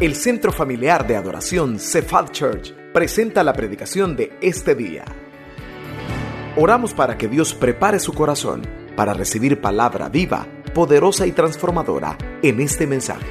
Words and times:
El 0.00 0.14
Centro 0.14 0.52
Familiar 0.52 1.08
de 1.08 1.16
Adoración 1.16 1.80
Cephal 1.80 2.30
Church 2.30 2.72
presenta 2.92 3.42
la 3.42 3.52
predicación 3.52 4.14
de 4.14 4.38
este 4.40 4.76
día. 4.76 5.04
Oramos 6.54 6.94
para 6.94 7.18
que 7.18 7.26
Dios 7.26 7.52
prepare 7.52 7.98
su 7.98 8.12
corazón 8.12 8.62
para 8.94 9.12
recibir 9.12 9.60
palabra 9.60 10.08
viva, 10.08 10.46
poderosa 10.72 11.26
y 11.26 11.32
transformadora 11.32 12.16
en 12.44 12.60
este 12.60 12.86
mensaje. 12.86 13.26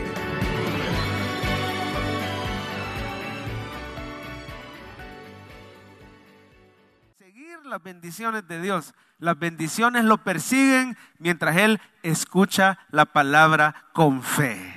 Seguir 7.18 7.66
las 7.66 7.82
bendiciones 7.82 8.46
de 8.46 8.62
Dios. 8.62 8.94
Las 9.20 9.40
bendiciones 9.40 10.04
lo 10.04 10.18
persiguen 10.18 10.98
mientras 11.18 11.56
Él 11.56 11.80
escucha 12.04 12.80
la 12.92 13.06
palabra 13.06 13.86
con 13.94 14.22
fe. 14.22 14.77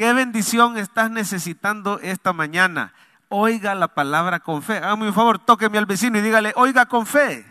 ¿Qué 0.00 0.14
bendición 0.14 0.78
estás 0.78 1.10
necesitando 1.10 2.00
esta 2.00 2.32
mañana? 2.32 2.94
Oiga 3.28 3.74
la 3.74 3.88
palabra 3.88 4.40
con 4.40 4.62
fe. 4.62 4.78
Hágame 4.78 5.08
un 5.08 5.12
favor, 5.12 5.38
tóqueme 5.38 5.76
al 5.76 5.84
vecino 5.84 6.16
y 6.16 6.22
dígale, 6.22 6.54
oiga 6.56 6.86
con 6.86 7.04
fe. 7.04 7.44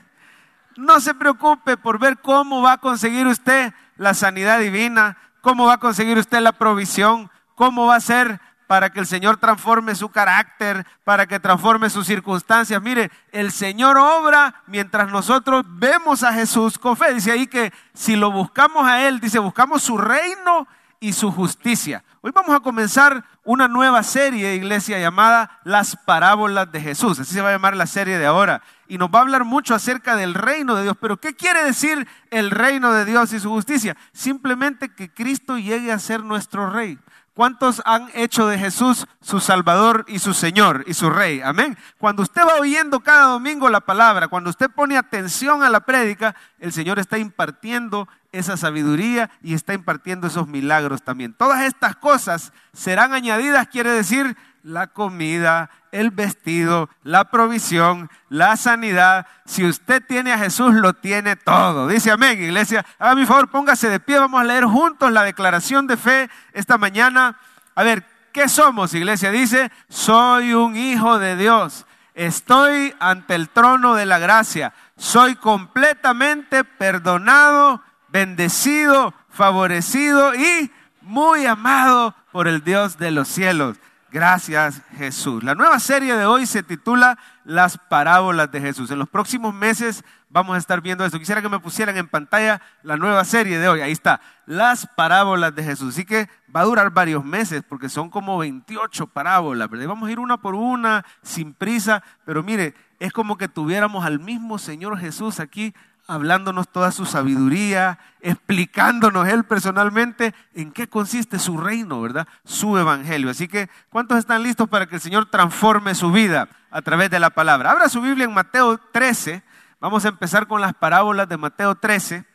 No 0.76 1.00
se 1.00 1.14
preocupe 1.14 1.78
por 1.78 2.00
ver 2.00 2.18
cómo 2.18 2.64
va 2.64 2.72
a 2.72 2.78
conseguir 2.80 3.28
usted 3.28 3.72
la 3.98 4.16
sanidad 4.16 4.58
divina, 4.58 5.16
cómo 5.42 5.68
va 5.68 5.74
a 5.74 5.80
conseguir 5.80 6.18
usted 6.18 6.40
la 6.40 6.54
provisión, 6.54 7.30
cómo 7.54 7.86
va 7.86 7.98
a 7.98 8.02
ser 8.02 8.42
para 8.66 8.90
que 8.90 9.00
el 9.00 9.06
Señor 9.06 9.38
transforme 9.38 9.94
su 9.94 10.10
carácter, 10.10 10.88
para 11.04 11.28
que 11.28 11.40
transforme 11.40 11.92
sus 11.92 12.08
circunstancias. 12.08 12.82
Mire, 12.82 13.12
el 13.32 13.52
Señor 13.52 13.96
obra 14.00 14.64
mientras 14.66 15.12
nosotros 15.12 15.66
vemos 15.68 16.24
a 16.24 16.34
Jesús 16.34 16.80
con 16.80 16.98
fe. 16.98 17.14
Dice 17.14 17.32
ahí 17.32 17.46
que 17.46 17.72
si 17.94 18.16
lo 18.16 18.32
buscamos 18.32 18.88
a 18.88 19.08
Él, 19.08 19.20
dice, 19.20 19.38
buscamos 19.38 19.84
su 19.84 20.00
reino 20.00 20.68
y 21.00 21.14
su 21.14 21.32
justicia. 21.32 22.04
Hoy 22.22 22.32
vamos 22.34 22.56
a 22.56 22.60
comenzar 22.60 23.24
una 23.46 23.68
nueva 23.68 24.04
serie, 24.04 24.56
iglesia, 24.56 25.00
llamada 25.00 25.60
Las 25.64 25.96
Parábolas 25.96 26.72
de 26.72 26.82
Jesús. 26.82 27.20
Así 27.20 27.34
se 27.34 27.42
va 27.42 27.50
a 27.50 27.54
llamar 27.54 27.76
la 27.76 27.88
serie 27.88 28.18
de 28.18 28.26
ahora. 28.26 28.62
Y 28.88 28.98
nos 28.98 29.10
va 29.10 29.20
a 29.20 29.22
hablar 29.22 29.46
mucho 29.46 29.74
acerca 29.74 30.16
del 30.18 30.34
reino 30.34 30.76
de 30.76 30.84
Dios. 30.84 30.98
Pero 31.00 31.18
¿qué 31.18 31.36
quiere 31.36 31.64
decir 31.64 32.08
el 32.32 32.52
reino 32.52 32.92
de 32.92 33.06
Dios 33.06 33.32
y 33.32 33.40
su 33.40 33.50
justicia? 33.50 33.96
Simplemente 34.12 34.90
que 34.90 35.12
Cristo 35.12 35.58
llegue 35.58 35.92
a 35.92 36.00
ser 36.00 36.24
nuestro 36.24 36.70
rey. 36.70 37.00
¿Cuántos 37.40 37.82
han 37.86 38.10
hecho 38.16 38.48
de 38.48 38.60
Jesús 38.60 39.08
su 39.22 39.40
Salvador 39.40 40.04
y 40.10 40.20
su 40.20 40.34
Señor 40.34 40.84
y 40.88 40.94
su 40.94 41.10
Rey? 41.10 41.40
Amén. 41.40 41.78
Cuando 41.98 42.22
usted 42.22 42.42
va 42.42 42.60
oyendo 42.60 43.00
cada 43.00 43.28
domingo 43.28 43.70
la 43.70 43.80
palabra, 43.80 44.28
cuando 44.28 44.50
usted 44.50 44.70
pone 44.70 44.98
atención 44.98 45.64
a 45.64 45.70
la 45.70 45.80
prédica, 45.80 46.36
el 46.60 46.74
Señor 46.74 47.00
está 47.00 47.18
impartiendo 47.18 48.10
esa 48.34 48.58
sabiduría 48.58 49.30
y 49.42 49.54
está 49.54 49.74
impartiendo 49.74 50.28
esos 50.28 50.50
milagros 50.50 51.02
también. 51.02 51.34
Todas 51.34 51.62
estas 51.62 51.96
cosas 51.96 52.52
serán 52.74 53.14
añadidas, 53.14 53.70
quiere 53.70 53.92
decir 53.92 54.36
la 54.62 54.88
comida, 54.88 55.70
el 55.92 56.12
vestido, 56.12 56.90
la 57.04 57.26
provisión, 57.26 58.10
la 58.30 58.58
sanidad. 58.58 59.28
Si 59.46 59.66
usted 59.66 60.04
tiene 60.06 60.32
a 60.32 60.38
Jesús, 60.38 60.74
lo 60.74 60.94
tiene 60.94 61.36
todo. 61.36 61.88
Dice 61.88 62.12
amén, 62.12 62.42
iglesia. 62.42 62.86
A 62.98 63.16
mi 63.16 63.26
favor, 63.26 63.50
póngase 63.50 63.90
de 63.90 64.00
pie. 64.00 64.20
Vamos 64.20 64.42
a 64.42 64.46
leer 64.46 64.66
juntos 64.66 65.12
la 65.12 65.24
declaración 65.24 65.88
de 65.88 65.98
fe 65.98 66.30
esta 66.54 66.78
mañana. 66.78 67.38
A 67.76 67.84
ver, 67.84 68.06
¿qué 68.32 68.50
somos, 68.50 68.94
iglesia? 68.94 69.32
Dice, 69.32 69.72
soy 69.88 70.54
un 70.54 70.76
hijo 70.76 71.20
de 71.20 71.36
Dios. 71.36 71.86
Estoy 72.14 72.94
ante 73.00 73.36
el 73.36 73.50
trono 73.50 73.96
de 73.96 74.06
la 74.06 74.20
gracia. 74.20 74.74
Soy 74.98 75.36
completamente 75.36 76.64
perdonado, 76.64 77.82
bendecido, 78.10 79.14
favorecido 79.30 80.36
y 80.36 80.72
muy 81.02 81.46
amado 81.46 82.14
por 82.32 82.48
el 82.48 82.64
Dios 82.64 82.98
de 82.98 83.12
los 83.12 83.28
cielos. 83.28 83.78
Gracias 84.12 84.82
Jesús. 84.98 85.44
La 85.44 85.54
nueva 85.54 85.80
serie 85.80 86.16
de 86.16 86.26
hoy 86.26 86.48
se 86.48 86.64
titula 86.64 87.20
Las 87.44 87.78
parábolas 87.78 88.52
de 88.52 88.60
Jesús. 88.60 88.90
En 88.90 88.98
los 88.98 89.08
próximos 89.08 89.54
meses 89.54 90.04
vamos 90.30 90.56
a 90.56 90.58
estar 90.58 90.82
viendo 90.82 91.06
esto. 91.06 91.20
Quisiera 91.20 91.44
que 91.44 91.50
me 91.50 91.60
pusieran 91.60 91.96
en 91.96 92.08
pantalla 92.08 92.60
la 92.82 92.98
nueva 92.98 93.24
serie 93.24 93.60
de 93.60 93.70
hoy. 93.70 93.82
Ahí 93.82 93.92
está, 93.92 94.20
Las 94.48 94.88
parábolas 94.88 95.54
de 95.54 95.64
Jesús. 95.64 95.94
Así 95.94 96.06
que 96.06 96.28
va 96.54 96.62
a 96.62 96.66
durar 96.66 96.90
varios 96.90 97.24
meses 97.24 97.62
porque 97.68 97.88
son 97.88 98.10
como 98.10 98.40
28 98.40 99.06
parábolas. 99.08 99.70
Vamos 99.70 100.10
a 100.10 100.12
ir 100.12 100.18
una 100.18 100.38
por 100.38 100.56
una, 100.56 101.06
sin 101.22 101.54
prisa. 101.54 102.02
Pero 102.26 102.42
mire, 102.42 102.74
es 102.98 103.14
como 103.14 103.38
que 103.38 103.48
tuviéramos 103.48 104.06
al 104.06 104.20
mismo 104.20 104.58
Señor 104.58 104.98
Jesús 104.98 105.40
aquí 105.40 105.76
hablándonos 106.10 106.68
toda 106.68 106.92
su 106.92 107.06
sabiduría, 107.06 108.00
explicándonos 108.20 109.28
él 109.28 109.44
personalmente 109.44 110.34
en 110.56 110.72
qué 110.72 110.90
consiste 110.90 111.38
su 111.38 111.58
reino, 111.58 112.02
¿verdad? 112.02 112.28
Su 112.44 112.80
evangelio. 112.80 113.30
Así 113.30 113.48
que, 113.48 113.70
¿cuántos 113.92 114.18
están 114.18 114.42
listos 114.42 114.68
para 114.68 114.88
que 114.88 114.96
el 114.96 115.02
Señor 115.02 115.28
transforme 115.28 115.94
su 115.94 116.12
vida 116.12 116.50
a 116.72 116.82
través 116.82 117.12
de 117.12 117.20
la 117.20 117.30
palabra? 117.30 117.72
Abra 117.72 117.90
su 117.90 118.02
Biblia 118.02 118.26
en 118.26 118.34
Mateo 118.34 118.80
13. 118.92 119.44
Vamos 119.80 120.04
a 120.04 120.08
empezar 120.08 120.48
con 120.48 120.62
las 120.62 120.74
parábolas 120.74 121.30
de 121.30 121.38
Mateo 121.38 121.76
13. 121.76 122.26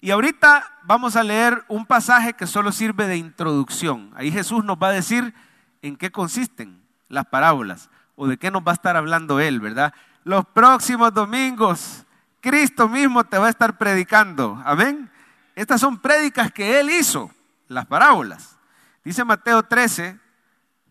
Y 0.00 0.12
ahorita 0.12 0.78
vamos 0.84 1.16
a 1.16 1.24
leer 1.24 1.64
un 1.66 1.84
pasaje 1.84 2.34
que 2.34 2.46
solo 2.46 2.70
sirve 2.70 3.08
de 3.08 3.16
introducción. 3.16 4.12
Ahí 4.14 4.30
Jesús 4.30 4.64
nos 4.64 4.76
va 4.76 4.88
a 4.88 4.92
decir 4.92 5.34
en 5.82 5.96
qué 5.96 6.12
consisten 6.12 6.80
las 7.08 7.26
parábolas 7.26 7.90
o 8.14 8.28
de 8.28 8.36
qué 8.36 8.52
nos 8.52 8.62
va 8.62 8.70
a 8.70 8.74
estar 8.74 8.96
hablando 8.96 9.40
Él, 9.40 9.58
¿verdad? 9.58 9.92
Los 10.22 10.46
próximos 10.46 11.12
domingos 11.12 12.06
Cristo 12.42 12.88
mismo 12.88 13.24
te 13.24 13.38
va 13.38 13.46
a 13.46 13.50
estar 13.50 13.78
predicando. 13.78 14.60
Amén. 14.66 15.10
Estas 15.54 15.80
son 15.80 15.98
prédicas 15.98 16.50
que 16.50 16.80
Él 16.80 16.90
hizo, 16.90 17.30
las 17.68 17.86
parábolas. 17.86 18.58
Dice 19.04 19.24
Mateo 19.24 19.62
13, 19.62 20.18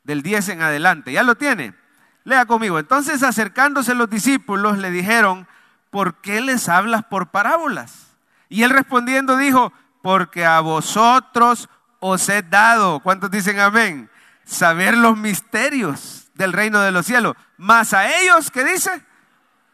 del 0.03 0.23
10 0.23 0.49
en 0.49 0.61
adelante. 0.61 1.11
¿Ya 1.11 1.23
lo 1.23 1.35
tiene? 1.35 1.75
Lea 2.23 2.45
conmigo. 2.45 2.79
Entonces 2.79 3.21
acercándose 3.21 3.93
los 3.93 4.09
discípulos 4.09 4.77
le 4.77 4.91
dijeron, 4.91 5.47
¿por 5.89 6.21
qué 6.21 6.41
les 6.41 6.69
hablas 6.69 7.03
por 7.03 7.31
parábolas? 7.31 8.07
Y 8.47 8.63
él 8.63 8.69
respondiendo 8.69 9.35
dijo, 9.37 9.73
porque 10.01 10.45
a 10.45 10.61
vosotros 10.61 11.69
os 11.99 12.27
he 12.29 12.41
dado, 12.41 13.01
¿cuántos 13.01 13.29
dicen 13.29 13.59
amén? 13.59 14.09
Saber 14.45 14.97
los 14.97 15.17
misterios 15.17 16.29
del 16.33 16.53
reino 16.53 16.79
de 16.79 16.91
los 16.91 17.05
cielos. 17.05 17.35
Más 17.57 17.93
a 17.93 18.09
ellos, 18.21 18.49
¿qué 18.51 18.63
dice? 18.63 19.05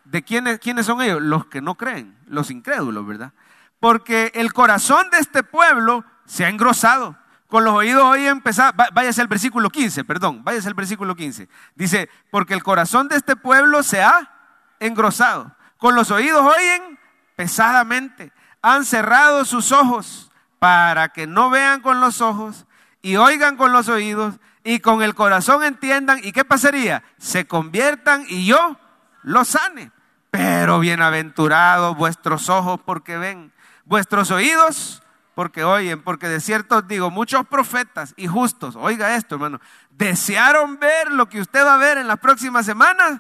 ¿De 0.10 0.24
quiénes, 0.24 0.60
quiénes 0.60 0.86
son 0.86 1.02
ellos? 1.02 1.22
Los 1.22 1.48
que 1.48 1.62
no 1.62 1.76
creen, 1.76 2.18
los 2.28 2.50
incrédulos, 2.50 3.06
¿verdad? 3.06 3.34
Porque 3.80 4.32
el 4.36 4.54
corazón 4.54 5.10
de 5.12 5.20
este 5.20 5.44
pueblo 5.44 6.06
se 6.26 6.46
ha 6.46 6.50
engrosado. 6.50 7.18
Con 7.48 7.64
los 7.64 7.74
oídos 7.74 8.04
hoy 8.04 8.26
empezar, 8.26 8.74
váyase 8.94 9.22
al 9.22 9.28
versículo 9.28 9.70
15, 9.70 10.04
perdón, 10.06 10.44
váyase 10.44 10.68
al 10.68 10.74
versículo 10.74 11.16
15. 11.16 11.50
Dice, 11.76 12.10
porque 12.32 12.54
el 12.54 12.64
corazón 12.64 13.08
de 13.08 13.18
este 13.18 13.36
pueblo 13.36 13.84
se 13.84 14.02
ha 14.02 14.32
engrosado. 14.80 15.56
Con 15.78 15.96
los 15.96 16.10
oídos 16.12 16.42
oyen 16.42 17.00
pesadamente. 17.36 18.32
Han 18.62 18.86
cerrado 18.86 19.46
sus 19.46 19.72
ojos 19.72 20.32
para 20.60 21.10
que 21.10 21.28
no 21.28 21.50
vean 21.50 21.82
con 21.82 22.00
los 22.00 22.22
ojos 22.22 22.66
y 23.02 23.18
oigan 23.18 23.58
con 23.58 23.72
los 23.72 23.90
oídos 23.90 24.40
y 24.64 24.80
con 24.80 25.02
el 25.02 25.16
corazón 25.16 25.64
entiendan. 25.64 26.20
¿Y 26.24 26.32
qué 26.32 26.44
pasaría? 26.44 27.04
Se 27.18 27.46
conviertan 27.46 28.26
y 28.28 28.46
yo 28.46 28.78
los 29.24 29.50
sane. 29.50 29.92
Pero 30.38 30.78
bienaventurados 30.80 31.98
vuestros 31.98 32.48
ojos 32.48 32.80
porque 32.86 33.18
ven, 33.18 33.52
vuestros 33.86 34.30
oídos 34.30 35.02
porque 35.34 35.64
oyen, 35.64 36.04
porque 36.04 36.28
de 36.28 36.40
cierto 36.40 36.78
os 36.78 36.88
digo, 36.88 37.10
muchos 37.10 37.44
profetas 37.48 38.14
y 38.18 38.28
justos, 38.28 38.76
oiga 38.76 39.16
esto 39.16 39.34
hermano, 39.34 39.60
desearon 39.90 40.78
ver 40.78 41.12
lo 41.12 41.28
que 41.28 41.42
usted 41.42 41.66
va 41.66 41.74
a 41.74 41.78
ver 41.78 41.98
en 41.98 42.08
las 42.08 42.20
próximas 42.20 42.68
semanas 42.68 43.20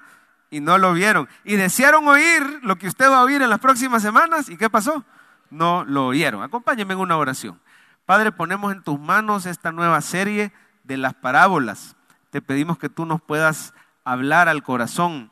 y 0.52 0.60
no 0.60 0.78
lo 0.78 0.94
vieron. 0.94 1.28
Y 1.44 1.56
desearon 1.56 2.08
oír 2.08 2.60
lo 2.62 2.76
que 2.76 2.88
usted 2.88 3.10
va 3.10 3.22
a 3.22 3.24
oír 3.24 3.42
en 3.42 3.50
las 3.50 3.60
próximas 3.60 4.04
semanas 4.04 4.48
y 4.48 4.56
¿qué 4.56 4.70
pasó? 4.70 5.04
No 5.50 5.86
lo 5.86 6.06
oyeron. 6.06 6.44
Acompáñenme 6.44 6.94
en 6.94 7.00
una 7.00 7.18
oración. 7.18 7.60
Padre, 8.06 8.32
ponemos 8.32 8.72
en 8.72 8.84
tus 8.84 9.00
manos 9.00 9.48
esta 9.48 9.72
nueva 9.72 10.02
serie 10.02 10.54
de 10.84 10.98
las 10.98 11.16
parábolas. 11.16 11.96
Te 12.30 12.44
pedimos 12.44 12.78
que 12.78 12.90
tú 12.90 13.08
nos 13.08 13.24
puedas 13.24 13.74
hablar 14.04 14.50
al 14.50 14.62
corazón 14.62 15.32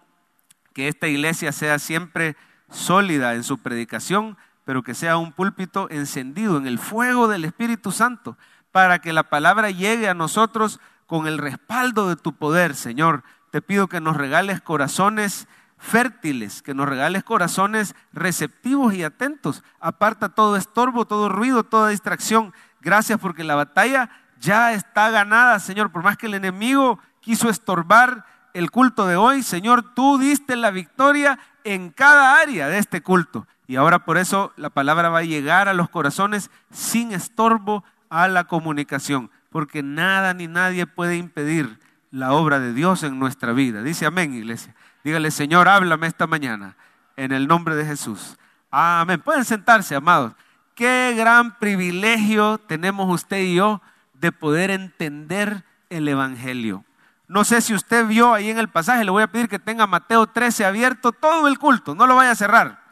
que 0.76 0.90
esta 0.90 1.08
iglesia 1.08 1.54
sea 1.54 1.80
siempre 1.80 2.36
sólida 2.70 3.34
en 3.34 3.44
su 3.46 3.58
predicación, 3.60 4.38
pero 4.66 4.84
que 4.84 4.94
sea 4.94 5.16
un 5.16 5.32
púlpito 5.32 5.88
encendido 5.90 6.58
en 6.58 6.68
el 6.68 6.80
fuego 6.80 7.30
del 7.30 7.46
Espíritu 7.46 7.94
Santo, 7.94 8.38
para 8.74 9.00
que 9.00 9.14
la 9.14 9.24
palabra 9.24 9.72
llegue 9.72 10.10
a 10.10 10.14
nosotros 10.14 10.82
con 11.06 11.28
el 11.28 11.38
respaldo 11.38 12.10
de 12.10 12.18
tu 12.18 12.36
poder, 12.36 12.76
Señor. 12.76 13.24
Te 13.52 13.62
pido 13.62 13.88
que 13.88 14.02
nos 14.02 14.18
regales 14.18 14.60
corazones 14.60 15.48
fértiles, 15.78 16.62
que 16.62 16.74
nos 16.74 16.90
regales 16.90 17.24
corazones 17.24 17.96
receptivos 18.12 18.94
y 18.94 19.04
atentos. 19.04 19.64
Aparta 19.80 20.28
todo 20.28 20.58
estorbo, 20.58 21.06
todo 21.06 21.30
ruido, 21.30 21.64
toda 21.64 21.90
distracción. 21.90 22.54
Gracias 22.82 23.18
porque 23.18 23.46
la 23.46 23.56
batalla 23.56 24.10
ya 24.42 24.74
está 24.74 25.10
ganada, 25.10 25.58
Señor. 25.60 25.90
Por 25.90 26.04
más 26.04 26.18
que 26.18 26.26
el 26.26 26.34
enemigo 26.34 27.00
quiso 27.22 27.50
estorbar 27.50 28.26
el 28.56 28.72
culto 28.72 29.06
de 29.06 29.18
hoy, 29.18 29.44
Señor, 29.44 29.94
tú 29.94 30.18
diste 30.18 30.56
la 30.56 30.72
victoria 30.72 31.38
en 31.66 31.90
cada 31.90 32.40
área 32.40 32.70
de 32.70 32.78
este 32.78 33.02
culto. 33.02 33.46
Y 33.68 33.76
ahora 33.76 34.06
por 34.06 34.18
eso 34.18 34.54
la 34.56 34.70
palabra 34.70 35.10
va 35.10 35.20
a 35.20 35.24
llegar 35.24 35.68
a 35.68 35.74
los 35.74 35.90
corazones 35.90 36.50
sin 36.72 37.12
estorbo 37.12 37.84
a 38.10 38.30
la 38.30 38.46
comunicación. 38.46 39.30
porque 39.52 39.84
nada 39.84 40.34
ni 40.34 40.48
nadie 40.48 40.86
puede 40.86 41.16
impedir 41.16 41.80
la 42.12 42.34
obra 42.34 42.60
de 42.60 42.74
Dios 42.74 43.04
en 43.04 43.20
nuestra 43.20 43.54
vida. 43.54 43.84
Dice 43.84 44.06
amén, 44.06 44.34
iglesia. 44.34 44.76
Dígale, 45.04 45.32
Señor, 45.32 45.70
háblame 45.70 46.08
esta 46.08 46.28
mañana 46.28 46.76
en 47.18 47.32
el 47.32 47.48
nombre 47.48 47.76
de 47.76 47.86
Jesús. 47.86 48.38
Amén. 48.72 49.22
Pueden 49.22 49.46
sentarse, 49.46 49.96
amados. 49.96 50.34
Qué 50.76 51.14
gran 51.18 51.58
privilegio 51.58 52.58
tenemos 52.58 53.14
usted 53.14 53.40
y 53.44 53.56
yo 53.56 53.82
de 54.14 54.32
poder 54.32 54.72
entender 54.72 55.66
el 55.90 56.08
Evangelio. 56.08 56.85
No 57.28 57.44
sé 57.44 57.62
si 57.62 57.74
usted 57.74 58.06
vio 58.06 58.34
ahí 58.34 58.50
en 58.50 58.60
el 58.60 58.70
pasaje, 58.70 59.04
le 59.04 59.12
voy 59.12 59.24
a 59.24 59.32
pedir 59.32 59.50
que 59.50 59.60
tenga 59.60 59.88
Mateo 59.88 60.28
13 60.28 60.66
abierto 60.66 61.12
todo 61.12 61.48
el 61.48 61.58
culto, 61.58 61.96
no 61.96 62.06
lo 62.06 62.16
vaya 62.16 62.32
a 62.32 62.36
cerrar. 62.36 62.84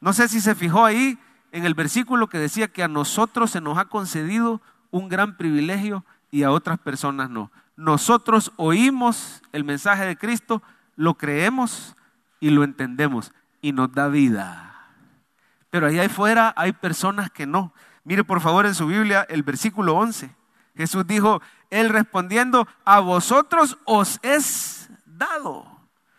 No 0.00 0.12
sé 0.12 0.28
si 0.28 0.40
se 0.40 0.54
fijó 0.54 0.84
ahí 0.84 1.18
en 1.52 1.64
el 1.64 1.74
versículo 1.74 2.28
que 2.28 2.38
decía 2.38 2.68
que 2.68 2.82
a 2.82 2.88
nosotros 2.88 3.50
se 3.50 3.60
nos 3.60 3.78
ha 3.78 3.84
concedido 3.84 4.60
un 4.90 5.08
gran 5.08 5.36
privilegio 5.36 6.04
y 6.30 6.42
a 6.42 6.50
otras 6.50 6.78
personas 6.78 7.30
no. 7.30 7.50
Nosotros 7.76 8.52
oímos 8.56 9.42
el 9.52 9.64
mensaje 9.64 10.04
de 10.04 10.16
Cristo, 10.16 10.62
lo 10.96 11.14
creemos 11.14 11.96
y 12.40 12.50
lo 12.50 12.64
entendemos 12.64 13.32
y 13.62 13.72
nos 13.72 13.92
da 13.92 14.08
vida. 14.08 14.66
Pero 15.70 15.86
ahí 15.86 15.98
afuera 15.98 16.52
hay 16.56 16.72
personas 16.72 17.30
que 17.30 17.46
no. 17.46 17.72
Mire 18.04 18.24
por 18.24 18.40
favor 18.40 18.66
en 18.66 18.74
su 18.74 18.86
Biblia 18.86 19.26
el 19.28 19.42
versículo 19.42 19.94
11. 19.94 20.34
Jesús 20.76 21.06
dijo, 21.06 21.40
Él 21.70 21.88
respondiendo, 21.88 22.66
a 22.84 23.00
vosotros 23.00 23.78
os 23.84 24.18
es 24.22 24.90
dado. 25.06 25.66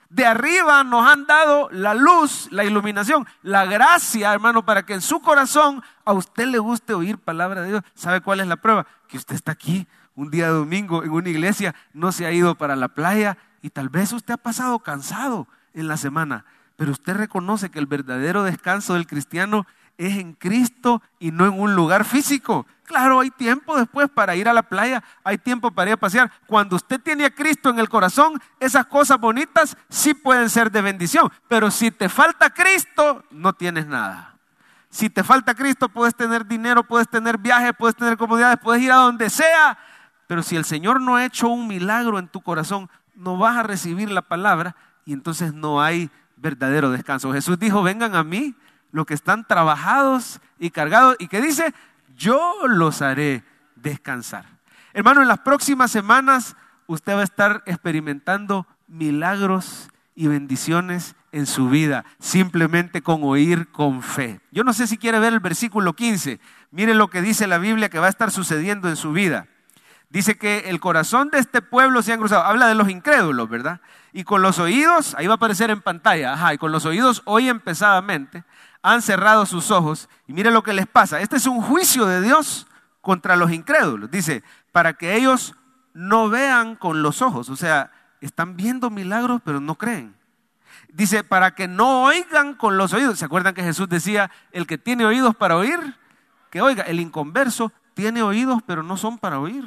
De 0.09 0.25
arriba 0.25 0.83
nos 0.83 1.07
han 1.07 1.25
dado 1.25 1.69
la 1.71 1.93
luz, 1.93 2.49
la 2.51 2.65
iluminación, 2.65 3.25
la 3.43 3.65
gracia, 3.65 4.33
hermano, 4.33 4.65
para 4.65 4.85
que 4.85 4.93
en 4.93 5.01
su 5.01 5.21
corazón 5.21 5.81
a 6.03 6.11
usted 6.11 6.47
le 6.47 6.59
guste 6.59 6.93
oír 6.93 7.17
palabra 7.17 7.61
de 7.61 7.69
Dios. 7.69 7.83
¿Sabe 7.93 8.19
cuál 8.19 8.41
es 8.41 8.47
la 8.47 8.57
prueba? 8.57 8.85
Que 9.07 9.17
usted 9.17 9.35
está 9.35 9.53
aquí 9.53 9.87
un 10.15 10.29
día 10.29 10.49
domingo 10.49 11.03
en 11.03 11.11
una 11.11 11.29
iglesia, 11.29 11.75
no 11.93 12.11
se 12.11 12.25
ha 12.25 12.31
ido 12.31 12.55
para 12.55 12.75
la 12.75 12.89
playa 12.89 13.37
y 13.61 13.69
tal 13.69 13.89
vez 13.89 14.11
usted 14.11 14.33
ha 14.33 14.37
pasado 14.37 14.79
cansado 14.79 15.47
en 15.73 15.87
la 15.87 15.97
semana, 15.97 16.45
pero 16.75 16.91
usted 16.91 17.15
reconoce 17.15 17.71
que 17.71 17.79
el 17.79 17.85
verdadero 17.85 18.43
descanso 18.43 18.95
del 18.95 19.07
cristiano 19.07 19.65
es 19.97 20.17
en 20.17 20.33
Cristo 20.33 21.01
y 21.19 21.31
no 21.31 21.45
en 21.45 21.59
un 21.59 21.75
lugar 21.75 22.05
físico. 22.05 22.65
Claro, 22.91 23.21
hay 23.21 23.29
tiempo 23.29 23.77
después 23.77 24.09
para 24.09 24.35
ir 24.35 24.49
a 24.49 24.53
la 24.53 24.63
playa, 24.63 25.01
hay 25.23 25.37
tiempo 25.37 25.71
para 25.71 25.91
ir 25.91 25.93
a 25.93 25.97
pasear. 25.97 26.29
Cuando 26.45 26.75
usted 26.75 26.99
tiene 26.99 27.23
a 27.23 27.33
Cristo 27.33 27.69
en 27.69 27.79
el 27.79 27.87
corazón, 27.87 28.33
esas 28.59 28.85
cosas 28.85 29.17
bonitas 29.17 29.77
sí 29.87 30.13
pueden 30.13 30.49
ser 30.49 30.69
de 30.69 30.81
bendición. 30.81 31.31
Pero 31.47 31.71
si 31.71 31.89
te 31.89 32.09
falta 32.09 32.49
Cristo, 32.49 33.23
no 33.31 33.53
tienes 33.53 33.87
nada. 33.87 34.35
Si 34.89 35.09
te 35.09 35.23
falta 35.23 35.55
Cristo, 35.55 35.87
puedes 35.87 36.13
tener 36.13 36.45
dinero, 36.45 36.83
puedes 36.83 37.07
tener 37.07 37.37
viajes, 37.37 37.71
puedes 37.79 37.95
tener 37.95 38.17
comodidades, 38.17 38.59
puedes 38.61 38.83
ir 38.83 38.91
a 38.91 38.95
donde 38.95 39.29
sea. 39.29 39.77
Pero 40.27 40.43
si 40.43 40.57
el 40.57 40.65
Señor 40.65 40.99
no 40.99 41.15
ha 41.15 41.23
hecho 41.23 41.47
un 41.47 41.69
milagro 41.69 42.19
en 42.19 42.27
tu 42.27 42.41
corazón, 42.41 42.89
no 43.15 43.37
vas 43.37 43.55
a 43.55 43.63
recibir 43.63 44.11
la 44.11 44.21
palabra 44.21 44.75
y 45.05 45.13
entonces 45.13 45.53
no 45.53 45.81
hay 45.81 46.09
verdadero 46.35 46.91
descanso. 46.91 47.31
Jesús 47.31 47.57
dijo, 47.57 47.83
vengan 47.83 48.15
a 48.15 48.25
mí 48.25 48.53
los 48.91 49.05
que 49.05 49.13
están 49.13 49.47
trabajados 49.47 50.41
y 50.59 50.71
cargados, 50.71 51.15
y 51.19 51.29
que 51.29 51.41
dice, 51.41 51.73
yo 52.21 52.67
los 52.67 53.01
haré 53.01 53.43
descansar. 53.75 54.45
Hermano, 54.93 55.23
en 55.23 55.27
las 55.27 55.39
próximas 55.39 55.91
semanas 55.91 56.55
usted 56.85 57.15
va 57.15 57.21
a 57.21 57.23
estar 57.23 57.63
experimentando 57.65 58.67
milagros 58.87 59.89
y 60.13 60.27
bendiciones 60.27 61.15
en 61.31 61.47
su 61.47 61.69
vida, 61.69 62.05
simplemente 62.19 63.01
con 63.01 63.23
oír 63.23 63.71
con 63.71 64.03
fe. 64.03 64.39
Yo 64.51 64.63
no 64.63 64.73
sé 64.73 64.85
si 64.85 64.97
quiere 64.97 65.17
ver 65.17 65.33
el 65.33 65.39
versículo 65.39 65.93
15. 65.93 66.39
Mire 66.69 66.93
lo 66.93 67.09
que 67.09 67.21
dice 67.21 67.47
la 67.47 67.57
Biblia 67.57 67.89
que 67.89 67.99
va 67.99 68.05
a 68.05 68.09
estar 68.09 68.29
sucediendo 68.29 68.87
en 68.87 68.97
su 68.97 69.13
vida. 69.13 69.47
Dice 70.09 70.37
que 70.37 70.69
el 70.69 70.79
corazón 70.79 71.29
de 71.29 71.39
este 71.39 71.61
pueblo 71.61 72.03
se 72.03 72.13
ha 72.13 72.17
cruzado. 72.17 72.43
Habla 72.43 72.67
de 72.67 72.75
los 72.75 72.89
incrédulos, 72.89 73.49
¿verdad? 73.49 73.79
Y 74.11 74.25
con 74.25 74.41
los 74.41 74.59
oídos, 74.59 75.15
ahí 75.17 75.25
va 75.25 75.33
a 75.33 75.35
aparecer 75.37 75.71
en 75.71 75.81
pantalla, 75.81 76.33
ajá, 76.33 76.53
y 76.53 76.57
con 76.57 76.73
los 76.73 76.85
oídos 76.85 77.23
oyen 77.25 77.61
pesadamente 77.61 78.43
han 78.83 79.01
cerrado 79.01 79.45
sus 79.45 79.71
ojos 79.71 80.09
y 80.27 80.33
mire 80.33 80.51
lo 80.51 80.63
que 80.63 80.73
les 80.73 80.87
pasa. 80.87 81.21
Este 81.21 81.37
es 81.37 81.45
un 81.45 81.61
juicio 81.61 82.05
de 82.05 82.21
Dios 82.21 82.67
contra 83.01 83.35
los 83.35 83.51
incrédulos. 83.51 84.09
Dice, 84.09 84.43
para 84.71 84.93
que 84.93 85.15
ellos 85.15 85.55
no 85.93 86.29
vean 86.29 86.75
con 86.75 87.03
los 87.03 87.21
ojos, 87.21 87.49
o 87.49 87.55
sea, 87.55 87.91
están 88.21 88.55
viendo 88.55 88.89
milagros 88.89 89.41
pero 89.43 89.59
no 89.59 89.75
creen. 89.75 90.15
Dice, 90.89 91.23
para 91.23 91.55
que 91.55 91.67
no 91.67 92.03
oigan 92.03 92.53
con 92.53 92.77
los 92.77 92.93
oídos. 92.93 93.19
¿Se 93.19 93.25
acuerdan 93.25 93.53
que 93.53 93.63
Jesús 93.63 93.87
decía, 93.87 94.29
el 94.51 94.67
que 94.67 94.77
tiene 94.77 95.05
oídos 95.05 95.35
para 95.35 95.55
oír, 95.55 95.79
que 96.49 96.61
oiga, 96.61 96.83
el 96.83 96.99
inconverso 96.99 97.71
tiene 97.93 98.23
oídos 98.23 98.61
pero 98.65 98.83
no 98.83 98.97
son 98.97 99.17
para 99.17 99.39
oír. 99.39 99.65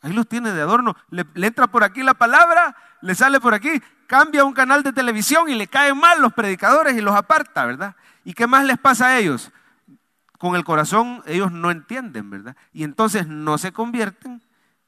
Ahí 0.00 0.12
los 0.12 0.26
tiene 0.26 0.52
de 0.52 0.62
adorno. 0.62 0.96
Le, 1.10 1.24
entra 1.46 1.68
por 1.68 1.84
aquí 1.84 2.02
la 2.02 2.14
palabra, 2.14 2.74
le 3.02 3.14
sale 3.14 3.40
por 3.40 3.54
aquí, 3.54 3.80
cambia 4.06 4.44
un 4.44 4.52
canal 4.52 4.82
de 4.82 4.92
televisión 4.92 5.48
y 5.48 5.54
le 5.54 5.68
caen 5.68 5.96
mal 5.96 6.20
los 6.20 6.32
predicadores 6.32 6.96
y 6.96 7.00
los 7.00 7.14
aparta, 7.14 7.64
¿verdad? 7.64 7.94
¿Y 8.24 8.34
qué 8.34 8.46
más 8.46 8.64
les 8.64 8.78
pasa 8.78 9.06
a 9.06 9.18
ellos? 9.18 9.50
Con 10.38 10.56
el 10.56 10.64
corazón 10.64 11.22
ellos 11.26 11.52
no 11.52 11.70
entienden, 11.70 12.30
¿verdad? 12.30 12.56
Y 12.72 12.84
entonces 12.84 13.26
no 13.26 13.58
se 13.58 13.72
convierten 13.72 14.42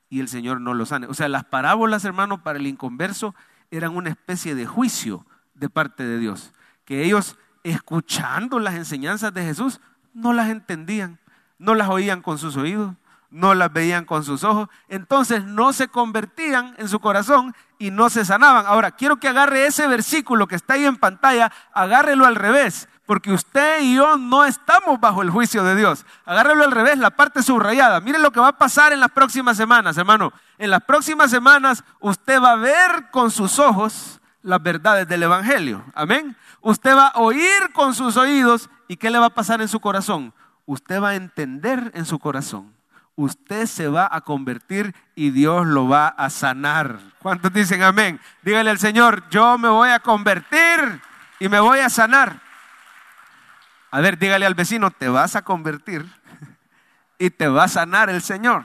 y 0.08 0.20
el 0.20 0.28
Señor 0.28 0.60
no 0.60 0.74
los 0.74 0.90
sane. 0.90 1.06
O 1.06 1.14
sea, 1.14 1.28
las 1.28 1.44
parábolas, 1.44 2.04
hermano, 2.04 2.42
para 2.42 2.58
el 2.58 2.66
inconverso 2.66 3.34
eran 3.70 3.96
una 3.96 4.10
especie 4.10 4.54
de 4.54 4.66
juicio 4.66 5.26
de 5.54 5.68
parte 5.68 6.04
de 6.04 6.18
Dios. 6.18 6.52
Que 6.84 7.04
ellos, 7.04 7.36
escuchando 7.62 8.58
las 8.58 8.74
enseñanzas 8.74 9.32
de 9.32 9.44
Jesús, 9.44 9.80
no 10.12 10.32
las 10.32 10.50
entendían, 10.50 11.18
no 11.58 11.74
las 11.74 11.88
oían 11.88 12.22
con 12.22 12.38
sus 12.38 12.56
oídos, 12.56 12.94
no 13.30 13.54
las 13.54 13.72
veían 13.72 14.04
con 14.04 14.22
sus 14.22 14.44
ojos, 14.44 14.68
entonces 14.88 15.44
no 15.44 15.72
se 15.72 15.88
convertían 15.88 16.74
en 16.78 16.88
su 16.88 17.00
corazón 17.00 17.52
y 17.78 17.90
no 17.90 18.08
se 18.08 18.24
sanaban. 18.24 18.66
Ahora, 18.66 18.92
quiero 18.92 19.16
que 19.16 19.26
agarre 19.26 19.66
ese 19.66 19.88
versículo 19.88 20.46
que 20.46 20.54
está 20.54 20.74
ahí 20.74 20.84
en 20.84 20.96
pantalla, 20.96 21.50
agárrelo 21.72 22.26
al 22.26 22.36
revés 22.36 22.88
porque 23.06 23.32
usted 23.32 23.82
y 23.82 23.96
yo 23.96 24.16
no 24.16 24.44
estamos 24.44 24.98
bajo 25.00 25.22
el 25.22 25.30
juicio 25.30 25.62
de 25.64 25.76
Dios. 25.76 26.06
Agárrelo 26.24 26.64
al 26.64 26.70
revés, 26.70 26.98
la 26.98 27.10
parte 27.10 27.42
subrayada. 27.42 28.00
Mire 28.00 28.18
lo 28.18 28.30
que 28.30 28.40
va 28.40 28.48
a 28.48 28.58
pasar 28.58 28.92
en 28.92 29.00
las 29.00 29.10
próximas 29.10 29.56
semanas, 29.56 29.96
hermano. 29.98 30.32
En 30.58 30.70
las 30.70 30.82
próximas 30.82 31.30
semanas 31.30 31.84
usted 32.00 32.40
va 32.40 32.52
a 32.52 32.56
ver 32.56 33.10
con 33.10 33.30
sus 33.30 33.58
ojos 33.58 34.20
las 34.42 34.62
verdades 34.62 35.06
del 35.08 35.22
Evangelio. 35.22 35.84
Amén. 35.94 36.36
Usted 36.60 36.96
va 36.96 37.08
a 37.08 37.18
oír 37.18 37.72
con 37.72 37.94
sus 37.94 38.16
oídos 38.16 38.70
y 38.88 38.96
¿qué 38.96 39.10
le 39.10 39.18
va 39.18 39.26
a 39.26 39.34
pasar 39.34 39.60
en 39.60 39.68
su 39.68 39.80
corazón? 39.80 40.32
Usted 40.66 41.02
va 41.02 41.10
a 41.10 41.14
entender 41.14 41.90
en 41.94 42.06
su 42.06 42.18
corazón. 42.18 42.72
Usted 43.16 43.66
se 43.66 43.88
va 43.88 44.08
a 44.10 44.22
convertir 44.22 44.94
y 45.14 45.30
Dios 45.30 45.66
lo 45.66 45.88
va 45.88 46.08
a 46.08 46.30
sanar. 46.30 46.98
¿Cuántos 47.20 47.52
dicen 47.52 47.82
amén? 47.82 48.18
Dígale 48.42 48.70
al 48.70 48.78
Señor, 48.78 49.28
yo 49.30 49.56
me 49.56 49.68
voy 49.68 49.90
a 49.90 50.00
convertir 50.00 51.00
y 51.38 51.48
me 51.48 51.60
voy 51.60 51.78
a 51.78 51.90
sanar. 51.90 52.43
A 53.94 54.00
ver, 54.00 54.18
dígale 54.18 54.44
al 54.44 54.56
vecino, 54.56 54.90
te 54.90 55.06
vas 55.06 55.36
a 55.36 55.42
convertir 55.42 56.04
y 57.16 57.30
te 57.30 57.46
va 57.46 57.62
a 57.62 57.68
sanar 57.68 58.10
el 58.10 58.22
Señor. 58.22 58.64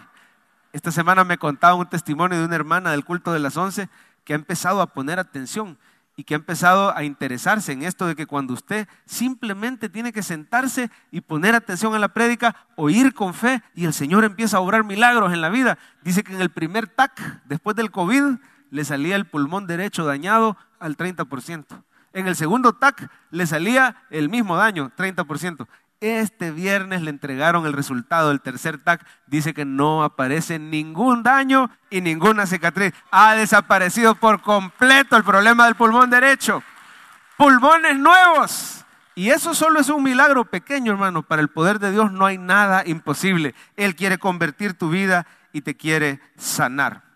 Esta 0.74 0.91
semana 0.91 1.24
me 1.24 1.38
contaba 1.38 1.75
un 1.75 1.88
testimonio 1.88 2.39
de 2.39 2.45
una 2.45 2.55
hermana 2.55 2.89
del 2.89 3.05
culto 3.05 3.31
de 3.31 3.38
las 3.38 3.55
once 3.55 3.89
que 4.24 4.33
ha 4.33 4.36
empezado 4.36 4.81
a 4.81 4.88
poner 4.88 5.19
atención 5.19 5.77
y 6.15 6.24
que 6.24 6.33
ha 6.33 6.38
empezado 6.38 6.98
a 6.98 7.03
interesarse 7.03 7.74
en 7.74 7.83
esto 7.83 8.07
de 8.07 8.15
que 8.15 8.25
cuando 8.25 8.55
usted 8.55 8.88
simplemente 9.05 9.88
tiene 9.88 10.13
que 10.13 10.24
sentarse 10.24 10.89
y 11.12 11.21
poner 11.21 11.53
atención 11.53 11.93
a 11.93 12.00
la 12.00 12.12
prédica, 12.12 12.55
oír 12.75 13.13
con 13.13 13.36
fe 13.36 13.62
y 13.75 13.86
el 13.86 13.93
Señor 13.93 14.24
empieza 14.24 14.57
a 14.57 14.62
obrar 14.62 14.83
milagros 14.83 15.31
en 15.31 15.41
la 15.41 15.50
vida. 15.50 15.77
Dice 16.01 16.24
que 16.24 16.33
en 16.33 16.41
el 16.41 16.50
primer 16.50 16.88
TAC, 16.88 17.43
después 17.45 17.75
del 17.75 17.91
COVID, 17.91 18.39
le 18.71 18.83
salía 18.83 19.15
el 19.15 19.27
pulmón 19.27 19.67
derecho 19.67 20.05
dañado 20.05 20.57
al 20.79 20.98
30%. 20.98 21.83
En 22.13 22.28
el 22.28 22.36
segundo 22.36 22.74
TAC 22.74 23.10
le 23.32 23.46
salía 23.46 24.04
el 24.10 24.30
mismo 24.30 24.56
daño, 24.58 24.92
30%. 24.98 25.68
Este 26.01 26.51
viernes 26.51 27.01
le 27.01 27.10
entregaron 27.10 27.66
el 27.66 27.74
resultado 27.74 28.30
del 28.30 28.39
tercer 28.39 28.78
TAC. 28.78 29.06
Dice 29.28 29.54
que 29.54 29.66
no 29.66 30.04
aparece 30.04 30.58
ningún 30.58 31.24
daño 31.24 31.70
y 31.89 32.00
ninguna 32.00 32.46
cicatriz. 32.46 32.94
Ha 33.12 33.36
desaparecido 33.36 34.16
por 34.16 34.42
completo 34.42 35.18
el 35.18 35.25
problema 35.25 35.66
del 35.66 35.75
pulmón 35.75 36.10
derecho. 36.10 36.63
Pulmones 37.38 37.98
nuevos. 37.98 38.86
Y 39.13 39.32
eso 39.32 39.54
solo 39.54 39.82
es 39.82 39.89
un 39.89 40.01
milagro 40.01 40.46
pequeño, 40.46 40.94
hermano. 40.94 41.24
Para 41.24 41.42
el 41.42 41.50
poder 41.50 41.80
de 41.80 41.92
Dios 41.92 42.13
no 42.13 42.25
hay 42.25 42.38
nada 42.38 42.84
imposible. 42.86 43.54
Él 43.75 43.96
quiere 43.96 44.18
convertir 44.18 44.75
tu 44.75 44.89
vida 44.89 45.28
y 45.51 45.62
te 45.62 45.75
quiere 45.75 46.22
sanar. 46.38 47.09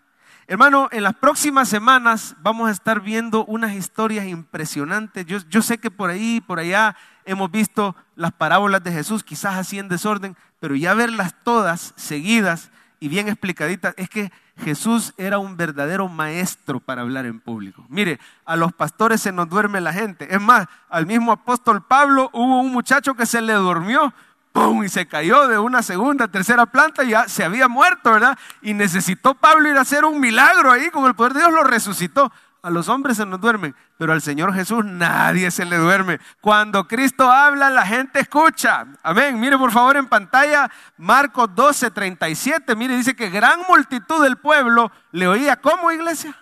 Hermano, 0.46 0.88
en 0.92 1.02
las 1.02 1.14
próximas 1.14 1.70
semanas 1.70 2.36
vamos 2.40 2.68
a 2.68 2.72
estar 2.72 3.00
viendo 3.00 3.46
unas 3.46 3.72
historias 3.72 4.26
impresionantes. 4.26 5.24
Yo, 5.24 5.62
sé 5.62 5.78
que 5.78 5.90
por 5.90 6.10
ahí, 6.10 6.42
por 6.42 6.58
allá 6.58 6.96
hemos 7.24 7.50
visto 7.50 7.96
las 8.14 8.32
parábolas 8.32 8.84
de 8.84 8.92
Jesús, 8.92 9.24
quizás 9.24 9.54
así 9.54 9.78
en 9.78 9.88
desorden, 9.88 10.36
pero 10.60 10.74
ya 10.76 10.92
verlas 10.92 11.34
todas 11.44 11.94
seguidas 11.96 12.70
y 13.00 13.08
bien 13.08 13.28
explicaditas, 13.28 13.94
es 13.96 14.10
que 14.10 14.30
Jesús 14.58 15.14
era 15.16 15.38
un 15.38 15.56
verdadero 15.56 16.08
maestro 16.08 16.78
para 16.78 17.02
hablar 17.02 17.24
en 17.24 17.40
público. 17.40 17.84
Mire, 17.88 18.20
a 18.44 18.56
los 18.56 18.72
pastores 18.74 19.22
se 19.22 19.32
nos 19.32 19.48
duerme 19.48 19.80
la 19.80 19.94
gente. 19.94 20.32
Es 20.32 20.40
más, 20.40 20.66
al 20.90 21.06
mismo 21.06 21.32
apóstol 21.32 21.82
Pablo 21.82 22.28
hubo 22.34 22.60
un 22.60 22.70
muchacho 22.70 23.14
que 23.14 23.24
se 23.24 23.40
le 23.40 23.54
durmió 23.54 24.12
¡pum! 24.54 24.84
Y 24.84 24.88
se 24.88 25.06
cayó 25.06 25.48
de 25.48 25.58
una 25.58 25.82
segunda, 25.82 26.28
tercera 26.28 26.64
planta 26.64 27.02
y 27.04 27.10
ya 27.10 27.28
se 27.28 27.44
había 27.44 27.68
muerto, 27.68 28.12
¿verdad? 28.12 28.38
Y 28.62 28.72
necesitó 28.72 29.34
Pablo 29.34 29.68
ir 29.68 29.76
a 29.76 29.82
hacer 29.82 30.04
un 30.04 30.20
milagro 30.20 30.70
ahí, 30.70 30.90
con 30.90 31.04
el 31.06 31.14
poder 31.14 31.34
de 31.34 31.40
Dios 31.40 31.52
lo 31.52 31.64
resucitó. 31.64 32.32
A 32.62 32.70
los 32.70 32.88
hombres 32.88 33.18
se 33.18 33.26
nos 33.26 33.42
duermen, 33.42 33.74
pero 33.98 34.14
al 34.14 34.22
Señor 34.22 34.54
Jesús 34.54 34.86
nadie 34.86 35.50
se 35.50 35.66
le 35.66 35.76
duerme. 35.76 36.18
Cuando 36.40 36.88
Cristo 36.88 37.30
habla, 37.30 37.68
la 37.68 37.84
gente 37.84 38.20
escucha. 38.20 38.86
Amén. 39.02 39.38
Mire 39.38 39.58
por 39.58 39.70
favor 39.70 39.98
en 39.98 40.06
pantalla 40.06 40.70
Marcos 40.96 41.50
12, 41.54 41.90
37. 41.90 42.74
Mire, 42.74 42.96
dice 42.96 43.14
que 43.14 43.28
gran 43.28 43.60
multitud 43.68 44.22
del 44.22 44.38
pueblo 44.38 44.90
le 45.12 45.28
oía. 45.28 45.56
¿Cómo, 45.60 45.90
iglesia? 45.90 46.34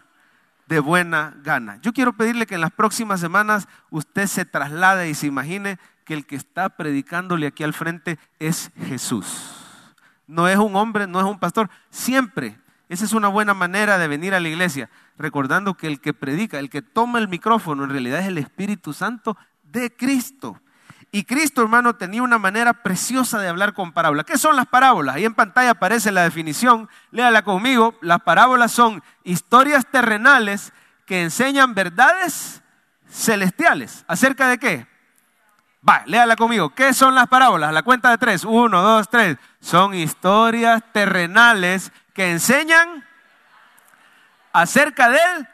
De 0.69 0.79
buena 0.79 1.35
gana. 1.43 1.79
Yo 1.83 1.93
quiero 1.93 2.13
pedirle 2.13 2.47
que 2.47 2.55
en 2.55 2.61
las 2.61 2.71
próximas 2.71 3.19
semanas 3.19 3.67
usted 3.91 4.29
se 4.29 4.45
traslade 4.45 5.11
y 5.11 5.15
se 5.15 5.27
imagine 5.27 5.81
que 6.13 6.19
el 6.19 6.27
que 6.27 6.37
está 6.37 6.69
predicándole 6.69 7.47
aquí 7.47 7.65
al 7.65 7.73
frente 7.73 8.19
es 8.39 8.71
Jesús. 8.87 9.27
No 10.27 10.47
es 10.47 10.59
un 10.59 10.77
hombre, 10.77 11.07
no 11.07 11.19
es 11.19 11.25
un 11.25 11.39
pastor. 11.39 11.71
Siempre. 11.89 12.59
Esa 12.91 13.07
es 13.07 13.15
una 13.15 13.29
buena 13.29 13.55
manera 13.55 13.97
de 13.97 14.09
venir 14.09 14.35
a 14.35 14.41
la 14.41 14.51
iglesia 14.51 14.91
recordando 15.17 15.75
que 15.75 15.87
el 15.87 16.01
que 16.01 16.13
predica, 16.13 16.59
el 16.59 16.69
que 16.69 16.83
toma 16.83 17.19
el 17.19 17.29
micrófono, 17.29 17.85
en 17.85 17.91
realidad 17.91 18.21
es 18.21 18.27
el 18.27 18.37
Espíritu 18.37 18.93
Santo 18.93 19.39
de 19.63 19.91
Cristo. 19.91 20.61
Y 21.11 21.25
Cristo, 21.25 21.63
hermano, 21.63 21.95
tenía 21.95 22.23
una 22.23 22.39
manera 22.39 22.75
preciosa 22.75 23.39
de 23.39 23.49
hablar 23.49 23.73
con 23.73 23.93
parábolas. 23.93 24.27
¿Qué 24.27 24.37
son 24.37 24.55
las 24.55 24.67
parábolas? 24.67 25.15
Ahí 25.15 25.25
en 25.25 25.35
pantalla 25.35 25.71
aparece 25.71 26.13
la 26.13 26.25
definición. 26.25 26.91
Léala 27.11 27.43
conmigo. 27.43 27.95
Las 28.03 28.21
parábolas 28.21 28.73
son 28.73 29.03
historias 29.25 29.87
terrenales 29.91 30.75
que 31.07 31.23
enseñan 31.23 31.75
verdades 31.75 32.63
celestiales. 33.09 34.05
¿Acerca 34.07 34.49
de 34.49 34.59
qué? 34.59 34.92
Va, 35.87 36.03
léala 36.07 36.37
conmigo. 36.37 36.71
¿Qué 36.71 36.95
son 36.95 37.15
las 37.15 37.27
parábolas? 37.27 37.73
la 37.73 37.83
cuenta 37.83 38.11
de 38.11 38.19
tres. 38.19 38.45
Uno, 38.45 38.83
dos, 38.83 39.09
tres. 39.09 39.37
Son 39.61 39.95
historias 39.95 40.83
terrenales 40.93 41.93
que 42.15 42.31
enseñan 42.31 43.05
acerca 44.53 45.09
de 45.11 45.17
él. 45.17 45.49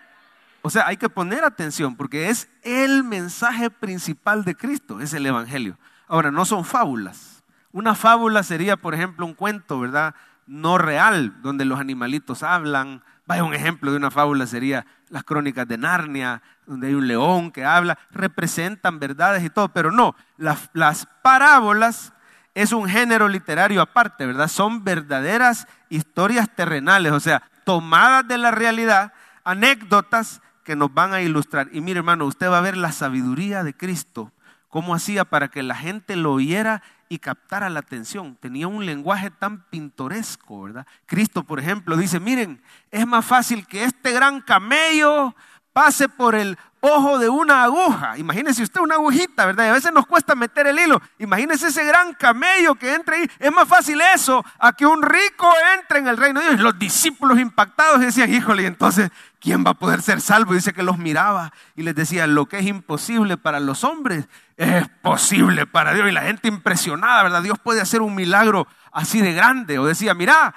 O 0.60 0.70
sea, 0.70 0.86
hay 0.86 0.96
que 0.96 1.08
poner 1.08 1.44
atención 1.44 1.96
porque 1.96 2.28
es 2.28 2.48
el 2.62 3.04
mensaje 3.04 3.70
principal 3.70 4.44
de 4.44 4.54
Cristo, 4.54 5.00
es 5.00 5.14
el 5.14 5.24
Evangelio. 5.24 5.78
Ahora, 6.08 6.30
no 6.30 6.44
son 6.44 6.64
fábulas. 6.64 7.42
Una 7.72 7.94
fábula 7.94 8.42
sería, 8.42 8.76
por 8.76 8.94
ejemplo, 8.94 9.24
un 9.24 9.34
cuento, 9.34 9.80
¿verdad? 9.80 10.14
No 10.46 10.76
real, 10.76 11.40
donde 11.42 11.64
los 11.64 11.80
animalitos 11.80 12.42
hablan. 12.42 13.02
Vaya, 13.28 13.44
un 13.44 13.52
ejemplo 13.52 13.90
de 13.90 13.98
una 13.98 14.10
fábula 14.10 14.46
sería 14.46 14.86
las 15.10 15.22
crónicas 15.22 15.68
de 15.68 15.76
Narnia, 15.76 16.40
donde 16.64 16.86
hay 16.86 16.94
un 16.94 17.06
león 17.06 17.50
que 17.50 17.62
habla, 17.62 17.98
representan 18.10 18.98
verdades 18.98 19.44
y 19.44 19.50
todo, 19.50 19.68
pero 19.68 19.92
no, 19.92 20.16
las, 20.38 20.70
las 20.72 21.06
parábolas 21.20 22.14
es 22.54 22.72
un 22.72 22.88
género 22.88 23.28
literario 23.28 23.82
aparte, 23.82 24.24
¿verdad? 24.24 24.48
Son 24.48 24.82
verdaderas 24.82 25.66
historias 25.90 26.48
terrenales, 26.56 27.12
o 27.12 27.20
sea, 27.20 27.42
tomadas 27.66 28.26
de 28.26 28.38
la 28.38 28.50
realidad, 28.50 29.12
anécdotas 29.44 30.40
que 30.64 30.74
nos 30.74 30.94
van 30.94 31.12
a 31.12 31.20
ilustrar. 31.20 31.68
Y 31.70 31.82
mire 31.82 31.98
hermano, 31.98 32.24
usted 32.24 32.48
va 32.48 32.56
a 32.56 32.62
ver 32.62 32.78
la 32.78 32.92
sabiduría 32.92 33.62
de 33.62 33.76
Cristo, 33.76 34.32
cómo 34.70 34.94
hacía 34.94 35.26
para 35.26 35.48
que 35.48 35.62
la 35.62 35.74
gente 35.74 36.16
lo 36.16 36.32
oyera 36.32 36.80
y 37.08 37.18
captara 37.18 37.70
la 37.70 37.80
atención. 37.80 38.36
Tenía 38.36 38.68
un 38.68 38.84
lenguaje 38.84 39.30
tan 39.30 39.64
pintoresco, 39.70 40.62
¿verdad? 40.62 40.86
Cristo, 41.06 41.44
por 41.44 41.60
ejemplo, 41.60 41.96
dice, 41.96 42.20
miren, 42.20 42.62
es 42.90 43.06
más 43.06 43.24
fácil 43.24 43.66
que 43.66 43.84
este 43.84 44.12
gran 44.12 44.40
camello 44.40 45.34
pase 45.72 46.08
por 46.08 46.34
el 46.34 46.58
ojo 46.80 47.18
de 47.18 47.28
una 47.28 47.64
aguja. 47.64 48.16
Imagínese 48.18 48.62
usted 48.62 48.80
una 48.80 48.96
agujita, 48.96 49.46
¿verdad? 49.46 49.66
Y 49.66 49.68
a 49.68 49.72
veces 49.72 49.92
nos 49.92 50.06
cuesta 50.06 50.34
meter 50.34 50.66
el 50.66 50.78
hilo. 50.78 51.00
Imagínese 51.18 51.68
ese 51.68 51.84
gran 51.84 52.14
camello 52.14 52.74
que 52.74 52.94
entra 52.94 53.16
ahí. 53.16 53.28
Es 53.38 53.52
más 53.52 53.68
fácil 53.68 54.00
eso 54.14 54.44
a 54.58 54.72
que 54.72 54.86
un 54.86 55.02
rico 55.02 55.52
entre 55.78 55.98
en 55.98 56.08
el 56.08 56.16
reino 56.16 56.40
de 56.40 56.50
Dios. 56.50 56.60
Los 56.60 56.78
discípulos 56.78 57.38
impactados 57.38 58.00
decían, 58.00 58.32
híjole, 58.32 58.62
y 58.62 58.66
entonces, 58.66 59.10
¿quién 59.40 59.64
va 59.64 59.70
a 59.70 59.74
poder 59.74 60.02
ser 60.02 60.20
salvo? 60.20 60.54
dice 60.54 60.72
que 60.72 60.82
los 60.82 60.98
miraba 60.98 61.52
y 61.76 61.82
les 61.82 61.94
decía, 61.94 62.26
lo 62.26 62.46
que 62.46 62.58
es 62.58 62.66
imposible 62.66 63.36
para 63.36 63.60
los 63.60 63.84
hombres 63.84 64.28
es 64.56 64.88
posible 65.02 65.66
para 65.66 65.94
Dios. 65.94 66.08
Y 66.08 66.12
la 66.12 66.22
gente 66.22 66.48
impresionada, 66.48 67.22
¿verdad? 67.22 67.42
Dios 67.42 67.58
puede 67.58 67.80
hacer 67.80 68.02
un 68.02 68.14
milagro 68.14 68.66
así 68.92 69.20
de 69.20 69.32
grande. 69.32 69.78
O 69.78 69.86
decía, 69.86 70.14
mira, 70.14 70.54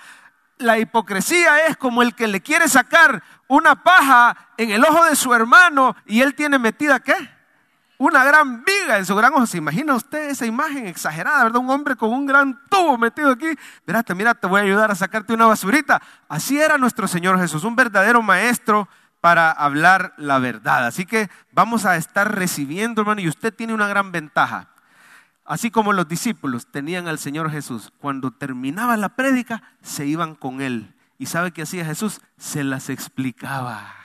la 0.57 0.79
hipocresía 0.79 1.67
es 1.67 1.77
como 1.77 2.01
el 2.01 2.15
que 2.15 2.27
le 2.27 2.41
quiere 2.41 2.67
sacar 2.67 3.23
una 3.47 3.83
paja 3.83 4.35
en 4.57 4.71
el 4.71 4.83
ojo 4.83 5.05
de 5.05 5.15
su 5.15 5.33
hermano 5.33 5.95
y 6.05 6.21
él 6.21 6.35
tiene 6.35 6.59
metida 6.59 7.00
qué? 7.00 7.15
Una 8.01 8.24
gran 8.24 8.63
viga 8.63 8.98
en 8.98 9.05
su 9.05 9.15
gran 9.15 9.31
ojo. 9.36 9.46
¿Se 9.46 9.60
imagina 9.60 9.93
usted 9.93 10.31
esa 10.31 10.48
imagen 10.48 10.88
exagerada, 10.88 11.43
verdad? 11.43 11.62
Un 11.62 11.70
hombre 11.70 11.96
con 11.96 12.10
un 12.10 12.25
gran 12.25 12.60
tubo 12.67 12.98
metido 12.98 13.29
aquí. 13.29 13.46
Mírate, 13.86 14.15
mira, 14.15 14.34
te 14.34 14.48
voy 14.48 14.60
a 14.60 14.63
ayudar 14.63 14.89
a 14.89 14.96
sacarte 14.96 15.36
una 15.36 15.46
basurita. 15.46 16.01
Así 16.27 16.60
era 16.60 16.79
nuestro 16.79 17.08
Señor 17.08 17.38
Jesús, 17.38 17.63
un 17.63 17.75
verdadero 17.75 18.24
maestro 18.24 18.89
para 19.20 19.51
hablar 19.51 20.15
la 20.17 20.39
verdad. 20.39 20.88
Así 20.88 21.05
que 21.05 21.29
vamos 21.51 21.86
a 21.86 21.96
estar 21.96 22.34
recibiendo, 22.34 23.01
hermano, 23.01 23.22
y 23.22 23.27
usted 23.27 23.53
tiene 23.53 23.75
una 23.75 23.88
gran 23.88 24.12
ventaja. 24.12 24.70
Así 25.46 25.70
como 25.70 25.93
los 25.93 26.08
discípulos 26.08 26.65
tenían 26.72 27.08
al 27.08 27.20
Señor 27.20 27.51
Jesús, 27.51 27.93
cuando 28.00 28.31
terminaba 28.31 28.98
la 28.98 29.10
prédica, 29.10 29.62
se 29.84 30.08
iban 30.08 30.34
con 30.34 30.62
Él. 30.62 30.96
¿Y 31.20 31.27
sabe 31.27 31.51
qué 31.51 31.62
hacía 31.62 31.86
Jesús? 31.86 32.20
Se 32.39 32.63
las 32.63 32.89
explicaba. 32.89 34.00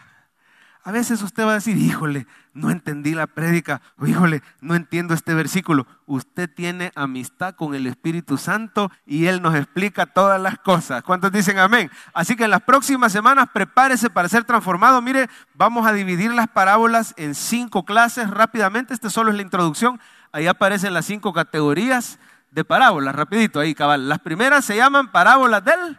A 0.87 0.93
veces 0.93 1.21
usted 1.21 1.45
va 1.45 1.51
a 1.51 1.55
decir, 1.55 1.77
híjole, 1.77 2.29
no 2.55 2.71
entendí 2.71 3.13
la 3.13 3.27
prédica, 3.27 3.83
o 3.99 4.07
híjole, 4.07 4.41
no 4.61 4.77
entiendo 4.77 5.15
este 5.15 5.35
versículo. 5.35 5.85
Usted 6.07 6.49
tiene 6.49 6.93
amistad 6.95 7.57
con 7.57 7.75
el 7.75 7.89
Espíritu 7.89 8.39
Santo 8.39 8.93
y 9.05 9.27
Él 9.27 9.43
nos 9.43 9.57
explica 9.57 10.07
todas 10.07 10.41
las 10.41 10.61
cosas. 10.61 11.03
¿Cuántos 11.03 11.33
dicen 11.33 11.59
amén? 11.59 11.91
Así 12.15 12.37
que 12.37 12.45
en 12.45 12.53
las 12.53 12.63
próximas 12.63 13.11
semanas 13.11 13.49
prepárese 13.53 14.11
para 14.11 14.29
ser 14.29 14.45
transformado. 14.45 15.03
Mire, 15.03 15.29
vamos 15.55 15.89
a 15.89 15.93
dividir 15.93 16.33
las 16.33 16.47
parábolas 16.47 17.15
en 17.17 17.35
cinco 17.35 17.85
clases 17.85 18.31
rápidamente. 18.31 18.95
Este 18.95 19.11
solo 19.11 19.33
es 19.33 19.37
la 19.37 19.43
introducción. 19.43 20.01
Ahí 20.31 20.47
aparecen 20.47 20.95
las 20.95 21.07
cinco 21.07 21.33
categorías 21.33 22.21
de 22.53 22.65
parábolas, 22.65 23.17
rapidito, 23.17 23.59
ahí 23.59 23.75
cabal. 23.75 24.09
Las 24.09 24.21
primeras 24.21 24.65
se 24.65 24.77
llaman 24.77 25.11
parábolas 25.11 25.65
del 25.65 25.99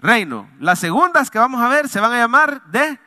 reino. 0.00 0.50
Las 0.58 0.80
segundas 0.80 1.30
que 1.30 1.38
vamos 1.38 1.60
a 1.60 1.68
ver 1.68 1.88
se 1.88 2.00
van 2.00 2.12
a 2.12 2.18
llamar 2.18 2.64
de 2.72 2.98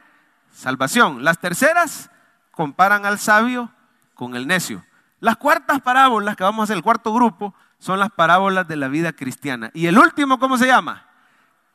salvación. 0.57 1.23
Las 1.23 1.39
terceras 1.39 2.09
comparan 2.51 3.05
al 3.05 3.19
sabio 3.19 3.71
con 4.13 4.35
el 4.35 4.47
necio. 4.47 4.83
Las 5.19 5.37
cuartas 5.37 5.81
parábolas 5.81 6.35
que 6.35 6.43
vamos 6.43 6.61
a 6.61 6.63
hacer, 6.65 6.77
el 6.77 6.83
cuarto 6.83 7.13
grupo, 7.13 7.53
son 7.79 7.99
las 7.99 8.09
parábolas 8.09 8.67
de 8.67 8.75
la 8.75 8.87
vida 8.87 9.13
cristiana. 9.13 9.69
Y 9.73 9.87
el 9.87 9.97
último, 9.97 10.39
¿cómo 10.39 10.57
se 10.57 10.67
llama? 10.67 11.05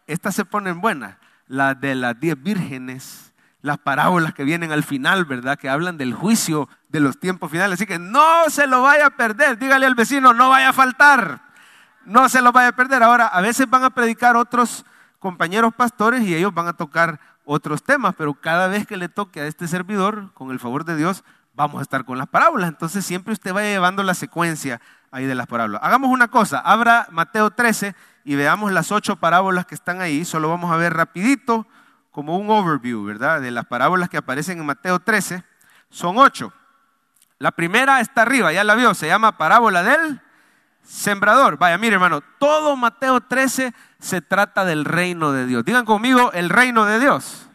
Estas 0.06 0.34
se 0.34 0.44
ponen 0.44 0.80
buenas, 0.80 1.16
las 1.46 1.80
de 1.80 1.94
las 1.94 2.18
diez 2.18 2.40
vírgenes 2.40 3.32
las 3.62 3.78
parábolas 3.78 4.34
que 4.34 4.42
vienen 4.42 4.72
al 4.72 4.82
final, 4.82 5.24
¿verdad? 5.24 5.56
Que 5.56 5.68
hablan 5.68 5.96
del 5.96 6.12
juicio 6.12 6.68
de 6.88 6.98
los 6.98 7.18
tiempos 7.18 7.50
finales. 7.50 7.74
Así 7.74 7.86
que 7.86 7.98
no 7.98 8.50
se 8.50 8.66
lo 8.66 8.82
vaya 8.82 9.06
a 9.06 9.10
perder. 9.10 9.56
Dígale 9.56 9.86
al 9.86 9.94
vecino, 9.94 10.34
no 10.34 10.50
vaya 10.50 10.70
a 10.70 10.72
faltar. 10.72 11.40
No 12.04 12.28
se 12.28 12.42
lo 12.42 12.50
vaya 12.50 12.68
a 12.68 12.72
perder. 12.72 13.04
Ahora, 13.04 13.28
a 13.28 13.40
veces 13.40 13.70
van 13.70 13.84
a 13.84 13.90
predicar 13.90 14.36
otros 14.36 14.84
compañeros 15.20 15.72
pastores 15.72 16.22
y 16.22 16.34
ellos 16.34 16.52
van 16.52 16.66
a 16.66 16.72
tocar 16.72 17.20
otros 17.44 17.82
temas, 17.82 18.14
pero 18.16 18.34
cada 18.34 18.68
vez 18.68 18.86
que 18.86 18.96
le 18.96 19.08
toque 19.08 19.40
a 19.40 19.46
este 19.46 19.68
servidor, 19.68 20.32
con 20.34 20.50
el 20.50 20.60
favor 20.60 20.84
de 20.84 20.96
Dios, 20.96 21.24
vamos 21.54 21.80
a 21.80 21.82
estar 21.82 22.04
con 22.04 22.18
las 22.18 22.28
parábolas. 22.28 22.68
Entonces 22.68 23.04
siempre 23.04 23.32
usted 23.32 23.52
vaya 23.52 23.68
llevando 23.68 24.02
la 24.02 24.14
secuencia 24.14 24.80
ahí 25.10 25.26
de 25.26 25.34
las 25.34 25.46
parábolas. 25.46 25.82
Hagamos 25.84 26.10
una 26.10 26.28
cosa, 26.28 26.58
abra 26.58 27.06
Mateo 27.10 27.50
13 27.50 27.94
y 28.24 28.34
veamos 28.34 28.72
las 28.72 28.92
ocho 28.92 29.16
parábolas 29.16 29.66
que 29.66 29.74
están 29.74 30.00
ahí. 30.00 30.24
Solo 30.24 30.48
vamos 30.48 30.72
a 30.72 30.76
ver 30.76 30.94
rapidito 30.94 31.66
como 32.10 32.38
un 32.38 32.50
overview, 32.50 33.04
¿verdad? 33.04 33.40
De 33.40 33.50
las 33.50 33.66
parábolas 33.66 34.08
que 34.08 34.16
aparecen 34.16 34.58
en 34.58 34.66
Mateo 34.66 34.98
13. 34.98 35.44
Son 35.90 36.18
ocho. 36.18 36.52
La 37.38 37.50
primera 37.50 38.00
está 38.00 38.22
arriba, 38.22 38.52
ya 38.52 38.62
la 38.62 38.74
vio, 38.76 38.94
se 38.94 39.08
llama 39.08 39.36
parábola 39.36 39.82
del 39.82 40.20
sembrador. 40.82 41.56
Vaya, 41.58 41.78
mire 41.78 41.94
hermano, 41.94 42.20
todo 42.38 42.76
Mateo 42.76 43.20
13 43.20 43.74
se 43.98 44.20
trata 44.20 44.64
del 44.64 44.84
reino 44.84 45.32
de 45.32 45.46
Dios. 45.46 45.64
Digan 45.64 45.84
conmigo, 45.84 46.32
el 46.32 46.48
reino 46.48 46.84
de 46.84 47.00
Dios. 47.00 47.48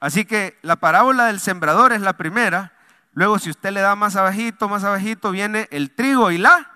Así 0.00 0.24
que 0.24 0.58
la 0.62 0.76
parábola 0.76 1.26
del 1.26 1.40
sembrador 1.40 1.92
es 1.92 2.00
la 2.00 2.14
primera. 2.14 2.72
Luego, 3.12 3.38
si 3.38 3.50
usted 3.50 3.72
le 3.72 3.80
da 3.80 3.96
más 3.96 4.16
abajito, 4.16 4.68
más 4.68 4.84
abajito, 4.84 5.30
viene 5.30 5.68
el 5.70 5.90
trigo 5.90 6.30
y 6.30 6.38
la 6.38 6.70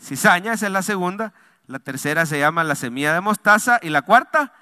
cizaña, 0.00 0.54
esa 0.54 0.66
es 0.66 0.72
la 0.72 0.82
segunda. 0.82 1.32
La 1.66 1.78
tercera 1.78 2.26
se 2.26 2.38
llama 2.38 2.64
la 2.64 2.74
semilla 2.74 3.12
de 3.12 3.20
mostaza 3.20 3.78
y 3.82 3.90
la 3.90 4.02
cuarta, 4.02 4.52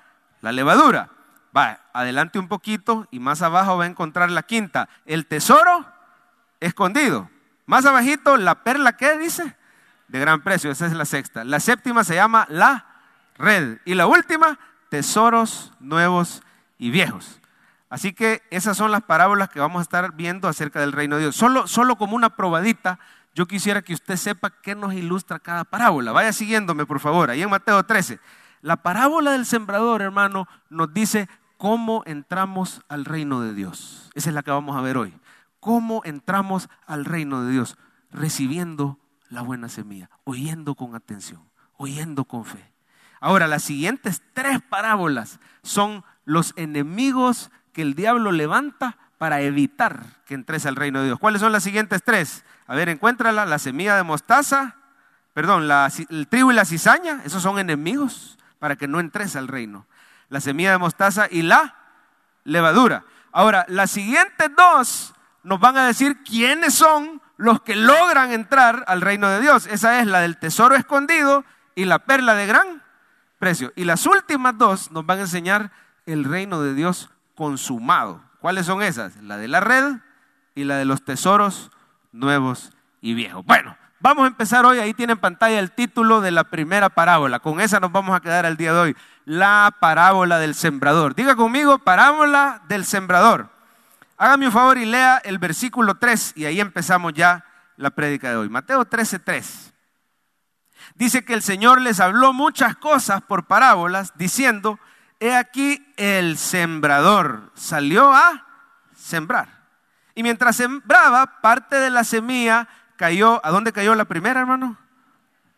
la 0.40 0.52
levadura. 0.52 1.10
Va, 1.56 1.80
adelante 1.92 2.38
un 2.38 2.48
poquito 2.48 3.06
y 3.10 3.20
más 3.20 3.42
abajo 3.42 3.76
va 3.76 3.84
a 3.84 3.88
encontrar 3.88 4.30
la 4.30 4.42
quinta, 4.42 4.88
el 5.06 5.26
tesoro 5.26 5.86
escondido. 6.60 7.30
Más 7.66 7.86
abajito, 7.86 8.36
la 8.36 8.62
perla, 8.62 8.96
¿qué 8.96 9.18
dice? 9.18 9.56
De 10.10 10.18
gran 10.18 10.42
precio, 10.42 10.72
esa 10.72 10.86
es 10.86 10.92
la 10.92 11.04
sexta. 11.04 11.44
La 11.44 11.60
séptima 11.60 12.02
se 12.02 12.16
llama 12.16 12.44
la 12.50 12.84
red. 13.38 13.78
Y 13.84 13.94
la 13.94 14.08
última, 14.08 14.58
tesoros 14.88 15.72
nuevos 15.78 16.42
y 16.78 16.90
viejos. 16.90 17.40
Así 17.88 18.12
que 18.12 18.42
esas 18.50 18.76
son 18.76 18.90
las 18.90 19.02
parábolas 19.02 19.50
que 19.50 19.60
vamos 19.60 19.78
a 19.78 19.82
estar 19.82 20.12
viendo 20.16 20.48
acerca 20.48 20.80
del 20.80 20.90
reino 20.90 21.14
de 21.14 21.22
Dios. 21.22 21.36
Solo, 21.36 21.68
solo 21.68 21.94
como 21.94 22.16
una 22.16 22.30
probadita 22.30 22.98
yo 23.34 23.46
quisiera 23.46 23.82
que 23.82 23.94
usted 23.94 24.16
sepa 24.16 24.50
qué 24.50 24.74
nos 24.74 24.94
ilustra 24.94 25.38
cada 25.38 25.62
parábola. 25.62 26.10
Vaya 26.10 26.32
siguiéndome, 26.32 26.86
por 26.86 26.98
favor, 26.98 27.30
ahí 27.30 27.42
en 27.42 27.50
Mateo 27.50 27.82
13. 27.84 28.18
La 28.62 28.78
parábola 28.78 29.30
del 29.32 29.46
sembrador, 29.46 30.02
hermano, 30.02 30.48
nos 30.68 30.92
dice 30.92 31.28
cómo 31.56 32.02
entramos 32.04 32.82
al 32.88 33.04
reino 33.04 33.40
de 33.42 33.54
Dios. 33.54 34.10
Esa 34.14 34.30
es 34.30 34.34
la 34.34 34.42
que 34.42 34.50
vamos 34.50 34.76
a 34.76 34.80
ver 34.80 34.96
hoy. 34.96 35.14
¿Cómo 35.60 36.02
entramos 36.04 36.68
al 36.86 37.04
reino 37.04 37.44
de 37.44 37.52
Dios? 37.52 37.76
Recibiendo 38.10 38.98
la 39.30 39.42
buena 39.42 39.68
semilla, 39.68 40.10
oyendo 40.24 40.74
con 40.74 40.94
atención, 40.94 41.42
oyendo 41.76 42.24
con 42.24 42.44
fe. 42.44 42.70
Ahora, 43.20 43.46
las 43.46 43.62
siguientes 43.62 44.22
tres 44.34 44.60
parábolas 44.60 45.40
son 45.62 46.04
los 46.24 46.52
enemigos 46.56 47.50
que 47.72 47.82
el 47.82 47.94
diablo 47.94 48.32
levanta 48.32 48.98
para 49.18 49.40
evitar 49.40 50.04
que 50.26 50.34
entres 50.34 50.66
al 50.66 50.76
reino 50.76 51.00
de 51.00 51.06
Dios. 51.06 51.18
¿Cuáles 51.18 51.40
son 51.40 51.52
las 51.52 51.62
siguientes 51.62 52.02
tres? 52.02 52.44
A 52.66 52.74
ver, 52.74 52.88
encuéntrala, 52.88 53.46
la 53.46 53.58
semilla 53.58 53.96
de 53.96 54.02
mostaza, 54.02 54.76
perdón, 55.34 55.68
el 56.08 56.28
trigo 56.28 56.50
y 56.50 56.54
la 56.54 56.64
cizaña, 56.64 57.20
esos 57.24 57.42
son 57.42 57.58
enemigos 57.58 58.38
para 58.58 58.76
que 58.76 58.88
no 58.88 58.98
entres 58.98 59.36
al 59.36 59.48
reino. 59.48 59.86
La 60.28 60.40
semilla 60.40 60.72
de 60.72 60.78
mostaza 60.78 61.26
y 61.30 61.42
la 61.42 61.76
levadura. 62.44 63.04
Ahora, 63.32 63.66
las 63.68 63.90
siguientes 63.90 64.50
dos 64.56 65.14
nos 65.42 65.60
van 65.60 65.76
a 65.76 65.86
decir 65.86 66.22
quiénes 66.22 66.74
son 66.74 67.20
los 67.40 67.62
que 67.62 67.74
logran 67.74 68.32
entrar 68.32 68.84
al 68.86 69.00
reino 69.00 69.30
de 69.30 69.40
Dios. 69.40 69.66
Esa 69.66 70.00
es 70.00 70.06
la 70.06 70.20
del 70.20 70.36
tesoro 70.36 70.74
escondido 70.74 71.42
y 71.74 71.86
la 71.86 72.00
perla 72.00 72.34
de 72.34 72.46
gran 72.46 72.82
precio. 73.38 73.72
Y 73.76 73.84
las 73.84 74.04
últimas 74.04 74.58
dos 74.58 74.90
nos 74.92 75.06
van 75.06 75.18
a 75.18 75.22
enseñar 75.22 75.72
el 76.04 76.24
reino 76.24 76.60
de 76.60 76.74
Dios 76.74 77.08
consumado. 77.34 78.22
¿Cuáles 78.40 78.66
son 78.66 78.82
esas? 78.82 79.16
La 79.22 79.38
de 79.38 79.48
la 79.48 79.60
red 79.60 79.96
y 80.54 80.64
la 80.64 80.76
de 80.76 80.84
los 80.84 81.02
tesoros 81.02 81.70
nuevos 82.12 82.72
y 83.00 83.14
viejos. 83.14 83.42
Bueno, 83.46 83.74
vamos 84.00 84.24
a 84.24 84.28
empezar 84.28 84.66
hoy. 84.66 84.78
Ahí 84.78 84.92
tiene 84.92 85.14
en 85.14 85.18
pantalla 85.18 85.58
el 85.60 85.72
título 85.72 86.20
de 86.20 86.32
la 86.32 86.44
primera 86.44 86.90
parábola. 86.90 87.38
Con 87.38 87.62
esa 87.62 87.80
nos 87.80 87.90
vamos 87.90 88.14
a 88.14 88.20
quedar 88.20 88.44
el 88.44 88.58
día 88.58 88.74
de 88.74 88.80
hoy. 88.80 88.96
La 89.24 89.74
parábola 89.80 90.38
del 90.38 90.54
sembrador. 90.54 91.14
Diga 91.14 91.36
conmigo, 91.36 91.78
parábola 91.78 92.60
del 92.68 92.84
sembrador. 92.84 93.48
Hágame 94.20 94.48
un 94.48 94.52
favor 94.52 94.76
y 94.76 94.84
lea 94.84 95.16
el 95.24 95.38
versículo 95.38 95.94
3 95.94 96.34
y 96.36 96.44
ahí 96.44 96.60
empezamos 96.60 97.14
ya 97.14 97.42
la 97.76 97.88
prédica 97.88 98.28
de 98.28 98.36
hoy. 98.36 98.50
Mateo 98.50 98.84
13:3. 98.84 99.72
Dice 100.94 101.24
que 101.24 101.32
el 101.32 101.40
Señor 101.40 101.80
les 101.80 102.00
habló 102.00 102.34
muchas 102.34 102.76
cosas 102.76 103.22
por 103.22 103.46
parábolas, 103.46 104.12
diciendo, 104.18 104.78
he 105.20 105.34
aquí 105.34 105.90
el 105.96 106.36
sembrador 106.36 107.50
salió 107.54 108.12
a 108.12 108.46
sembrar. 108.94 109.48
Y 110.14 110.22
mientras 110.22 110.54
sembraba, 110.54 111.40
parte 111.40 111.76
de 111.76 111.88
la 111.88 112.04
semilla 112.04 112.68
cayó, 112.96 113.40
¿a 113.42 113.48
dónde 113.48 113.72
cayó 113.72 113.94
la 113.94 114.04
primera, 114.04 114.40
hermano? 114.40 114.76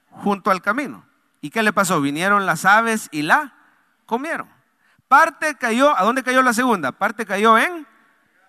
Junto 0.09 0.53
al 0.53 0.63
camino. 0.63 1.05
¿Y 1.41 1.51
qué 1.51 1.65
le 1.65 1.73
pasó? 1.73 2.01
Vinieron 2.01 2.47
las 2.47 2.65
aves 2.65 3.09
y 3.11 3.23
la 3.23 3.55
comieron. 4.07 4.49
Parte 5.09 5.57
cayó, 5.57 5.99
¿a 5.99 6.05
dónde 6.05 6.23
cayó 6.23 6.43
la 6.43 6.53
segunda? 6.53 6.93
Parte 6.93 7.27
cayó 7.27 7.59
en 7.59 7.91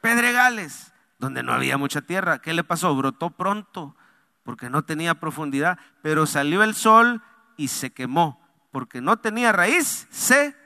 pedregales, 0.04 0.92
donde 1.18 1.44
no 1.44 1.54
había 1.54 1.78
mucha 1.78 2.02
tierra. 2.02 2.40
¿Qué 2.40 2.54
le 2.54 2.66
pasó? 2.66 2.94
Brotó 2.94 3.30
pronto, 3.30 3.96
porque 4.44 4.70
no 4.70 4.84
tenía 4.84 5.16
profundidad, 5.16 5.80
pero 6.02 6.26
salió 6.26 6.62
el 6.62 6.76
sol 6.76 7.22
y 7.56 7.70
se 7.70 7.94
quemó, 7.94 8.46
porque 8.74 9.00
no 9.00 9.16
tenía 9.16 9.54
raíz, 9.54 10.06
se 10.12 10.58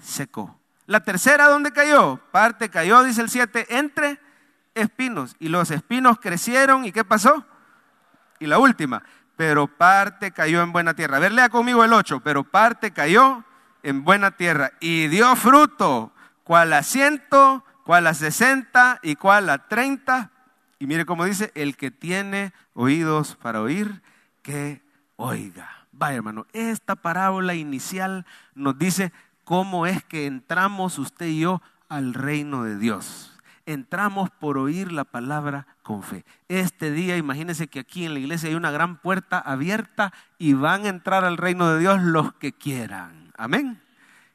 secó. 0.00 0.60
La 0.86 1.00
tercera, 1.00 1.48
¿dónde 1.48 1.72
cayó? 1.72 2.20
Parte 2.30 2.68
cayó, 2.68 3.02
dice 3.02 3.22
el 3.22 3.30
7, 3.30 3.76
entre 3.76 4.20
espinos. 4.74 5.34
Y 5.40 5.48
los 5.48 5.72
espinos 5.72 6.20
crecieron, 6.20 6.84
¿y 6.84 6.92
qué 6.92 7.02
pasó? 7.02 7.44
Y 8.38 8.46
la 8.46 8.60
última, 8.60 9.02
pero 9.34 9.66
parte 9.66 10.30
cayó 10.30 10.62
en 10.62 10.70
buena 10.70 10.94
tierra. 10.94 11.16
A 11.16 11.20
ver, 11.20 11.32
lea 11.32 11.48
conmigo 11.48 11.82
el 11.82 11.92
8, 11.92 12.20
pero 12.20 12.44
parte 12.44 12.92
cayó 12.92 13.42
en 13.82 14.04
buena 14.04 14.30
tierra 14.30 14.70
y 14.78 15.08
dio 15.08 15.34
fruto, 15.34 16.12
cual 16.44 16.72
a 16.74 16.84
cual 17.84 18.06
a 18.06 18.14
sesenta 18.14 18.98
y 19.02 19.14
cual 19.14 19.48
a 19.50 19.68
treinta. 19.68 20.32
Y 20.78 20.86
mire 20.86 21.06
cómo 21.06 21.24
dice, 21.24 21.52
el 21.54 21.76
que 21.76 21.90
tiene 21.90 22.52
oídos 22.72 23.36
para 23.36 23.60
oír, 23.60 24.02
que 24.42 24.82
oiga. 25.16 25.70
Vaya 25.92 26.16
hermano, 26.16 26.46
esta 26.52 26.96
parábola 26.96 27.54
inicial 27.54 28.26
nos 28.54 28.76
dice 28.76 29.12
cómo 29.44 29.86
es 29.86 30.02
que 30.02 30.26
entramos 30.26 30.98
usted 30.98 31.26
y 31.26 31.40
yo 31.40 31.62
al 31.88 32.14
reino 32.14 32.64
de 32.64 32.76
Dios. 32.76 33.38
Entramos 33.66 34.28
por 34.30 34.58
oír 34.58 34.92
la 34.92 35.04
palabra 35.04 35.66
con 35.82 36.02
fe. 36.02 36.24
Este 36.48 36.90
día, 36.90 37.16
imagínense 37.16 37.68
que 37.68 37.80
aquí 37.80 38.04
en 38.04 38.12
la 38.12 38.20
iglesia 38.20 38.48
hay 38.48 38.56
una 38.56 38.70
gran 38.70 38.96
puerta 38.96 39.38
abierta 39.38 40.12
y 40.38 40.52
van 40.52 40.84
a 40.84 40.88
entrar 40.88 41.24
al 41.24 41.38
reino 41.38 41.72
de 41.72 41.78
Dios 41.78 42.02
los 42.02 42.34
que 42.34 42.52
quieran. 42.52 43.32
Amén. 43.38 43.80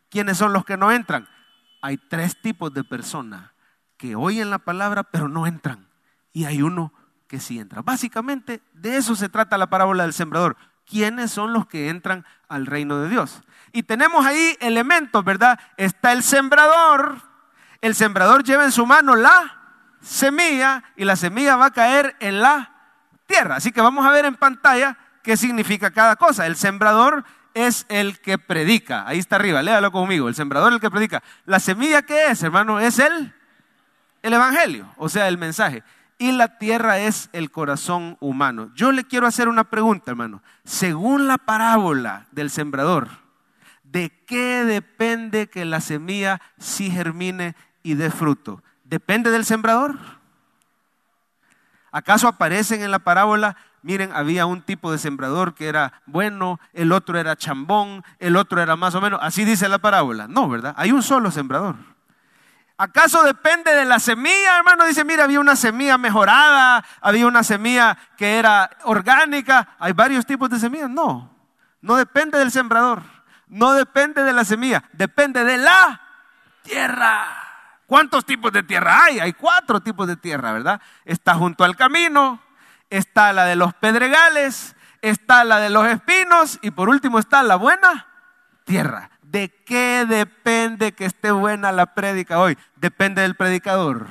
¿Quiénes 0.10 0.38
son 0.38 0.54
los 0.54 0.66
que 0.66 0.78
no 0.78 0.92
entran? 0.92 1.28
Hay 1.82 1.98
tres 1.98 2.42
tipos 2.42 2.74
de 2.74 2.84
personas 2.84 3.52
que 3.98 4.16
oyen 4.16 4.50
la 4.50 4.60
palabra 4.60 5.04
pero 5.04 5.28
no 5.28 5.48
entran. 5.48 5.88
Y 6.32 6.46
hay 6.46 6.62
uno 6.62 6.94
que 7.28 7.40
sí 7.40 7.60
entra. 7.60 7.82
Básicamente 7.82 8.62
de 8.74 8.98
eso 8.98 9.16
se 9.16 9.30
trata 9.30 9.58
la 9.58 9.70
parábola 9.70 10.04
del 10.04 10.14
sembrador. 10.14 10.58
¿Quiénes 10.86 11.32
son 11.32 11.54
los 11.54 11.68
que 11.68 11.90
entran 11.90 12.26
al 12.48 12.66
reino 12.66 13.00
de 13.00 13.10
Dios? 13.10 13.42
Y 13.72 13.84
tenemos 13.84 14.26
ahí 14.26 14.58
elementos, 14.60 15.24
¿verdad? 15.24 15.60
Está 15.78 16.12
el 16.12 16.24
sembrador. 16.24 17.22
El 17.82 17.94
sembrador 17.94 18.44
lleva 18.44 18.66
en 18.66 18.72
su 18.72 18.86
mano 18.86 19.16
la 19.16 19.60
semilla 20.02 20.84
y 20.96 21.06
la 21.06 21.16
semilla 21.16 21.56
va 21.56 21.68
a 21.68 21.74
caer 21.74 22.16
en 22.20 22.42
la 22.42 22.74
tierra. 23.28 23.58
Así 23.58 23.72
que 23.72 23.82
vamos 23.82 24.06
a 24.06 24.12
ver 24.12 24.26
en 24.26 24.36
pantalla 24.36 24.98
qué 25.22 25.38
significa 25.38 25.92
cada 25.92 26.16
cosa. 26.16 26.48
El 26.48 26.56
sembrador 26.56 27.24
es 27.54 27.86
el 27.90 28.20
que 28.20 28.38
predica. 28.38 29.08
Ahí 29.08 29.20
está 29.20 29.36
arriba, 29.38 29.62
léalo 29.62 29.92
conmigo. 29.92 30.28
El 30.28 30.36
sembrador 30.36 30.72
es 30.72 30.76
el 30.76 30.82
que 30.82 30.92
predica. 30.92 31.24
La 31.46 31.60
semilla 31.60 32.02
qué 32.02 32.28
es, 32.28 32.44
hermano, 32.44 32.80
es 32.80 33.00
el, 33.00 33.34
el 34.22 34.34
evangelio, 34.34 34.94
o 34.98 35.10
sea, 35.10 35.28
el 35.28 35.38
mensaje. 35.38 35.84
Y 36.18 36.34
la 36.34 36.58
tierra 36.58 37.00
es 37.00 37.30
el 37.32 37.50
corazón 37.52 38.18
humano. 38.20 38.72
Yo 38.76 38.92
le 38.92 39.06
quiero 39.06 39.26
hacer 39.26 39.48
una 39.48 39.64
pregunta, 39.64 40.12
hermano. 40.12 40.42
Según 40.66 41.28
la 41.28 41.38
parábola 41.38 42.28
del 42.32 42.50
sembrador, 42.50 43.10
¿De 43.92 44.12
qué 44.28 44.66
depende 44.66 45.50
que 45.50 45.66
la 45.66 45.82
semilla 45.82 46.42
sí 46.60 46.92
germine 46.92 47.56
y 47.82 47.96
dé 47.96 48.12
fruto? 48.12 48.64
¿Depende 48.84 49.32
del 49.32 49.46
sembrador? 49.46 49.98
¿Acaso 51.92 52.28
aparecen 52.28 52.84
en 52.84 52.92
la 52.92 53.00
parábola? 53.00 53.58
Miren, 53.82 54.12
había 54.14 54.46
un 54.46 54.62
tipo 54.62 54.92
de 54.92 54.98
sembrador 54.98 55.54
que 55.54 55.68
era 55.68 56.02
bueno, 56.06 56.60
el 56.74 56.92
otro 56.92 57.20
era 57.20 57.36
chambón, 57.36 58.04
el 58.20 58.36
otro 58.36 58.62
era 58.62 58.76
más 58.76 58.96
o 58.96 59.02
menos. 59.02 59.20
Así 59.24 59.46
dice 59.46 59.70
la 59.70 59.80
parábola. 59.80 60.28
No, 60.28 60.50
¿verdad? 60.50 60.74
Hay 60.78 60.92
un 60.92 61.04
solo 61.04 61.32
sembrador. 61.32 61.76
¿Acaso 62.78 63.24
depende 63.24 63.74
de 63.74 63.86
la 63.86 64.00
semilla, 64.00 64.58
hermano? 64.58 64.86
Dice, 64.86 65.04
mira, 65.04 65.26
había 65.26 65.40
una 65.40 65.56
semilla 65.56 65.98
mejorada, 65.98 66.86
había 67.02 67.28
una 67.28 67.44
semilla 67.44 67.98
que 68.18 68.40
era 68.40 68.70
orgánica. 68.84 69.76
Hay 69.80 69.94
varios 69.94 70.26
tipos 70.26 70.50
de 70.50 70.60
semillas. 70.60 70.90
No, 70.90 71.30
no 71.82 71.96
depende 71.96 72.40
del 72.40 72.52
sembrador 72.52 73.02
no 73.50 73.74
depende 73.74 74.24
de 74.24 74.32
la 74.32 74.46
semilla, 74.46 74.84
depende 74.94 75.44
de 75.44 75.58
la 75.58 76.00
tierra. 76.62 77.26
¿Cuántos 77.86 78.24
tipos 78.24 78.52
de 78.52 78.62
tierra 78.62 79.06
hay? 79.06 79.20
Hay 79.20 79.34
cuatro 79.34 79.82
tipos 79.82 80.08
de 80.08 80.16
tierra, 80.16 80.54
¿verdad? 80.54 80.80
Está 81.04 81.34
junto 81.34 81.64
al 81.64 81.76
camino, 81.76 82.40
está 82.90 83.34
la 83.34 83.46
de 83.46 83.56
los 83.56 83.74
pedregales, 83.74 84.76
está 85.02 85.44
la 85.44 85.60
de 85.60 85.70
los 85.70 85.88
espinos 85.88 86.60
y 86.62 86.72
por 86.72 86.90
último 86.90 87.20
está 87.20 87.44
la 87.44 87.56
buena 87.56 88.08
tierra. 88.64 89.10
¿De 89.22 89.50
qué 89.66 90.06
depende 90.08 90.94
que 90.94 91.06
esté 91.06 91.32
buena 91.32 91.72
la 91.72 91.94
prédica 91.94 92.40
hoy? 92.40 92.58
Depende 92.76 93.22
del 93.22 93.36
predicador, 93.36 94.08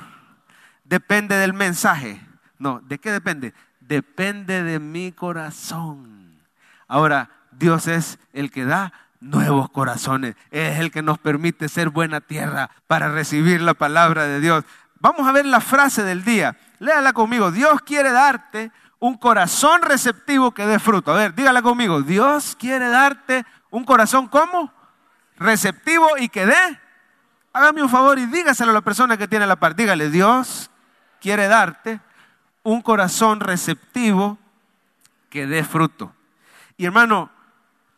depende 0.83 1.35
del 1.35 1.53
mensaje. 1.53 2.21
No, 2.57 2.79
¿de 2.81 2.99
qué 2.99 3.11
depende? 3.11 3.53
Depende 3.79 4.63
de 4.63 4.79
mi 4.79 5.11
corazón. 5.11 6.41
Ahora, 6.87 7.29
Dios 7.51 7.87
es 7.87 8.19
el 8.33 8.51
que 8.51 8.65
da 8.65 8.93
nuevos 9.19 9.69
corazones. 9.69 10.35
Es 10.51 10.79
el 10.79 10.91
que 10.91 11.01
nos 11.01 11.17
permite 11.17 11.69
ser 11.69 11.89
buena 11.89 12.21
tierra 12.21 12.69
para 12.87 13.09
recibir 13.09 13.61
la 13.61 13.73
palabra 13.73 14.25
de 14.25 14.39
Dios. 14.39 14.63
Vamos 14.99 15.27
a 15.27 15.31
ver 15.31 15.45
la 15.45 15.61
frase 15.61 16.03
del 16.03 16.23
día. 16.23 16.57
Léala 16.79 17.13
conmigo. 17.13 17.51
Dios 17.51 17.81
quiere 17.81 18.11
darte 18.11 18.71
un 18.99 19.17
corazón 19.17 19.81
receptivo 19.81 20.51
que 20.51 20.65
dé 20.65 20.79
fruto. 20.79 21.11
A 21.11 21.17
ver, 21.17 21.35
dígala 21.35 21.61
conmigo. 21.61 22.01
Dios 22.01 22.55
quiere 22.59 22.89
darte 22.89 23.45
un 23.69 23.83
corazón 23.83 24.27
como 24.27 24.73
receptivo 25.37 26.07
y 26.17 26.29
que 26.29 26.45
dé. 26.45 26.79
Hágame 27.53 27.83
un 27.83 27.89
favor 27.89 28.19
y 28.19 28.25
dígaselo 28.25 28.71
a 28.71 28.75
la 28.75 28.81
persona 28.81 29.17
que 29.17 29.27
tiene 29.27 29.47
la 29.47 29.57
par. 29.57 29.75
Dígale, 29.75 30.09
Dios 30.09 30.71
quiere 31.21 31.47
darte 31.47 31.99
un 32.63 32.81
corazón 32.81 33.39
receptivo 33.39 34.37
que 35.29 35.47
dé 35.47 35.63
fruto. 35.63 36.13
Y 36.77 36.85
hermano, 36.85 37.29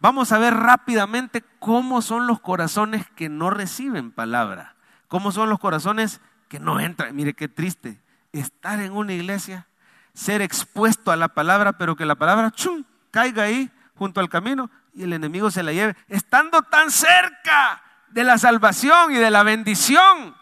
Vamos 0.02 0.32
a 0.32 0.40
ver 0.40 0.56
rápidamente 0.56 1.44
cómo 1.60 2.02
son 2.02 2.26
los 2.26 2.40
corazones 2.40 3.08
que 3.12 3.30
no 3.30 3.52
reciben 3.52 4.12
palabra, 4.12 4.76
cómo 5.08 5.32
son 5.32 5.52
los 5.52 5.60
corazones 5.60 6.22
que 6.50 6.60
no 6.60 6.80
entran. 6.80 7.16
Mire 7.16 7.36
qué 7.36 7.48
triste, 7.48 8.01
estar 8.32 8.80
en 8.80 8.92
una 8.94 9.14
iglesia, 9.14 9.68
ser 10.14 10.42
expuesto 10.42 11.12
a 11.12 11.16
la 11.16 11.30
palabra, 11.30 11.74
pero 11.74 11.96
que 11.96 12.06
la 12.06 12.16
palabra 12.16 12.52
chum, 12.52 12.84
caiga 13.12 13.44
ahí 13.44 13.70
junto 13.96 14.20
al 14.20 14.30
camino 14.30 14.70
y 14.94 15.04
el 15.04 15.14
enemigo 15.14 15.52
se 15.52 15.64
la 15.64 15.74
lleve, 15.74 15.96
estando 16.08 16.62
tan 16.64 16.92
cerca 16.92 17.82
de 18.10 18.24
la 18.24 18.38
salvación 18.38 19.12
y 19.12 19.16
de 19.16 19.32
la 19.32 19.44
bendición, 19.44 20.36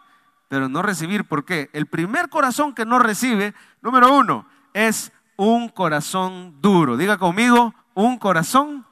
pero 0.48 0.70
no 0.70 0.82
recibir. 0.82 1.26
¿Por 1.26 1.46
qué? 1.46 1.70
El 1.74 1.86
primer 1.86 2.30
corazón 2.30 2.74
que 2.74 2.86
no 2.86 3.00
recibe, 3.00 3.54
número 3.82 4.14
uno, 4.14 4.48
es 4.74 5.12
un 5.36 5.70
corazón 5.70 6.60
duro. 6.62 6.98
Diga 6.98 7.18
conmigo, 7.18 7.74
un 7.94 8.18
corazón 8.18 8.86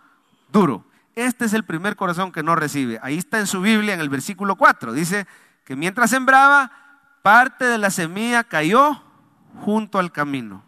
duro. 0.52 0.86
Este 1.16 1.46
es 1.46 1.54
el 1.54 1.64
primer 1.64 1.96
corazón 1.96 2.32
que 2.32 2.44
no 2.44 2.56
recibe. 2.56 3.00
Ahí 3.02 3.18
está 3.18 3.40
en 3.40 3.48
su 3.48 3.62
Biblia, 3.62 3.96
en 3.96 4.00
el 4.00 4.10
versículo 4.10 4.56
4. 4.56 4.94
Dice 4.94 5.26
que 5.66 5.76
mientras 5.76 6.12
sembraba, 6.12 6.72
parte 7.28 7.66
de 7.66 7.78
la 7.78 7.90
semilla 7.90 8.46
cayó 8.46 9.04
junto 9.60 10.00
al 10.00 10.14
camino. 10.14 10.64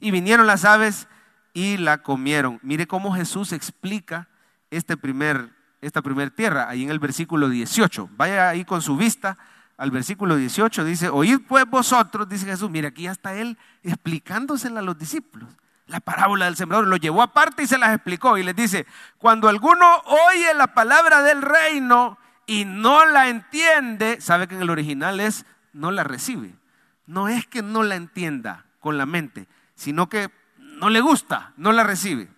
Y 0.00 0.10
vinieron 0.10 0.44
las 0.44 0.64
aves 0.64 1.06
y 1.52 1.76
la 1.76 2.02
comieron. 2.02 2.58
Mire 2.64 2.88
cómo 2.88 3.14
Jesús 3.14 3.52
explica 3.52 4.26
este 4.72 4.96
primer, 4.96 5.50
esta 5.80 6.02
primera 6.02 6.32
tierra, 6.32 6.68
ahí 6.68 6.82
en 6.82 6.90
el 6.90 6.98
versículo 6.98 7.48
18. 7.48 8.10
Vaya 8.16 8.48
ahí 8.48 8.64
con 8.64 8.82
su 8.82 8.96
vista 8.96 9.38
al 9.76 9.92
versículo 9.92 10.34
18, 10.34 10.84
dice, 10.84 11.10
oíd 11.10 11.38
pues 11.46 11.64
vosotros, 11.64 12.28
dice 12.28 12.46
Jesús, 12.46 12.68
mire 12.70 12.88
aquí 12.88 13.06
está 13.06 13.36
él 13.36 13.56
explicándosela 13.84 14.80
a 14.80 14.82
los 14.82 14.98
discípulos. 14.98 15.48
La 15.86 16.00
parábola 16.00 16.46
del 16.46 16.56
sembrador 16.56 16.88
lo 16.88 16.96
llevó 16.96 17.22
aparte 17.22 17.62
y 17.62 17.66
se 17.68 17.78
las 17.78 17.94
explicó 17.94 18.36
y 18.36 18.42
les 18.42 18.56
dice, 18.56 18.84
cuando 19.18 19.48
alguno 19.48 19.86
oye 20.32 20.54
la 20.54 20.74
palabra 20.74 21.22
del 21.22 21.40
reino 21.40 22.18
y 22.46 22.64
no 22.64 23.06
la 23.06 23.28
entiende, 23.28 24.20
sabe 24.20 24.48
que 24.48 24.56
en 24.56 24.62
el 24.62 24.70
original 24.70 25.20
es 25.20 25.46
no 25.74 25.90
la 25.90 26.04
recibe. 26.04 26.54
No 27.06 27.28
es 27.28 27.46
que 27.46 27.62
no 27.62 27.82
la 27.82 27.96
entienda 27.96 28.64
con 28.80 28.96
la 28.96 29.04
mente, 29.04 29.46
sino 29.74 30.08
que 30.08 30.30
no 30.56 30.88
le 30.88 31.00
gusta, 31.00 31.52
no 31.56 31.72
la 31.72 31.84
recibe. 31.84 32.30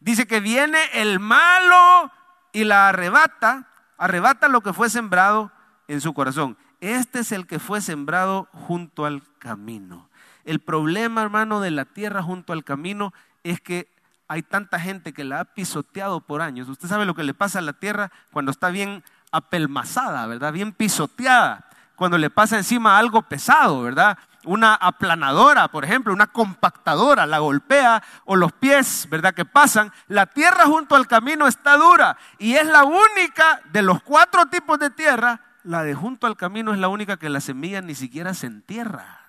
Dice 0.00 0.26
que 0.26 0.40
viene 0.40 0.78
el 0.94 1.18
malo 1.18 2.12
y 2.52 2.64
la 2.64 2.88
arrebata, 2.88 3.68
arrebata 3.98 4.48
lo 4.48 4.60
que 4.60 4.72
fue 4.72 4.88
sembrado 4.88 5.50
en 5.88 6.00
su 6.00 6.14
corazón. 6.14 6.56
Este 6.80 7.20
es 7.20 7.32
el 7.32 7.46
que 7.46 7.58
fue 7.58 7.80
sembrado 7.80 8.48
junto 8.52 9.04
al 9.04 9.22
camino. 9.38 10.08
El 10.44 10.60
problema, 10.60 11.22
hermano, 11.22 11.60
de 11.60 11.70
la 11.70 11.84
tierra 11.84 12.22
junto 12.22 12.52
al 12.52 12.64
camino 12.64 13.12
es 13.42 13.60
que 13.60 13.88
hay 14.28 14.42
tanta 14.42 14.78
gente 14.78 15.12
que 15.12 15.24
la 15.24 15.40
ha 15.40 15.44
pisoteado 15.44 16.20
por 16.20 16.40
años. 16.40 16.68
Usted 16.68 16.88
sabe 16.88 17.04
lo 17.04 17.14
que 17.14 17.24
le 17.24 17.34
pasa 17.34 17.58
a 17.58 17.62
la 17.62 17.72
tierra 17.72 18.10
cuando 18.32 18.52
está 18.52 18.70
bien 18.70 19.02
apelmazada, 19.32 20.26
¿verdad? 20.26 20.52
Bien 20.52 20.72
pisoteada. 20.72 21.69
Cuando 22.00 22.16
le 22.16 22.30
pasa 22.30 22.56
encima 22.56 22.96
algo 22.96 23.20
pesado, 23.20 23.82
¿verdad? 23.82 24.16
una 24.46 24.74
aplanadora, 24.74 25.68
por 25.68 25.84
ejemplo, 25.84 26.14
una 26.14 26.28
compactadora, 26.28 27.26
la 27.26 27.40
golpea 27.40 28.02
o 28.24 28.36
los 28.36 28.52
pies, 28.52 29.06
¿verdad? 29.10 29.34
Que 29.34 29.44
pasan, 29.44 29.92
la 30.08 30.24
tierra 30.24 30.64
junto 30.64 30.96
al 30.96 31.06
camino 31.06 31.46
está 31.46 31.76
dura 31.76 32.16
y 32.38 32.54
es 32.54 32.64
la 32.64 32.84
única 32.84 33.60
de 33.70 33.82
los 33.82 34.02
cuatro 34.02 34.46
tipos 34.46 34.78
de 34.78 34.88
tierra, 34.88 35.42
la 35.62 35.82
de 35.82 35.94
junto 35.94 36.26
al 36.26 36.38
camino 36.38 36.72
es 36.72 36.78
la 36.78 36.88
única 36.88 37.18
que 37.18 37.28
la 37.28 37.42
semilla 37.42 37.82
ni 37.82 37.94
siquiera 37.94 38.32
se 38.32 38.46
entierra. 38.46 39.20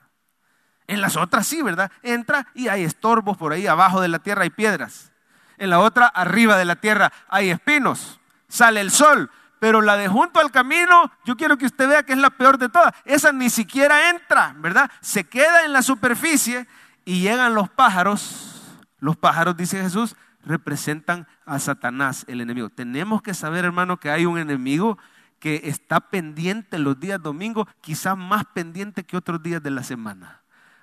En 0.88 1.02
las 1.02 1.18
otras 1.18 1.46
sí, 1.46 1.62
¿verdad? 1.62 1.92
Entra 2.04 2.48
y 2.54 2.70
hay 2.70 2.86
estorbos 2.86 3.36
por 3.36 3.52
ahí, 3.52 3.68
abajo 3.68 4.00
de 4.00 4.08
la 4.08 4.20
tierra 4.20 4.44
hay 4.44 4.50
piedras. 4.50 5.12
En 5.58 5.72
la 5.72 5.80
otra, 5.80 6.08
arriba 6.08 6.56
de 6.56 6.64
la 6.64 6.78
tierra, 6.78 7.12
hay 7.28 7.50
espinos. 7.50 8.22
Sale 8.48 8.80
el 8.80 8.92
sol, 8.92 9.30
pero 9.62 9.84
la 9.84 9.96
de 9.96 10.08
junto 10.08 10.40
al 10.40 10.50
camino, 10.50 11.12
yo 11.24 11.38
quiero 11.38 11.56
que 11.56 11.68
usted 11.68 11.88
vea 11.88 12.02
que 12.02 12.14
es 12.14 12.18
la 12.18 12.32
peor 12.32 12.58
de 12.58 12.68
todas. 12.68 12.96
Esa 13.06 13.32
ni 13.32 13.52
siquiera 13.52 14.10
entra, 14.10 14.56
¿verdad? 14.58 14.90
Se 15.02 15.26
queda 15.26 15.64
en 15.64 15.72
la 15.72 15.84
superficie 15.84 16.66
y 17.06 17.22
llegan 17.22 17.54
los 17.54 17.70
pájaros. 17.70 18.80
Los 18.98 19.18
pájaros, 19.18 19.56
dice 19.56 19.80
Jesús, 19.80 20.16
representan 20.44 21.28
a 21.46 21.60
Satanás, 21.60 22.26
el 22.28 22.42
enemigo. 22.42 22.72
Tenemos 22.72 23.22
que 23.22 23.36
saber, 23.36 23.64
hermano, 23.64 23.98
que 23.98 24.10
hay 24.10 24.26
un 24.26 24.40
enemigo 24.40 24.98
que 25.38 25.62
está 25.66 26.00
pendiente 26.00 26.80
los 26.80 27.00
días 27.00 27.22
domingos, 27.22 27.68
quizás 27.82 28.18
más 28.18 28.46
pendiente 28.56 29.04
que 29.04 29.16
otros 29.16 29.44
días 29.44 29.62
de 29.62 29.70
la 29.70 29.84
semana. 29.84 30.41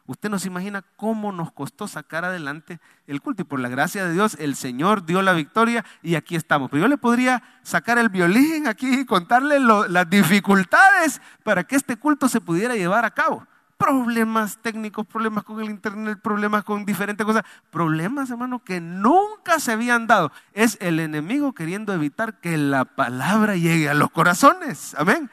Usted 0.09 0.31
no 0.31 0.39
se 0.39 0.49
imagina 0.49 0.83
cómo 0.97 1.33
nos 1.33 1.53
costó 1.53 1.87
sacar 1.87 2.25
adelante 2.25 2.81
el 3.07 3.21
culto 3.21 3.43
y 3.43 3.45
por 3.45 3.61
la 3.61 3.69
gracia 3.69 4.07
de 4.07 4.15
Dios 4.15 4.39
el 4.41 4.57
Señor 4.57 5.05
dio 5.05 5.21
la 5.21 5.35
victoria 5.35 5.85
y 6.03 6.15
aquí 6.15 6.35
estamos. 6.35 6.71
Pero 6.71 6.85
yo 6.85 6.89
le 6.89 6.97
podría 6.97 7.43
sacar 7.63 7.99
el 7.99 8.09
violín 8.09 8.69
aquí 8.69 9.01
y 9.01 9.05
contarle 9.05 9.61
las 9.61 10.09
dificultades 10.09 11.21
para 11.43 11.65
que 11.65 11.77
este 11.77 11.99
culto 11.99 12.27
se 12.31 12.41
pudiera 12.41 12.75
llevar 12.75 13.05
a 13.05 13.11
cabo. 13.11 13.47
Problemas 13.77 14.57
técnicos, 14.63 15.07
problemas 15.07 15.45
con 15.45 15.61
el 15.61 15.69
internet, 15.69 16.19
problemas 16.23 16.65
con 16.65 16.87
diferentes 16.87 17.27
cosas, 17.27 17.45
problemas 17.71 18.31
hermano 18.31 18.65
que 18.65 18.81
nunca 18.81 19.61
se 19.61 19.73
habían 19.73 20.07
dado. 20.07 20.33
Es 20.55 20.79
el 20.81 21.01
enemigo 21.01 21.53
queriendo 21.53 21.93
evitar 21.93 22.41
que 22.41 22.57
la 22.57 22.87
palabra 22.87 23.57
llegue 23.57 23.91
a 23.91 23.95
los 23.95 24.11
corazones. 24.11 24.95
Amén. 24.99 25.31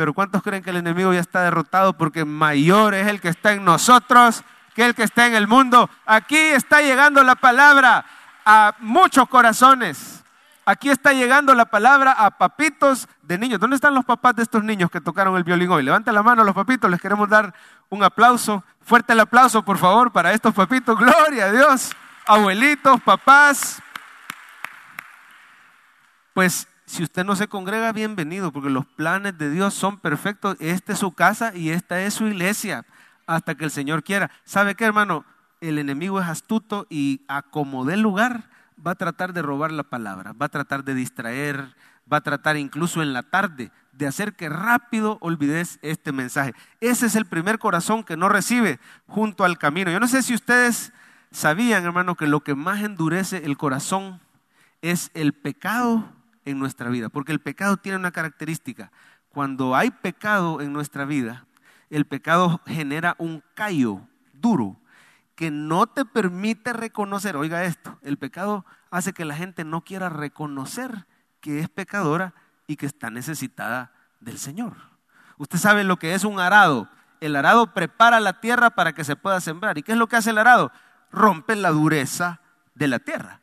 Pero 0.00 0.14
¿cuántos 0.14 0.42
creen 0.42 0.62
que 0.62 0.70
el 0.70 0.78
enemigo 0.78 1.12
ya 1.12 1.20
está 1.20 1.42
derrotado 1.42 1.92
porque 1.92 2.24
mayor 2.24 2.94
es 2.94 3.06
el 3.06 3.20
que 3.20 3.28
está 3.28 3.52
en 3.52 3.66
nosotros 3.66 4.44
que 4.74 4.86
el 4.86 4.94
que 4.94 5.02
está 5.02 5.26
en 5.26 5.34
el 5.34 5.46
mundo? 5.46 5.90
Aquí 6.06 6.38
está 6.38 6.80
llegando 6.80 7.22
la 7.22 7.34
palabra 7.34 8.06
a 8.46 8.76
muchos 8.78 9.28
corazones. 9.28 10.24
Aquí 10.64 10.88
está 10.88 11.12
llegando 11.12 11.54
la 11.54 11.66
palabra 11.66 12.12
a 12.12 12.30
papitos 12.30 13.08
de 13.20 13.36
niños. 13.36 13.60
¿Dónde 13.60 13.76
están 13.76 13.92
los 13.92 14.06
papás 14.06 14.36
de 14.36 14.42
estos 14.42 14.64
niños 14.64 14.90
que 14.90 15.02
tocaron 15.02 15.36
el 15.36 15.44
violín 15.44 15.70
hoy? 15.70 15.82
Levanten 15.82 16.14
la 16.14 16.22
mano 16.22 16.44
los 16.44 16.54
papitos, 16.54 16.90
les 16.90 16.98
queremos 16.98 17.28
dar 17.28 17.52
un 17.90 18.02
aplauso. 18.02 18.64
Fuerte 18.80 19.12
el 19.12 19.20
aplauso, 19.20 19.62
por 19.62 19.76
favor, 19.76 20.10
para 20.12 20.32
estos 20.32 20.54
papitos. 20.54 20.98
Gloria 20.98 21.44
a 21.44 21.52
Dios. 21.52 21.94
Abuelitos, 22.26 23.02
papás. 23.02 23.82
Pues 26.32 26.66
si 26.90 27.04
usted 27.04 27.24
no 27.24 27.36
se 27.36 27.46
congrega, 27.46 27.92
bienvenido, 27.92 28.50
porque 28.50 28.68
los 28.68 28.84
planes 28.84 29.38
de 29.38 29.48
Dios 29.48 29.74
son 29.74 29.98
perfectos. 29.98 30.56
Esta 30.58 30.92
es 30.92 30.98
su 30.98 31.12
casa 31.12 31.54
y 31.54 31.70
esta 31.70 32.02
es 32.02 32.14
su 32.14 32.26
iglesia, 32.26 32.84
hasta 33.28 33.54
que 33.54 33.64
el 33.64 33.70
Señor 33.70 34.02
quiera. 34.02 34.28
¿Sabe 34.44 34.74
qué, 34.74 34.86
hermano? 34.86 35.24
El 35.60 35.78
enemigo 35.78 36.20
es 36.20 36.26
astuto 36.26 36.88
y 36.90 37.22
a 37.28 37.42
como 37.42 37.84
dé 37.84 37.96
lugar 37.96 38.50
va 38.84 38.92
a 38.92 38.96
tratar 38.96 39.32
de 39.32 39.40
robar 39.40 39.70
la 39.70 39.84
palabra, 39.84 40.32
va 40.32 40.46
a 40.46 40.48
tratar 40.48 40.82
de 40.82 40.94
distraer, 40.94 41.76
va 42.12 42.16
a 42.16 42.22
tratar 42.22 42.56
incluso 42.56 43.02
en 43.02 43.12
la 43.12 43.22
tarde 43.22 43.70
de 43.92 44.08
hacer 44.08 44.34
que 44.34 44.48
rápido 44.48 45.18
olvides 45.20 45.78
este 45.82 46.10
mensaje. 46.10 46.54
Ese 46.80 47.06
es 47.06 47.14
el 47.14 47.26
primer 47.26 47.60
corazón 47.60 48.02
que 48.02 48.16
no 48.16 48.28
recibe 48.28 48.80
junto 49.06 49.44
al 49.44 49.58
camino. 49.58 49.92
Yo 49.92 50.00
no 50.00 50.08
sé 50.08 50.24
si 50.24 50.34
ustedes 50.34 50.92
sabían, 51.30 51.84
hermano, 51.84 52.16
que 52.16 52.26
lo 52.26 52.40
que 52.40 52.56
más 52.56 52.82
endurece 52.82 53.44
el 53.44 53.56
corazón 53.56 54.18
es 54.82 55.12
el 55.14 55.34
pecado 55.34 56.19
en 56.44 56.58
nuestra 56.58 56.88
vida, 56.88 57.08
porque 57.08 57.32
el 57.32 57.40
pecado 57.40 57.76
tiene 57.76 57.98
una 57.98 58.12
característica. 58.12 58.90
Cuando 59.28 59.76
hay 59.76 59.90
pecado 59.90 60.60
en 60.60 60.72
nuestra 60.72 61.04
vida, 61.04 61.46
el 61.90 62.04
pecado 62.04 62.60
genera 62.66 63.14
un 63.18 63.42
callo 63.54 64.00
duro 64.32 64.76
que 65.34 65.50
no 65.50 65.86
te 65.86 66.04
permite 66.04 66.72
reconocer, 66.72 67.36
oiga 67.36 67.64
esto, 67.64 67.98
el 68.02 68.18
pecado 68.18 68.64
hace 68.90 69.12
que 69.12 69.24
la 69.24 69.34
gente 69.34 69.64
no 69.64 69.82
quiera 69.82 70.08
reconocer 70.08 71.06
que 71.40 71.60
es 71.60 71.68
pecadora 71.68 72.34
y 72.66 72.76
que 72.76 72.86
está 72.86 73.10
necesitada 73.10 73.92
del 74.20 74.38
Señor. 74.38 74.76
Usted 75.38 75.58
sabe 75.58 75.84
lo 75.84 75.96
que 75.96 76.14
es 76.14 76.24
un 76.24 76.38
arado. 76.38 76.88
El 77.20 77.34
arado 77.36 77.72
prepara 77.72 78.20
la 78.20 78.40
tierra 78.40 78.70
para 78.70 78.92
que 78.92 79.04
se 79.04 79.16
pueda 79.16 79.40
sembrar. 79.40 79.78
¿Y 79.78 79.82
qué 79.82 79.92
es 79.92 79.98
lo 79.98 80.06
que 80.06 80.16
hace 80.16 80.30
el 80.30 80.38
arado? 80.38 80.70
Rompe 81.10 81.56
la 81.56 81.70
dureza 81.70 82.40
de 82.74 82.88
la 82.88 82.98
tierra. 82.98 83.40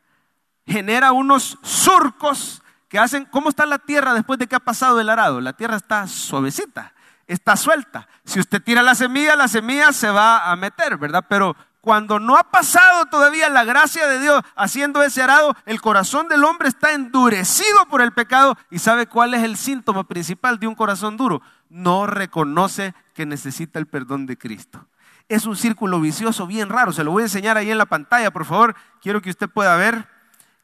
Genera 0.67 1.11
unos 1.11 1.57
surcos 1.63 2.61
que 2.87 2.99
hacen, 2.99 3.25
¿cómo 3.25 3.49
está 3.49 3.65
la 3.65 3.79
tierra 3.79 4.13
después 4.13 4.39
de 4.39 4.47
que 4.47 4.55
ha 4.55 4.59
pasado 4.59 4.99
el 4.99 5.09
arado? 5.09 5.41
La 5.41 5.53
tierra 5.53 5.75
está 5.75 6.07
suavecita, 6.07 6.93
está 7.27 7.55
suelta. 7.55 8.07
Si 8.23 8.39
usted 8.39 8.61
tira 8.61 8.81
la 8.81 8.95
semilla, 8.95 9.35
la 9.35 9.47
semilla 9.47 9.91
se 9.91 10.09
va 10.09 10.49
a 10.49 10.55
meter, 10.55 10.97
¿verdad? 10.97 11.25
Pero 11.27 11.55
cuando 11.81 12.19
no 12.19 12.37
ha 12.37 12.51
pasado 12.51 13.05
todavía 13.05 13.49
la 13.49 13.63
gracia 13.63 14.07
de 14.07 14.19
Dios 14.19 14.41
haciendo 14.55 15.03
ese 15.03 15.21
arado, 15.21 15.55
el 15.65 15.79
corazón 15.79 16.27
del 16.27 16.43
hombre 16.43 16.69
está 16.69 16.91
endurecido 16.93 17.85
por 17.89 18.01
el 18.01 18.11
pecado. 18.11 18.57
¿Y 18.69 18.79
sabe 18.79 19.07
cuál 19.07 19.33
es 19.33 19.43
el 19.43 19.57
síntoma 19.57 20.05
principal 20.05 20.59
de 20.59 20.67
un 20.67 20.75
corazón 20.75 21.15
duro? 21.17 21.41
No 21.69 22.07
reconoce 22.07 22.93
que 23.13 23.25
necesita 23.25 23.79
el 23.79 23.87
perdón 23.87 24.25
de 24.25 24.37
Cristo. 24.37 24.85
Es 25.29 25.45
un 25.45 25.55
círculo 25.55 25.99
vicioso 25.99 26.47
bien 26.47 26.69
raro. 26.69 26.93
Se 26.93 27.03
lo 27.03 27.11
voy 27.11 27.23
a 27.23 27.25
enseñar 27.25 27.57
ahí 27.57 27.69
en 27.69 27.77
la 27.77 27.85
pantalla, 27.85 28.31
por 28.31 28.45
favor. 28.45 28.75
Quiero 29.01 29.21
que 29.21 29.29
usted 29.29 29.49
pueda 29.49 29.75
ver 29.75 30.07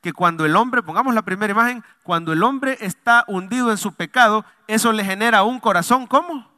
que 0.03 0.11
cuando 0.11 0.45
el 0.45 0.57
hombre, 0.57 0.83
pongamos 0.83 1.15
la 1.15 1.21
primera 1.21 1.53
imagen, 1.53 1.81
cuando 2.03 2.33
el 2.33 2.43
hombre 2.43 2.77
está 2.81 3.23
hundido 3.25 3.71
en 3.71 3.77
su 3.77 3.93
pecado, 3.93 4.43
eso 4.67 4.91
le 4.91 5.05
genera 5.05 5.43
un 5.43 5.61
corazón 5.61 6.07
como 6.07 6.51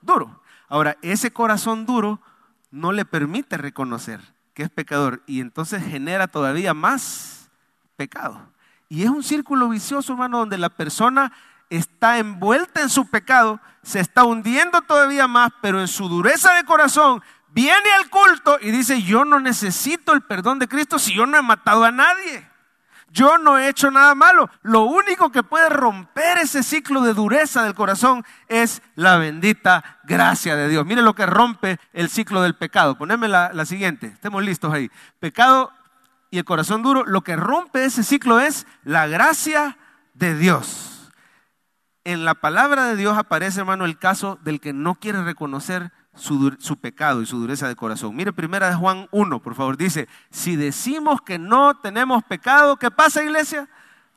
duro. 0.00 0.40
Ahora, 0.68 0.96
ese 1.02 1.32
corazón 1.32 1.84
duro 1.84 2.20
no 2.70 2.92
le 2.92 3.04
permite 3.04 3.56
reconocer 3.56 4.20
que 4.54 4.62
es 4.62 4.70
pecador 4.70 5.20
y 5.26 5.40
entonces 5.40 5.84
genera 5.84 6.28
todavía 6.28 6.74
más 6.74 7.50
pecado. 7.96 8.40
Y 8.88 9.02
es 9.02 9.10
un 9.10 9.24
círculo 9.24 9.68
vicioso, 9.68 10.12
hermano, 10.12 10.38
donde 10.38 10.56
la 10.56 10.68
persona 10.68 11.32
está 11.70 12.18
envuelta 12.18 12.82
en 12.82 12.88
su 12.88 13.10
pecado, 13.10 13.58
se 13.82 13.98
está 13.98 14.22
hundiendo 14.22 14.80
todavía 14.82 15.26
más, 15.26 15.50
pero 15.60 15.80
en 15.80 15.88
su 15.88 16.08
dureza 16.08 16.54
de 16.54 16.64
corazón 16.64 17.20
viene 17.48 17.90
al 17.98 18.08
culto 18.10 18.58
y 18.60 18.70
dice, 18.70 19.02
yo 19.02 19.24
no 19.24 19.40
necesito 19.40 20.12
el 20.12 20.22
perdón 20.22 20.60
de 20.60 20.68
Cristo 20.68 21.00
si 21.00 21.12
yo 21.16 21.26
no 21.26 21.36
he 21.36 21.42
matado 21.42 21.82
a 21.84 21.90
nadie. 21.90 22.51
Yo 23.12 23.36
no 23.36 23.58
he 23.58 23.68
hecho 23.68 23.90
nada 23.90 24.14
malo. 24.14 24.48
Lo 24.62 24.84
único 24.84 25.30
que 25.30 25.42
puede 25.42 25.68
romper 25.68 26.38
ese 26.38 26.62
ciclo 26.62 27.02
de 27.02 27.12
dureza 27.12 27.62
del 27.62 27.74
corazón 27.74 28.24
es 28.48 28.80
la 28.94 29.18
bendita 29.18 29.98
gracia 30.04 30.56
de 30.56 30.70
Dios. 30.70 30.86
Mire 30.86 31.02
lo 31.02 31.14
que 31.14 31.26
rompe 31.26 31.78
el 31.92 32.08
ciclo 32.08 32.40
del 32.40 32.54
pecado. 32.54 32.96
Poneme 32.96 33.28
la, 33.28 33.52
la 33.52 33.66
siguiente. 33.66 34.06
Estemos 34.06 34.42
listos 34.42 34.72
ahí. 34.72 34.90
Pecado 35.20 35.70
y 36.30 36.38
el 36.38 36.46
corazón 36.46 36.82
duro. 36.82 37.04
Lo 37.04 37.20
que 37.20 37.36
rompe 37.36 37.84
ese 37.84 38.02
ciclo 38.02 38.40
es 38.40 38.66
la 38.82 39.06
gracia 39.06 39.76
de 40.14 40.34
Dios. 40.34 41.12
En 42.04 42.24
la 42.24 42.34
palabra 42.34 42.86
de 42.86 42.96
Dios 42.96 43.18
aparece, 43.18 43.60
hermano, 43.60 43.84
el 43.84 43.98
caso 43.98 44.38
del 44.42 44.58
que 44.58 44.72
no 44.72 44.94
quiere 44.94 45.22
reconocer 45.22 45.92
su, 46.14 46.76
pecado 46.80 47.22
y 47.22 47.26
su 47.26 47.38
dureza 47.38 47.68
de 47.68 47.76
corazón. 47.76 48.14
Mire, 48.14 48.32
primera 48.32 48.68
de 48.68 48.74
Juan 48.74 49.08
1, 49.10 49.40
por 49.40 49.54
favor, 49.54 49.76
dice, 49.76 50.08
si 50.30 50.56
decimos 50.56 51.20
que 51.22 51.38
no 51.38 51.74
tenemos 51.78 52.22
pecado, 52.24 52.76
¿qué 52.76 52.90
pasa, 52.90 53.22
iglesia? 53.22 53.68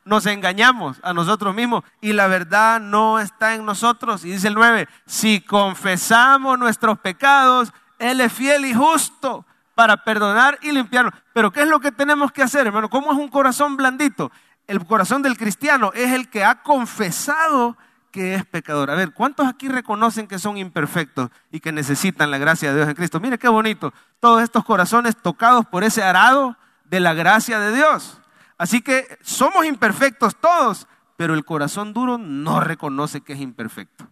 Nos 0.04 0.26
engañamos 0.26 0.98
a 1.02 1.12
nosotros 1.12 1.54
mismos 1.54 1.82
y 2.00 2.12
la 2.12 2.28
verdad 2.28 2.80
no 2.80 3.18
está 3.18 3.54
en 3.54 3.64
nosotros. 3.64 4.24
Y 4.24 4.30
dice 4.30 4.48
el 4.48 4.54
9, 4.54 4.88
si 5.06 5.40
confesamos 5.40 6.58
nuestros 6.58 6.98
pecados, 6.98 7.72
Él 7.98 8.20
es 8.20 8.32
fiel 8.32 8.66
y 8.66 8.74
justo 8.74 9.44
para 9.74 10.04
perdonar 10.04 10.58
y 10.62 10.70
limpiarnos. 10.70 11.12
Pero 11.32 11.50
¿qué 11.50 11.62
es 11.62 11.68
lo 11.68 11.80
que 11.80 11.92
tenemos 11.92 12.30
que 12.30 12.42
hacer, 12.42 12.66
hermano? 12.66 12.88
¿Cómo 12.88 13.12
es 13.12 13.18
un 13.18 13.28
corazón 13.28 13.76
blandito? 13.76 14.30
El 14.66 14.84
corazón 14.84 15.22
del 15.22 15.36
cristiano 15.36 15.92
es 15.94 16.12
el 16.12 16.28
que 16.28 16.44
ha 16.44 16.62
confesado 16.62 17.76
que 18.16 18.34
es 18.34 18.46
pecador. 18.46 18.90
A 18.90 18.94
ver, 18.94 19.12
¿cuántos 19.12 19.46
aquí 19.46 19.68
reconocen 19.68 20.26
que 20.26 20.38
son 20.38 20.56
imperfectos 20.56 21.28
y 21.52 21.60
que 21.60 21.70
necesitan 21.70 22.30
la 22.30 22.38
gracia 22.38 22.70
de 22.70 22.76
Dios 22.76 22.88
en 22.88 22.94
Cristo? 22.94 23.20
Mire 23.20 23.36
qué 23.36 23.46
bonito, 23.46 23.92
todos 24.20 24.42
estos 24.42 24.64
corazones 24.64 25.18
tocados 25.18 25.66
por 25.66 25.84
ese 25.84 26.02
arado 26.02 26.56
de 26.86 26.98
la 26.98 27.12
gracia 27.12 27.60
de 27.60 27.76
Dios. 27.76 28.18
Así 28.56 28.80
que 28.80 29.18
somos 29.20 29.66
imperfectos 29.66 30.34
todos, 30.36 30.86
pero 31.18 31.34
el 31.34 31.44
corazón 31.44 31.92
duro 31.92 32.16
no 32.16 32.58
reconoce 32.58 33.20
que 33.20 33.34
es 33.34 33.40
imperfecto. 33.40 34.08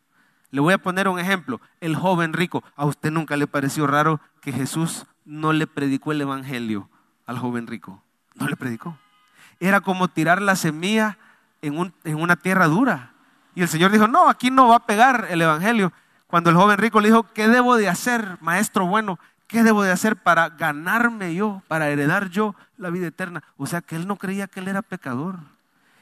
Le 0.50 0.60
voy 0.60 0.74
a 0.74 0.78
poner 0.82 1.08
un 1.08 1.18
ejemplo. 1.18 1.62
El 1.80 1.96
joven 1.96 2.34
rico, 2.34 2.62
¿a 2.76 2.84
usted 2.84 3.10
nunca 3.10 3.38
le 3.38 3.46
pareció 3.46 3.86
raro 3.86 4.20
que 4.42 4.52
Jesús 4.52 5.06
no 5.24 5.54
le 5.54 5.66
predicó 5.66 6.12
el 6.12 6.20
Evangelio 6.20 6.90
al 7.24 7.38
joven 7.38 7.66
rico? 7.66 8.02
No 8.34 8.48
le 8.48 8.56
predicó. 8.56 8.98
Era 9.60 9.80
como 9.80 10.08
tirar 10.08 10.42
la 10.42 10.56
semilla 10.56 11.16
en, 11.62 11.94
en 12.04 12.20
una 12.20 12.36
tierra 12.36 12.66
dura. 12.66 13.13
Y 13.54 13.62
el 13.62 13.68
Señor 13.68 13.90
dijo, 13.90 14.08
no, 14.08 14.28
aquí 14.28 14.50
no 14.50 14.68
va 14.68 14.76
a 14.76 14.86
pegar 14.86 15.28
el 15.30 15.42
Evangelio. 15.42 15.92
Cuando 16.26 16.50
el 16.50 16.56
joven 16.56 16.78
rico 16.78 17.00
le 17.00 17.08
dijo, 17.08 17.32
¿qué 17.32 17.48
debo 17.48 17.76
de 17.76 17.88
hacer, 17.88 18.38
maestro 18.40 18.86
bueno? 18.86 19.18
¿Qué 19.46 19.62
debo 19.62 19.82
de 19.82 19.92
hacer 19.92 20.16
para 20.16 20.48
ganarme 20.48 21.34
yo, 21.34 21.62
para 21.68 21.88
heredar 21.88 22.30
yo 22.30 22.54
la 22.76 22.90
vida 22.90 23.06
eterna? 23.06 23.44
O 23.56 23.66
sea 23.66 23.82
que 23.82 23.94
él 23.94 24.08
no 24.08 24.16
creía 24.16 24.48
que 24.48 24.60
él 24.60 24.68
era 24.68 24.82
pecador. 24.82 25.36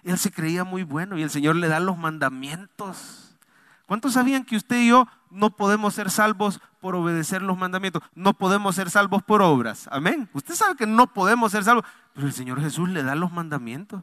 Él 0.04 0.18
se 0.18 0.32
creía 0.32 0.64
muy 0.64 0.84
bueno 0.84 1.18
y 1.18 1.22
el 1.22 1.30
Señor 1.30 1.56
le 1.56 1.68
da 1.68 1.80
los 1.80 1.98
mandamientos. 1.98 3.36
¿Cuántos 3.86 4.14
sabían 4.14 4.44
que 4.44 4.56
usted 4.56 4.76
y 4.76 4.88
yo 4.88 5.06
no 5.30 5.50
podemos 5.50 5.94
ser 5.94 6.10
salvos 6.10 6.60
por 6.80 6.94
obedecer 6.94 7.42
los 7.42 7.58
mandamientos? 7.58 8.02
No 8.14 8.32
podemos 8.32 8.74
ser 8.74 8.88
salvos 8.88 9.22
por 9.22 9.42
obras. 9.42 9.88
Amén. 9.92 10.28
Usted 10.32 10.54
sabe 10.54 10.76
que 10.76 10.86
no 10.86 11.08
podemos 11.08 11.52
ser 11.52 11.64
salvos, 11.64 11.84
pero 12.14 12.26
el 12.26 12.32
Señor 12.32 12.60
Jesús 12.60 12.88
le 12.88 13.02
da 13.02 13.14
los 13.14 13.32
mandamientos. 13.32 14.02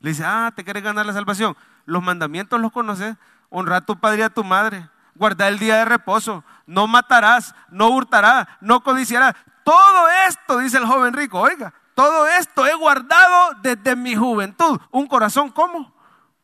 Le 0.00 0.10
dice, 0.10 0.24
ah, 0.26 0.52
¿te 0.54 0.64
quieres 0.64 0.82
ganar 0.82 1.06
la 1.06 1.12
salvación? 1.12 1.56
Los 1.84 2.02
mandamientos 2.02 2.60
los 2.60 2.72
conoces. 2.72 3.16
Honra 3.50 3.76
a 3.76 3.86
tu 3.86 3.98
padre 3.98 4.20
y 4.20 4.22
a 4.22 4.30
tu 4.30 4.44
madre. 4.44 4.88
Guarda 5.14 5.48
el 5.48 5.58
día 5.58 5.76
de 5.76 5.84
reposo. 5.84 6.44
No 6.66 6.86
matarás, 6.86 7.54
no 7.70 7.88
hurtarás, 7.90 8.46
no 8.60 8.82
codiciarás. 8.82 9.34
Todo 9.64 10.08
esto, 10.28 10.58
dice 10.58 10.78
el 10.78 10.86
joven 10.86 11.12
rico, 11.12 11.38
oiga, 11.38 11.74
todo 11.94 12.26
esto 12.26 12.66
he 12.66 12.74
guardado 12.74 13.54
desde 13.62 13.94
mi 13.94 14.16
juventud. 14.16 14.80
Un 14.90 15.06
corazón 15.06 15.50
como? 15.50 15.94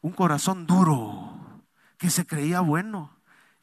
Un 0.02 0.12
corazón 0.12 0.66
duro, 0.66 1.32
que 1.96 2.10
se 2.10 2.26
creía 2.26 2.60
bueno. 2.60 3.10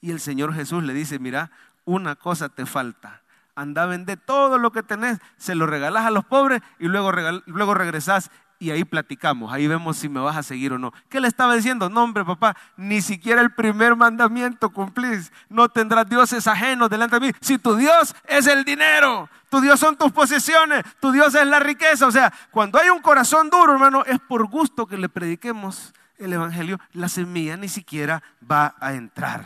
Y 0.02 0.12
el 0.12 0.20
Señor 0.20 0.54
Jesús 0.56 0.84
le 0.84 0.94
dice, 0.94 1.20
mira, 1.20 1.52
una 1.86 2.16
cosa 2.16 2.50
te 2.50 2.66
falta. 2.66 3.22
Anda, 3.56 3.86
vende 3.86 4.18
todo 4.18 4.58
lo 4.58 4.72
que 4.72 4.82
tenés, 4.82 5.20
se 5.38 5.54
lo 5.54 5.68
regalás 5.68 6.06
a 6.06 6.12
los 6.12 6.26
pobres 6.26 6.62
y 6.80 6.88
luego, 6.88 7.12
luego 7.46 7.74
regresás 7.76 8.32
y 8.64 8.72
ahí 8.72 8.86
platicamos, 8.86 9.52
ahí 9.52 9.68
vemos 9.68 9.98
si 9.98 10.08
me 10.08 10.22
vas 10.22 10.38
a 10.38 10.42
seguir 10.42 10.72
o 10.72 10.78
no. 10.78 10.94
¿Qué 11.10 11.20
le 11.20 11.28
estaba 11.28 11.54
diciendo? 11.54 11.90
No, 11.90 12.02
hombre, 12.04 12.24
papá, 12.24 12.56
ni 12.78 13.02
siquiera 13.02 13.42
el 13.42 13.52
primer 13.52 13.98
mandamiento 13.98 14.70
cumplís. 14.70 15.34
No 15.50 15.68
tendrás 15.68 16.08
dioses 16.08 16.48
ajenos 16.48 16.90
delante 16.90 17.20
de 17.20 17.28
mí. 17.28 17.34
Si 17.42 17.58
tu 17.58 17.76
Dios 17.76 18.16
es 18.26 18.48
el 18.48 18.64
dinero, 18.64 19.30
tu 19.50 19.60
Dios 19.60 19.82
son 19.82 19.98
tus 19.98 20.14
posesiones, 20.14 20.86
tu 21.02 21.12
Dios 21.12 21.36
es 21.36 21.46
la 21.46 21.60
riqueza. 21.60 22.08
O 22.08 22.12
sea, 22.12 22.32
cuando 22.52 22.80
hay 22.80 22.88
un 22.90 23.02
corazón 23.02 23.50
duro, 23.50 23.74
hermano, 23.74 24.06
es 24.06 24.20
por 24.20 24.48
gusto 24.48 24.88
que 24.88 24.98
le 24.98 25.10
prediquemos 25.10 25.94
el 26.18 26.32
Evangelio. 26.32 26.80
La 26.94 27.10
semilla 27.10 27.58
ni 27.58 27.68
siquiera 27.68 28.24
va 28.50 28.76
a 28.80 28.94
entrar. 28.94 29.44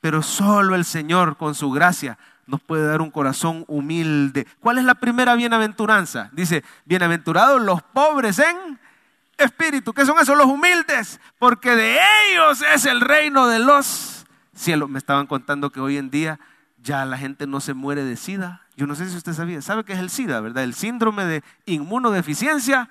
Pero 0.00 0.22
solo 0.22 0.76
el 0.76 0.84
Señor, 0.84 1.36
con 1.36 1.56
su 1.56 1.72
gracia, 1.72 2.16
nos 2.46 2.60
puede 2.60 2.86
dar 2.86 3.00
un 3.00 3.10
corazón 3.10 3.64
humilde. 3.68 4.46
¿Cuál 4.60 4.78
es 4.78 4.84
la 4.84 4.94
primera 4.94 5.34
bienaventuranza? 5.34 6.30
Dice, 6.32 6.64
bienaventurados 6.84 7.60
los 7.60 7.82
pobres 7.82 8.38
en 8.38 8.78
espíritu. 9.38 9.92
¿Qué 9.92 10.04
son 10.04 10.18
esos? 10.18 10.36
Los 10.36 10.46
humildes, 10.46 11.20
porque 11.38 11.74
de 11.74 11.98
ellos 12.28 12.62
es 12.74 12.86
el 12.86 13.00
reino 13.00 13.46
de 13.46 13.58
los 13.58 14.26
cielos. 14.54 14.88
Me 14.88 14.98
estaban 14.98 15.26
contando 15.26 15.70
que 15.70 15.80
hoy 15.80 15.96
en 15.96 16.10
día 16.10 16.38
ya 16.82 17.04
la 17.04 17.16
gente 17.16 17.46
no 17.46 17.60
se 17.60 17.74
muere 17.74 18.04
de 18.04 18.16
SIDA. 18.16 18.62
Yo 18.76 18.86
no 18.86 18.94
sé 18.94 19.08
si 19.08 19.16
usted 19.16 19.32
sabía, 19.32 19.62
sabe 19.62 19.84
qué 19.84 19.92
es 19.92 19.98
el 19.98 20.10
SIDA, 20.10 20.40
¿verdad? 20.40 20.64
El 20.64 20.74
síndrome 20.74 21.24
de 21.24 21.44
inmunodeficiencia 21.66 22.88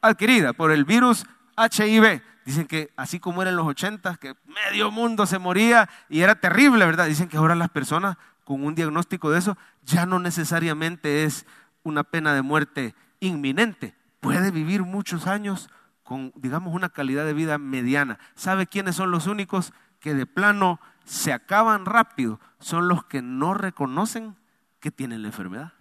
adquirida 0.00 0.52
por 0.52 0.70
el 0.72 0.84
virus 0.84 1.24
HIV. 1.56 2.22
Dicen 2.44 2.66
que 2.66 2.92
así 2.96 3.20
como 3.20 3.40
era 3.40 3.50
en 3.50 3.56
los 3.56 3.66
80, 3.66 4.16
que 4.16 4.34
medio 4.46 4.90
mundo 4.90 5.26
se 5.26 5.38
moría 5.38 5.88
y 6.08 6.20
era 6.20 6.34
terrible, 6.34 6.84
¿verdad? 6.84 7.06
Dicen 7.06 7.28
que 7.28 7.36
ahora 7.36 7.54
las 7.54 7.70
personas 7.70 8.16
con 8.44 8.64
un 8.64 8.74
diagnóstico 8.74 9.30
de 9.30 9.38
eso, 9.38 9.56
ya 9.82 10.06
no 10.06 10.18
necesariamente 10.18 11.24
es 11.24 11.46
una 11.82 12.04
pena 12.04 12.34
de 12.34 12.42
muerte 12.42 12.94
inminente. 13.20 13.94
Puede 14.20 14.50
vivir 14.50 14.82
muchos 14.82 15.26
años 15.26 15.68
con, 16.02 16.32
digamos, 16.36 16.74
una 16.74 16.88
calidad 16.88 17.24
de 17.24 17.34
vida 17.34 17.58
mediana. 17.58 18.18
¿Sabe 18.34 18.66
quiénes 18.66 18.96
son 18.96 19.10
los 19.10 19.26
únicos 19.26 19.72
que 20.00 20.14
de 20.14 20.26
plano 20.26 20.80
se 21.04 21.32
acaban 21.32 21.86
rápido? 21.86 22.40
Son 22.58 22.88
los 22.88 23.04
que 23.04 23.22
no 23.22 23.54
reconocen 23.54 24.36
que 24.80 24.90
tienen 24.90 25.22
la 25.22 25.28
enfermedad. 25.28 25.72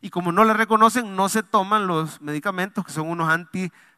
Y 0.00 0.10
como 0.10 0.30
no 0.30 0.44
la 0.44 0.52
reconocen, 0.52 1.16
no 1.16 1.28
se 1.28 1.42
toman 1.42 1.86
los 1.86 2.20
medicamentos 2.20 2.84
que 2.84 2.92
son 2.92 3.08
unos 3.08 3.28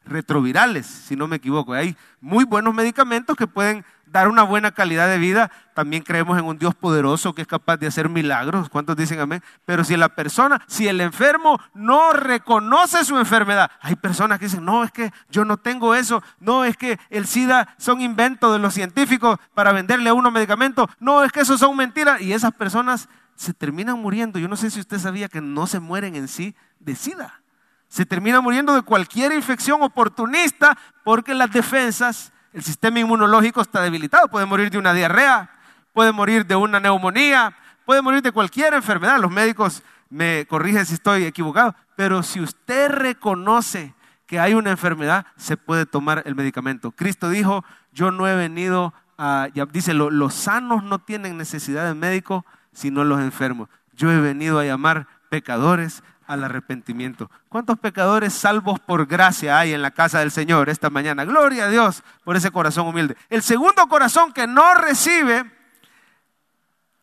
antirretrovirales, 0.09 0.87
si 0.87 1.17
no 1.17 1.29
me 1.29 1.37
equivoco. 1.37 1.75
Hay 1.75 1.97
muy 2.21 2.45
buenos 2.45 2.75
medicamentos 2.75 3.37
que 3.37 3.47
pueden 3.47 3.85
dar 4.07 4.29
una 4.29 4.43
buena 4.43 4.71
calidad 4.73 5.07
de 5.09 5.19
vida. 5.19 5.51
También 5.75 6.03
creemos 6.03 6.39
en 6.39 6.47
un 6.47 6.59
Dios 6.59 6.75
poderoso 6.75 7.35
que 7.35 7.43
es 7.43 7.49
capaz 7.49 7.77
de 7.77 7.87
hacer 7.87 8.09
milagros. 8.09 8.71
¿Cuántos 8.71 8.97
dicen 8.97 9.21
amén? 9.21 9.43
Pero 9.67 9.85
si 9.85 9.97
la 9.97 10.09
persona, 10.09 10.63
si 10.67 10.89
el 10.89 11.01
enfermo 11.01 11.61
no 11.75 12.13
reconoce 12.13 13.05
su 13.05 13.19
enfermedad, 13.19 13.71
hay 13.81 13.97
personas 13.97 14.39
que 14.39 14.47
dicen, 14.47 14.65
no, 14.65 14.83
es 14.83 14.91
que 14.91 15.13
yo 15.31 15.45
no 15.45 15.59
tengo 15.59 15.95
eso, 15.95 16.23
no, 16.41 16.65
es 16.65 16.77
que 16.77 16.99
el 17.11 17.27
SIDA 17.27 17.75
son 17.77 18.01
inventos 18.01 18.53
de 18.53 18.59
los 18.59 18.75
científicos 18.75 19.39
para 19.55 19.73
venderle 19.73 20.09
a 20.09 20.15
uno 20.15 20.31
medicamento, 20.31 20.89
no, 20.99 21.23
es 21.23 21.33
que 21.33 21.41
eso 21.41 21.59
son 21.59 21.77
mentiras. 21.77 22.21
Y 22.23 22.33
esas 22.33 22.53
personas 22.53 23.09
se 23.35 23.53
terminan 23.53 24.01
muriendo. 24.01 24.39
Yo 24.39 24.49
no 24.49 24.57
sé 24.57 24.71
si 24.71 24.81
usted 24.81 24.99
sabía 24.99 25.29
que 25.29 25.41
no 25.41 25.67
se 25.67 25.81
mueren 25.81 26.17
en 26.17 26.29
sí 26.29 26.57
de 26.81 26.97
SIDA. 26.97 27.43
Se 27.89 28.07
terminan 28.07 28.43
muriendo 28.43 28.75
de 28.75 28.83
cualquier 28.83 29.33
infección 29.33 29.83
oportunista 29.83 30.77
porque 31.05 31.35
las 31.35 31.51
defensas 31.51 32.33
el 32.53 32.63
sistema 32.63 32.99
inmunológico 33.01 33.61
está 33.61 33.83
debilitado. 33.83 34.29
Puede 34.29 34.47
morir 34.47 34.71
de 34.71 34.79
una 34.79 34.93
diarrea, 34.93 35.51
puede 35.93 36.13
morir 36.13 36.47
de 36.47 36.57
una 36.57 36.81
neumonía, 36.81 37.55
puede 37.85 38.03
morir 38.03 38.23
de 38.23 38.33
cualquier 38.33 38.75
enfermedad. 38.75 39.21
Los 39.21 39.31
médicos 39.31 39.83
me 40.11 40.47
corrigen 40.49 40.87
si 40.87 40.95
estoy 40.95 41.25
equivocado. 41.25 41.75
Pero 41.97 42.23
si 42.23 42.41
usted 42.41 42.91
reconoce 42.91 43.95
que 44.27 44.41
hay 44.41 44.55
una 44.55 44.71
enfermedad, 44.71 45.27
se 45.37 45.57
puede 45.57 45.87
tomar 45.87 46.23
el 46.27 46.35
medicamento. 46.35 46.91
Cristo 46.91 47.31
dijo, 47.31 47.65
yo 47.93 48.11
no 48.11 48.27
he 48.27 48.35
venido 48.35 48.93
a, 49.17 49.49
ya 49.55 49.67
dice, 49.67 49.95
los 49.95 50.35
sanos 50.35 50.83
no 50.83 50.99
tienen 50.99 51.37
necesidad 51.37 51.87
de 51.87 51.95
médico, 51.95 52.45
sino 52.73 53.05
los 53.05 53.21
enfermos. 53.21 53.69
Yo 53.93 54.11
he 54.11 54.21
venido 54.21 54.59
a 54.59 54.65
llamar 54.65 55.07
pecadores 55.29 56.03
al 56.29 56.45
arrepentimiento. 56.45 57.31
¿Cuántos 57.49 57.79
pecadores 57.79 58.35
salvos 58.35 58.79
por 58.79 59.07
gracia 59.07 59.59
hay 59.59 59.73
en 59.73 59.83
la 59.83 59.91
casa 59.91 60.21
del 60.21 60.31
Señor 60.31 60.69
esta 60.69 60.91
mañana? 60.91 61.25
Gloria 61.25 61.65
a 61.65 61.69
Dios 61.69 62.05
por 62.23 62.37
ese 62.37 62.51
corazón 62.51 62.87
humilde. 62.87 63.17
El 63.31 63.43
segundo 63.43 63.89
corazón 63.89 64.33
que 64.33 64.47
no 64.47 64.75
recibe 64.75 65.51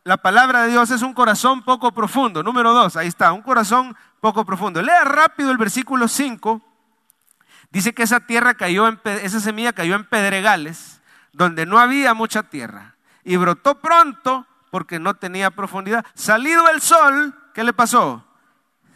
la 0.03 0.17
palabra 0.17 0.61
de 0.61 0.69
Dios 0.69 0.91
es 0.91 1.01
un 1.01 1.15
corazón 1.15 1.63
poco 1.63 1.91
profundo. 1.91 2.43
Número 2.43 2.71
dos, 2.71 2.95
ahí 2.95 3.07
está, 3.07 3.33
un 3.33 3.41
corazón 3.41 3.97
poco 4.21 4.45
profundo. 4.45 4.79
Lea 4.83 5.03
rápido 5.03 5.49
el 5.49 5.57
versículo 5.57 6.07
5. 6.07 6.61
Dice 7.71 7.95
que 7.95 8.03
esa 8.03 8.19
tierra 8.19 8.53
cayó 8.53 8.87
en, 8.87 8.99
esa 9.03 9.39
semilla 9.39 9.73
cayó 9.73 9.95
en 9.95 10.05
pedregales, 10.05 11.01
donde 11.33 11.65
no 11.65 11.79
había 11.79 12.13
mucha 12.13 12.43
tierra. 12.43 12.95
Y 13.23 13.37
brotó 13.37 13.81
pronto 13.81 14.45
porque 14.69 14.99
no 14.99 15.15
tenía 15.15 15.49
profundidad. 15.49 16.05
Salido 16.13 16.69
el 16.69 16.81
sol, 16.81 17.33
¿qué 17.55 17.63
le 17.63 17.73
pasó? 17.73 18.23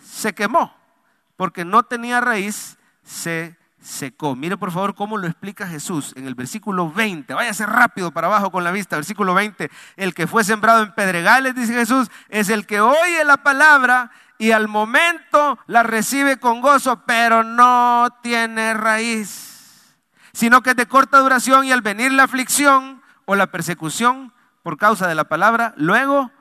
Se 0.09 0.33
quemó, 0.33 0.75
porque 1.35 1.63
no 1.65 1.83
tenía 1.83 2.19
raíz, 2.21 2.77
se 3.03 3.57
secó. 3.81 4.35
Mire 4.35 4.57
por 4.57 4.71
favor 4.71 4.95
cómo 4.95 5.17
lo 5.17 5.27
explica 5.27 5.67
Jesús 5.67 6.13
en 6.15 6.27
el 6.27 6.35
versículo 6.35 6.91
20. 6.91 7.33
Váyase 7.33 7.65
rápido 7.65 8.11
para 8.11 8.27
abajo 8.27 8.51
con 8.51 8.63
la 8.63 8.71
vista. 8.71 8.95
Versículo 8.97 9.33
20. 9.33 9.69
El 9.95 10.13
que 10.13 10.27
fue 10.27 10.43
sembrado 10.43 10.83
en 10.83 10.93
pedregales, 10.93 11.55
dice 11.55 11.73
Jesús, 11.73 12.09
es 12.29 12.49
el 12.49 12.65
que 12.65 12.81
oye 12.81 13.23
la 13.23 13.37
palabra 13.37 14.11
y 14.37 14.51
al 14.51 14.67
momento 14.67 15.59
la 15.67 15.83
recibe 15.83 16.37
con 16.37 16.61
gozo, 16.61 17.03
pero 17.05 17.43
no 17.43 18.07
tiene 18.21 18.73
raíz, 18.73 19.95
sino 20.33 20.61
que 20.61 20.71
es 20.71 20.75
de 20.75 20.87
corta 20.87 21.19
duración 21.19 21.65
y 21.65 21.71
al 21.71 21.81
venir 21.81 22.11
la 22.13 22.23
aflicción 22.23 23.01
o 23.25 23.35
la 23.35 23.47
persecución 23.47 24.33
por 24.63 24.77
causa 24.77 25.07
de 25.07 25.15
la 25.15 25.25
palabra, 25.25 25.73
luego 25.77 26.31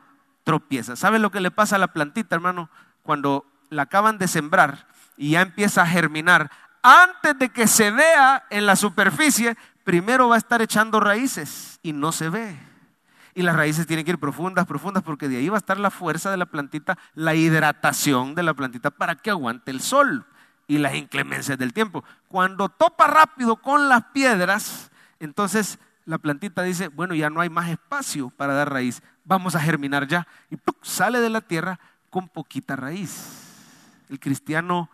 tropieza. 0.44 0.96
¿Sabe 0.96 1.18
lo 1.18 1.31
que 1.31 1.40
le 1.40 1.50
pasa 1.50 1.76
a 1.76 1.78
la 1.78 1.92
plantita, 1.92 2.35
hermano? 2.35 2.70
Cuando 3.02 3.46
la 3.70 3.83
acaban 3.83 4.18
de 4.18 4.28
sembrar 4.28 4.87
y 5.16 5.31
ya 5.31 5.42
empieza 5.42 5.83
a 5.83 5.87
germinar, 5.87 6.50
antes 6.83 7.38
de 7.38 7.48
que 7.50 7.66
se 7.66 7.90
vea 7.90 8.44
en 8.50 8.66
la 8.66 8.76
superficie, 8.76 9.57
primero 9.85 10.28
va 10.28 10.37
a 10.37 10.38
estar 10.38 10.62
echando 10.62 11.00
raíces 11.00 11.81
y 11.83 11.92
no 11.92 12.12
se 12.12 12.28
ve. 12.28 12.59
Y 13.35 13.42
las 13.42 13.57
raíces 13.57 13.87
tienen 13.87 14.04
que 14.04 14.12
ir 14.12 14.18
profundas, 14.18 14.66
profundas, 14.66 15.02
porque 15.02 15.28
de 15.28 15.37
ahí 15.37 15.48
va 15.48 15.57
a 15.57 15.59
estar 15.59 15.78
la 15.78 15.90
fuerza 15.90 16.31
de 16.31 16.37
la 16.37 16.46
plantita, 16.46 16.98
la 17.14 17.35
hidratación 17.35 18.35
de 18.35 18.42
la 18.42 18.54
plantita 18.54 18.90
para 18.90 19.16
que 19.16 19.31
aguante 19.31 19.70
el 19.70 19.81
sol 19.81 20.26
y 20.66 20.78
las 20.78 20.94
inclemencias 20.94 21.59
del 21.59 21.72
tiempo. 21.72 22.04
Cuando 22.28 22.68
topa 22.68 23.07
rápido 23.07 23.57
con 23.57 23.88
las 23.88 24.04
piedras, 24.07 24.90
entonces 25.20 25.78
la 26.04 26.18
plantita 26.18 26.62
dice, 26.62 26.88
bueno, 26.88 27.14
ya 27.14 27.31
no 27.31 27.40
hay 27.40 27.50
más 27.50 27.68
espacio 27.68 28.31
para 28.31 28.54
dar 28.54 28.72
raíz, 28.72 29.02
vamos 29.24 29.54
a 29.54 29.61
germinar 29.61 30.07
ya. 30.07 30.26
Y 30.50 30.59
sale 30.83 31.20
de 31.20 31.31
la 31.31 31.40
tierra 31.40 31.78
con 32.11 32.28
poquita 32.28 32.76
raíz. 32.76 33.47
El 34.08 34.20
cristiano 34.20 34.90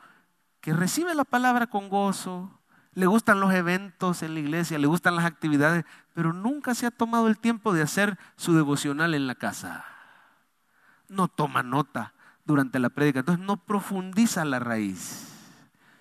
que 0.61 0.73
recibe 0.73 1.15
la 1.15 1.25
palabra 1.25 1.67
con 1.67 1.89
gozo, 1.89 2.51
le 2.95 3.07
gustan 3.07 3.41
los 3.41 3.53
eventos 3.53 4.23
en 4.23 4.35
la 4.35 4.41
iglesia, 4.41 4.79
le 4.79 4.87
gustan 4.87 5.17
las 5.17 5.25
actividades, 5.25 5.85
pero 6.15 6.33
nunca 6.33 6.75
se 6.75 6.87
ha 6.87 6.91
tomado 6.91 7.29
el 7.29 7.39
tiempo 7.39 7.73
de 7.73 7.83
hacer 7.83 8.19
su 8.37 8.55
devocional 8.55 9.15
en 9.15 9.27
la 9.27 9.35
casa. 9.35 9.85
No 11.09 11.29
toma 11.29 11.63
nota 11.63 12.15
durante 12.45 12.79
la 12.79 12.91
prédica, 12.91 13.21
entonces 13.21 13.45
no 13.45 13.57
profundiza 13.57 14.45
la 14.45 14.59
raíz. 14.59 15.29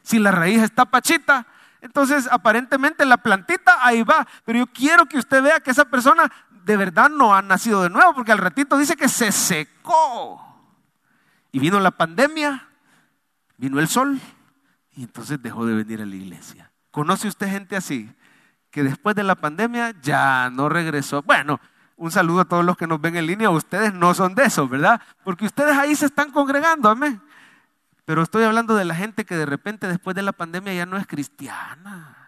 Si 0.03 0.19
la 0.19 0.31
raíz 0.31 0.61
está 0.61 0.85
pachita, 0.85 1.47
entonces 1.81 2.29
aparentemente 2.31 3.05
la 3.05 3.17
plantita 3.17 3.85
ahí 3.85 4.03
va, 4.03 4.27
pero 4.45 4.59
yo 4.59 4.67
quiero 4.67 5.05
que 5.05 5.17
usted 5.17 5.41
vea 5.41 5.59
que 5.59 5.71
esa 5.71 5.85
persona 5.85 6.31
de 6.63 6.77
verdad 6.77 7.09
no 7.09 7.35
ha 7.35 7.41
nacido 7.41 7.83
de 7.83 7.89
nuevo, 7.89 8.13
porque 8.13 8.31
al 8.31 8.37
ratito 8.37 8.77
dice 8.77 8.95
que 8.95 9.09
se 9.09 9.31
secó. 9.31 10.41
Y 11.51 11.59
vino 11.59 11.79
la 11.79 11.91
pandemia, 11.91 12.67
vino 13.57 13.79
el 13.79 13.87
sol, 13.87 14.19
y 14.95 15.03
entonces 15.03 15.41
dejó 15.41 15.65
de 15.65 15.75
venir 15.75 16.01
a 16.01 16.05
la 16.05 16.15
iglesia. 16.15 16.71
¿Conoce 16.91 17.27
usted 17.27 17.49
gente 17.49 17.75
así? 17.75 18.11
Que 18.69 18.83
después 18.83 19.15
de 19.15 19.23
la 19.23 19.35
pandemia 19.35 19.93
ya 20.01 20.49
no 20.51 20.69
regresó. 20.69 21.23
Bueno, 21.23 21.59
un 21.95 22.11
saludo 22.11 22.41
a 22.41 22.45
todos 22.45 22.65
los 22.65 22.77
que 22.77 22.87
nos 22.87 23.01
ven 23.01 23.15
en 23.15 23.25
línea. 23.25 23.49
Ustedes 23.49 23.93
no 23.93 24.13
son 24.13 24.35
de 24.35 24.43
esos, 24.43 24.69
¿verdad? 24.69 25.01
Porque 25.23 25.45
ustedes 25.45 25.77
ahí 25.77 25.95
se 25.95 26.05
están 26.05 26.31
congregando, 26.31 26.89
amén. 26.89 27.21
Pero 28.05 28.21
estoy 28.21 28.43
hablando 28.43 28.75
de 28.75 28.85
la 28.85 28.95
gente 28.95 29.25
que 29.25 29.35
de 29.35 29.45
repente 29.45 29.87
después 29.87 30.15
de 30.15 30.21
la 30.21 30.33
pandemia 30.33 30.73
ya 30.73 30.85
no 30.85 30.97
es 30.97 31.07
cristiana. 31.07 32.22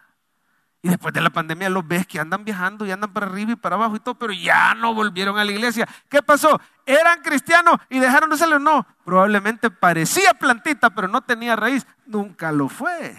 Y 0.85 0.89
después 0.89 1.15
de 1.15 1.19
la 1.19 1.31
pandemia 1.31 1.67
los 1.67 1.87
ves 1.87 2.05
que 2.05 2.19
andan 2.19 2.45
viajando 2.45 2.85
y 2.85 2.91
andan 2.91 3.11
para 3.11 3.25
arriba 3.25 3.53
y 3.53 3.55
para 3.55 3.75
abajo 3.75 3.95
y 3.95 3.99
todo, 3.99 4.13
pero 4.19 4.31
ya 4.33 4.75
no 4.75 4.93
volvieron 4.93 5.35
a 5.39 5.43
la 5.43 5.51
iglesia. 5.51 5.89
¿Qué 6.07 6.21
pasó? 6.21 6.61
¿Eran 6.85 7.23
cristianos 7.23 7.77
y 7.89 7.97
dejaron 7.97 8.29
de 8.29 8.37
serlo? 8.37 8.59
No, 8.59 8.85
probablemente 9.03 9.71
parecía 9.71 10.35
plantita, 10.35 10.91
pero 10.91 11.07
no 11.07 11.21
tenía 11.21 11.55
raíz. 11.55 11.87
Nunca 12.05 12.51
lo 12.51 12.69
fue. 12.69 13.17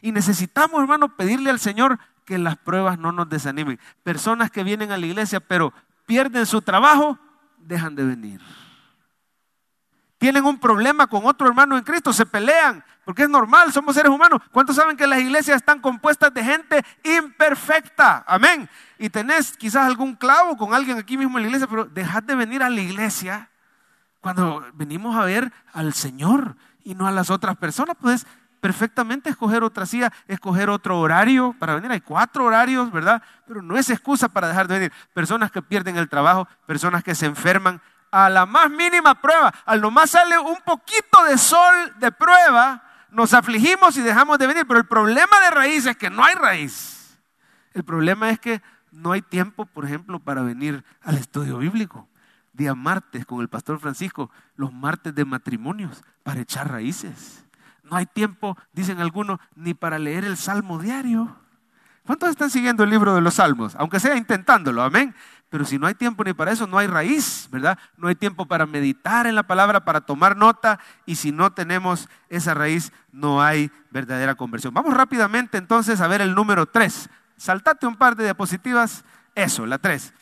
Y 0.00 0.12
necesitamos, 0.12 0.80
hermano, 0.80 1.14
pedirle 1.14 1.50
al 1.50 1.60
Señor 1.60 1.98
que 2.24 2.38
las 2.38 2.56
pruebas 2.56 2.98
no 2.98 3.12
nos 3.12 3.28
desanimen. 3.28 3.78
Personas 4.02 4.50
que 4.50 4.64
vienen 4.64 4.92
a 4.92 4.96
la 4.96 5.04
iglesia, 5.04 5.40
pero 5.40 5.74
pierden 6.06 6.46
su 6.46 6.62
trabajo, 6.62 7.18
dejan 7.58 7.94
de 7.94 8.04
venir 8.04 8.40
tienen 10.20 10.44
un 10.44 10.58
problema 10.58 11.06
con 11.06 11.24
otro 11.24 11.48
hermano 11.48 11.78
en 11.78 11.82
Cristo, 11.82 12.12
se 12.12 12.26
pelean, 12.26 12.84
porque 13.06 13.22
es 13.22 13.28
normal, 13.30 13.72
somos 13.72 13.94
seres 13.94 14.12
humanos. 14.12 14.42
¿Cuántos 14.52 14.76
saben 14.76 14.94
que 14.94 15.06
las 15.06 15.18
iglesias 15.18 15.56
están 15.56 15.80
compuestas 15.80 16.32
de 16.34 16.44
gente 16.44 16.84
imperfecta? 17.02 18.22
Amén. 18.26 18.68
Y 18.98 19.08
tenés 19.08 19.56
quizás 19.56 19.86
algún 19.86 20.14
clavo 20.14 20.58
con 20.58 20.74
alguien 20.74 20.98
aquí 20.98 21.16
mismo 21.16 21.38
en 21.38 21.44
la 21.44 21.48
iglesia, 21.48 21.66
pero 21.66 21.86
dejad 21.86 22.22
de 22.22 22.34
venir 22.34 22.62
a 22.62 22.68
la 22.68 22.82
iglesia 22.82 23.48
cuando 24.20 24.62
venimos 24.74 25.16
a 25.16 25.24
ver 25.24 25.54
al 25.72 25.94
Señor 25.94 26.54
y 26.84 26.94
no 26.94 27.06
a 27.06 27.12
las 27.12 27.30
otras 27.30 27.56
personas. 27.56 27.96
Puedes 27.98 28.26
perfectamente 28.60 29.30
escoger 29.30 29.62
otra 29.64 29.86
silla, 29.86 30.12
escoger 30.28 30.68
otro 30.68 31.00
horario 31.00 31.56
para 31.58 31.76
venir. 31.76 31.90
Hay 31.92 32.02
cuatro 32.02 32.44
horarios, 32.44 32.92
¿verdad? 32.92 33.22
Pero 33.46 33.62
no 33.62 33.78
es 33.78 33.88
excusa 33.88 34.28
para 34.28 34.48
dejar 34.48 34.68
de 34.68 34.74
venir. 34.74 34.92
Personas 35.14 35.50
que 35.50 35.62
pierden 35.62 35.96
el 35.96 36.10
trabajo, 36.10 36.46
personas 36.66 37.02
que 37.02 37.14
se 37.14 37.24
enferman, 37.24 37.80
a 38.10 38.28
la 38.28 38.46
más 38.46 38.70
mínima 38.70 39.20
prueba, 39.20 39.52
al 39.64 39.80
nomás 39.80 40.10
sale 40.10 40.38
un 40.38 40.58
poquito 40.64 41.24
de 41.28 41.38
sol 41.38 41.94
de 41.98 42.10
prueba, 42.12 42.82
nos 43.10 43.34
afligimos 43.34 43.96
y 43.96 44.02
dejamos 44.02 44.38
de 44.38 44.46
venir. 44.46 44.66
Pero 44.66 44.80
el 44.80 44.86
problema 44.86 45.40
de 45.44 45.50
raíz 45.50 45.86
es 45.86 45.96
que 45.96 46.10
no 46.10 46.24
hay 46.24 46.34
raíz. 46.34 47.18
El 47.72 47.84
problema 47.84 48.30
es 48.30 48.38
que 48.40 48.62
no 48.90 49.12
hay 49.12 49.22
tiempo, 49.22 49.66
por 49.66 49.84
ejemplo, 49.84 50.18
para 50.18 50.42
venir 50.42 50.84
al 51.02 51.16
estudio 51.16 51.58
bíblico. 51.58 52.08
Día 52.52 52.74
martes 52.74 53.24
con 53.24 53.40
el 53.40 53.48
pastor 53.48 53.78
Francisco, 53.78 54.30
los 54.56 54.72
martes 54.72 55.14
de 55.14 55.24
matrimonios, 55.24 56.02
para 56.22 56.40
echar 56.40 56.70
raíces. 56.70 57.44
No 57.84 57.96
hay 57.96 58.06
tiempo, 58.06 58.56
dicen 58.72 59.00
algunos, 59.00 59.38
ni 59.54 59.74
para 59.74 59.98
leer 59.98 60.24
el 60.24 60.36
salmo 60.36 60.78
diario. 60.78 61.36
¿Cuántos 62.04 62.30
están 62.30 62.50
siguiendo 62.50 62.82
el 62.82 62.90
libro 62.90 63.14
de 63.14 63.20
los 63.20 63.34
salmos? 63.34 63.76
Aunque 63.76 64.00
sea 64.00 64.16
intentándolo, 64.16 64.82
amén. 64.82 65.14
Pero 65.50 65.64
si 65.64 65.78
no 65.78 65.88
hay 65.88 65.94
tiempo 65.94 66.22
ni 66.22 66.32
para 66.32 66.52
eso, 66.52 66.68
no 66.68 66.78
hay 66.78 66.86
raíz, 66.86 67.48
¿verdad? 67.50 67.76
No 67.96 68.06
hay 68.06 68.14
tiempo 68.14 68.46
para 68.46 68.66
meditar 68.66 69.26
en 69.26 69.34
la 69.34 69.42
palabra, 69.42 69.84
para 69.84 70.00
tomar 70.00 70.36
nota. 70.36 70.78
Y 71.06 71.16
si 71.16 71.32
no 71.32 71.52
tenemos 71.52 72.08
esa 72.28 72.54
raíz, 72.54 72.92
no 73.10 73.42
hay 73.42 73.70
verdadera 73.90 74.36
conversión. 74.36 74.72
Vamos 74.72 74.94
rápidamente 74.94 75.58
entonces 75.58 76.00
a 76.00 76.06
ver 76.06 76.20
el 76.20 76.36
número 76.36 76.66
3. 76.66 77.10
Saltate 77.36 77.86
un 77.86 77.96
par 77.96 78.14
de 78.14 78.24
diapositivas. 78.24 79.04
Eso, 79.34 79.66
la 79.66 79.78
3. 79.78 80.14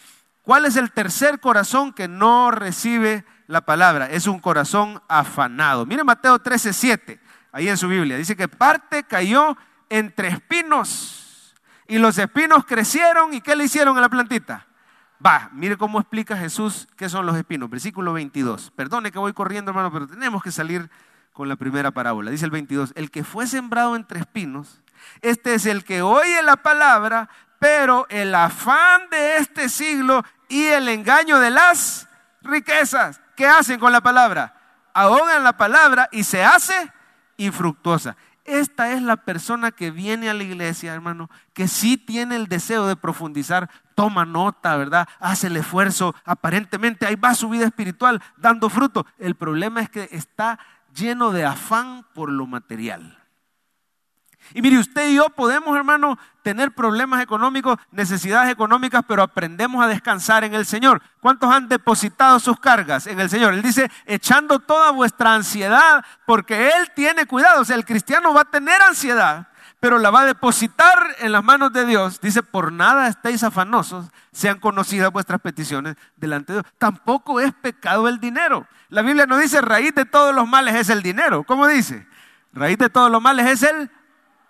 ¿Cuál 0.42 0.64
es 0.64 0.76
el 0.76 0.92
tercer 0.92 1.40
corazón 1.40 1.92
que 1.92 2.08
no 2.08 2.50
recibe 2.50 3.26
la 3.48 3.60
palabra? 3.60 4.08
Es 4.10 4.26
un 4.26 4.40
corazón 4.40 5.02
afanado. 5.08 5.84
Mire 5.84 6.04
Mateo 6.04 6.38
13, 6.38 6.72
7, 6.72 7.20
ahí 7.52 7.68
en 7.68 7.76
su 7.76 7.86
Biblia. 7.86 8.16
Dice 8.16 8.34
que 8.34 8.48
parte 8.48 9.02
cayó 9.02 9.58
entre 9.90 10.28
espinos 10.28 11.54
y 11.86 11.98
los 11.98 12.16
espinos 12.16 12.64
crecieron 12.64 13.34
y 13.34 13.42
¿qué 13.42 13.56
le 13.56 13.64
hicieron 13.64 13.98
a 13.98 14.00
la 14.00 14.08
plantita? 14.08 14.67
Va, 15.24 15.50
mire 15.52 15.76
cómo 15.76 15.98
explica 15.98 16.36
Jesús 16.36 16.86
qué 16.96 17.08
son 17.08 17.26
los 17.26 17.36
espinos. 17.36 17.68
Versículo 17.68 18.12
22. 18.12 18.70
Perdone 18.70 19.10
que 19.10 19.18
voy 19.18 19.32
corriendo, 19.32 19.70
hermano, 19.70 19.92
pero 19.92 20.06
tenemos 20.06 20.42
que 20.42 20.52
salir 20.52 20.88
con 21.32 21.48
la 21.48 21.56
primera 21.56 21.90
parábola. 21.90 22.30
Dice 22.30 22.44
el 22.44 22.50
22, 22.50 22.92
el 22.94 23.10
que 23.10 23.24
fue 23.24 23.46
sembrado 23.46 23.96
entre 23.96 24.20
espinos, 24.20 24.80
este 25.22 25.54
es 25.54 25.66
el 25.66 25.84
que 25.84 26.02
oye 26.02 26.42
la 26.42 26.56
palabra, 26.56 27.28
pero 27.58 28.06
el 28.10 28.34
afán 28.34 29.08
de 29.10 29.38
este 29.38 29.68
siglo 29.68 30.24
y 30.48 30.64
el 30.66 30.88
engaño 30.88 31.38
de 31.38 31.50
las 31.50 32.08
riquezas, 32.42 33.20
¿qué 33.36 33.46
hacen 33.46 33.80
con 33.80 33.92
la 33.92 34.00
palabra? 34.00 34.54
Ahogan 34.94 35.44
la 35.44 35.56
palabra 35.56 36.08
y 36.12 36.24
se 36.24 36.44
hace 36.44 36.92
infructuosa. 37.36 38.16
Esta 38.48 38.92
es 38.92 39.02
la 39.02 39.16
persona 39.16 39.72
que 39.72 39.90
viene 39.90 40.30
a 40.30 40.34
la 40.34 40.42
iglesia, 40.42 40.94
hermano, 40.94 41.28
que 41.52 41.68
sí 41.68 41.98
tiene 41.98 42.34
el 42.36 42.46
deseo 42.46 42.86
de 42.86 42.96
profundizar, 42.96 43.68
toma 43.94 44.24
nota, 44.24 44.74
¿verdad? 44.76 45.06
Hace 45.20 45.48
el 45.48 45.58
esfuerzo, 45.58 46.14
aparentemente 46.24 47.04
ahí 47.04 47.14
va 47.14 47.34
su 47.34 47.50
vida 47.50 47.66
espiritual 47.66 48.22
dando 48.38 48.70
fruto. 48.70 49.04
El 49.18 49.34
problema 49.34 49.82
es 49.82 49.90
que 49.90 50.08
está 50.12 50.58
lleno 50.94 51.30
de 51.30 51.44
afán 51.44 52.06
por 52.14 52.32
lo 52.32 52.46
material. 52.46 53.17
Y 54.54 54.62
mire, 54.62 54.78
usted 54.78 55.08
y 55.08 55.16
yo 55.16 55.28
podemos, 55.30 55.76
hermano, 55.76 56.18
tener 56.42 56.72
problemas 56.72 57.22
económicos, 57.22 57.78
necesidades 57.90 58.50
económicas, 58.50 59.02
pero 59.06 59.22
aprendemos 59.22 59.84
a 59.84 59.88
descansar 59.88 60.44
en 60.44 60.54
el 60.54 60.64
Señor. 60.64 61.02
¿Cuántos 61.20 61.52
han 61.52 61.68
depositado 61.68 62.40
sus 62.40 62.58
cargas 62.58 63.06
en 63.06 63.20
el 63.20 63.28
Señor? 63.28 63.52
Él 63.54 63.62
dice, 63.62 63.90
echando 64.06 64.58
toda 64.58 64.90
vuestra 64.90 65.34
ansiedad, 65.34 66.04
porque 66.26 66.68
Él 66.68 66.90
tiene 66.94 67.26
cuidado. 67.26 67.60
O 67.60 67.64
sea, 67.64 67.76
el 67.76 67.84
cristiano 67.84 68.32
va 68.32 68.42
a 68.42 68.50
tener 68.50 68.80
ansiedad, 68.80 69.48
pero 69.80 69.98
la 69.98 70.10
va 70.10 70.22
a 70.22 70.26
depositar 70.26 71.16
en 71.18 71.32
las 71.32 71.44
manos 71.44 71.72
de 71.72 71.84
Dios. 71.84 72.20
Dice, 72.20 72.42
por 72.42 72.72
nada 72.72 73.08
estéis 73.08 73.42
afanosos, 73.42 74.06
sean 74.32 74.58
conocidas 74.58 75.12
vuestras 75.12 75.40
peticiones 75.40 75.96
delante 76.16 76.52
de 76.52 76.60
Dios. 76.60 76.72
Tampoco 76.78 77.40
es 77.40 77.52
pecado 77.52 78.08
el 78.08 78.20
dinero. 78.20 78.66
La 78.88 79.02
Biblia 79.02 79.26
no 79.26 79.36
dice, 79.36 79.60
raíz 79.60 79.94
de 79.94 80.06
todos 80.06 80.34
los 80.34 80.48
males 80.48 80.74
es 80.74 80.88
el 80.88 81.02
dinero. 81.02 81.44
¿Cómo 81.44 81.66
dice? 81.66 82.06
Raíz 82.54 82.78
de 82.78 82.88
todos 82.88 83.10
los 83.10 83.20
males 83.20 83.46
es 83.46 83.62
el 83.62 83.90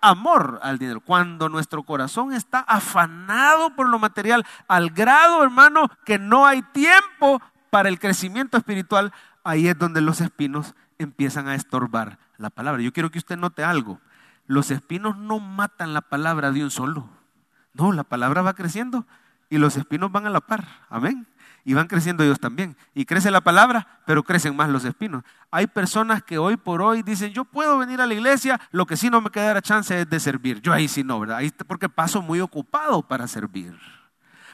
amor 0.01 0.59
al 0.63 0.79
dinero. 0.79 1.01
Cuando 1.01 1.49
nuestro 1.49 1.83
corazón 1.83 2.33
está 2.33 2.59
afanado 2.59 3.75
por 3.75 3.89
lo 3.89 3.99
material, 3.99 4.45
al 4.67 4.89
grado, 4.91 5.43
hermano, 5.43 5.89
que 6.05 6.19
no 6.19 6.45
hay 6.45 6.61
tiempo 6.61 7.41
para 7.69 7.89
el 7.89 7.99
crecimiento 7.99 8.57
espiritual, 8.57 9.13
ahí 9.43 9.67
es 9.67 9.77
donde 9.77 10.01
los 10.01 10.21
espinos 10.21 10.75
empiezan 10.97 11.47
a 11.47 11.55
estorbar 11.55 12.19
la 12.37 12.49
palabra. 12.49 12.81
Yo 12.81 12.93
quiero 12.93 13.11
que 13.11 13.19
usted 13.19 13.37
note 13.37 13.63
algo. 13.63 13.99
Los 14.47 14.71
espinos 14.71 15.17
no 15.17 15.39
matan 15.39 15.93
la 15.93 16.01
palabra 16.01 16.51
de 16.51 16.63
un 16.63 16.71
solo. 16.71 17.09
No, 17.73 17.91
la 17.91 18.03
palabra 18.03 18.41
va 18.41 18.53
creciendo 18.53 19.05
y 19.49 19.57
los 19.57 19.77
espinos 19.77 20.11
van 20.11 20.25
a 20.25 20.29
la 20.29 20.41
par. 20.41 20.65
Amén. 20.89 21.27
Y 21.63 21.73
van 21.73 21.87
creciendo 21.87 22.23
ellos 22.23 22.39
también. 22.39 22.75
Y 22.93 23.05
crece 23.05 23.31
la 23.31 23.41
palabra, 23.41 24.01
pero 24.05 24.23
crecen 24.23 24.55
más 24.55 24.69
los 24.69 24.85
espinos. 24.85 25.23
Hay 25.51 25.67
personas 25.67 26.23
que 26.23 26.37
hoy 26.37 26.57
por 26.57 26.81
hoy 26.81 27.03
dicen, 27.03 27.31
yo 27.31 27.45
puedo 27.45 27.77
venir 27.77 28.01
a 28.01 28.07
la 28.07 28.13
iglesia, 28.13 28.59
lo 28.71 28.85
que 28.85 28.97
sí 28.97 29.09
no 29.09 29.21
me 29.21 29.29
quedará 29.29 29.61
chance 29.61 30.01
es 30.01 30.09
de 30.09 30.19
servir. 30.19 30.61
Yo 30.61 30.73
ahí 30.73 30.87
sí 30.87 31.03
no, 31.03 31.19
¿verdad? 31.19 31.37
Ahí 31.37 31.51
porque 31.67 31.89
paso 31.89 32.21
muy 32.21 32.39
ocupado 32.39 33.01
para 33.01 33.27
servir. 33.27 33.77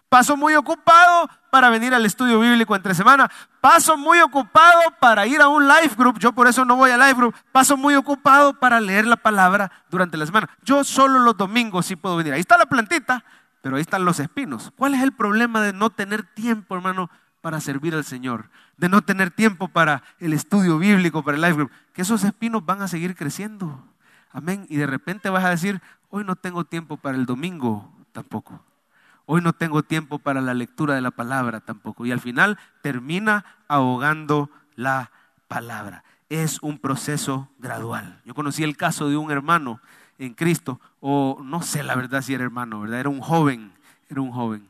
Paso 0.10 0.38
muy 0.38 0.56
ocupado 0.56 1.30
para 1.49 1.70
venir 1.70 1.93
al 1.93 2.06
estudio 2.06 2.39
bíblico 2.39 2.76
entre 2.76 2.93
semana. 2.93 3.30
Paso 3.60 3.97
muy 3.97 4.20
ocupado 4.20 4.82
para 4.99 5.26
ir 5.26 5.41
a 5.41 5.47
un 5.47 5.68
life 5.68 5.95
group. 5.97 6.20
Yo 6.20 6.32
por 6.32 6.47
eso 6.47 6.64
no 6.64 6.76
voy 6.76 6.91
a 6.91 6.97
life 6.97 7.16
group. 7.16 7.36
Paso 7.51 7.76
muy 7.76 7.95
ocupado 7.95 8.53
para 8.53 8.80
leer 8.80 9.08
la 9.08 9.18
palabra 9.18 9.72
durante 9.89 10.16
la 10.16 10.26
semana. 10.26 10.49
Yo 10.64 10.84
solo 10.84 11.20
los 11.20 11.36
domingos 11.36 11.88
sí 11.88 11.95
puedo 11.95 12.18
venir. 12.18 12.34
Ahí 12.34 12.39
está 12.39 12.58
la 12.58 12.68
plantita, 12.68 13.24
pero 13.66 13.78
ahí 13.78 13.82
están 13.82 14.05
los 14.05 14.20
espinos. 14.20 14.72
¿Cuál 14.78 14.93
es 14.93 15.01
el 15.01 15.11
problema 15.11 15.59
de 15.59 15.74
no 15.74 15.89
tener 15.89 16.22
tiempo, 16.22 16.76
hermano, 16.76 17.09
para 17.41 17.59
servir 17.59 17.95
al 17.95 18.03
Señor? 18.03 18.51
De 18.78 18.89
no 18.89 19.01
tener 19.01 19.32
tiempo 19.32 19.70
para 19.70 20.03
el 20.20 20.34
estudio 20.34 20.78
bíblico, 20.78 21.24
para 21.24 21.36
el 21.36 21.41
life 21.41 21.55
group. 21.55 21.72
Que 21.91 22.03
esos 22.03 22.24
espinos 22.24 22.63
van 22.63 22.84
a 22.84 22.88
seguir 22.88 23.16
creciendo. 23.16 23.84
Amén. 24.32 24.68
Y 24.70 24.76
de 24.76 24.86
repente 24.86 25.32
vas 25.32 25.43
a 25.43 25.49
decir, 25.49 25.82
hoy 26.11 26.24
no 26.24 26.36
tengo 26.36 26.66
tiempo 26.66 26.97
para 26.97 27.18
el 27.18 27.26
domingo 27.26 27.91
tampoco. 28.11 28.63
Hoy 29.26 29.41
no 29.41 29.51
tengo 29.51 29.82
tiempo 29.82 30.20
para 30.20 30.41
la 30.41 30.53
lectura 30.53 30.93
de 30.93 31.01
la 31.01 31.09
palabra 31.09 31.59
tampoco. 31.59 32.05
Y 32.05 32.11
al 32.11 32.20
final 32.20 32.59
termina 32.84 33.45
ahogando 33.68 34.51
la 34.76 35.09
palabra. 35.47 36.03
Es 36.30 36.61
un 36.61 36.78
proceso 36.78 37.49
gradual. 37.57 38.22
Yo 38.26 38.36
conocí 38.36 38.61
el 38.61 38.78
caso 38.78 39.09
de 39.09 39.18
un 39.18 39.32
hermano 39.32 39.82
en 40.18 40.34
Cristo, 40.34 40.80
o 40.99 41.39
no 41.43 41.61
sé 41.61 41.84
la 41.84 41.95
verdad 41.95 42.22
si 42.22 42.34
era 42.34 42.43
hermano, 42.43 42.82
¿verdad? 42.82 43.01
Era 43.01 43.09
un 43.09 43.22
joven, 43.22 43.74
era 44.09 44.22
un 44.22 44.32
joven. 44.32 44.68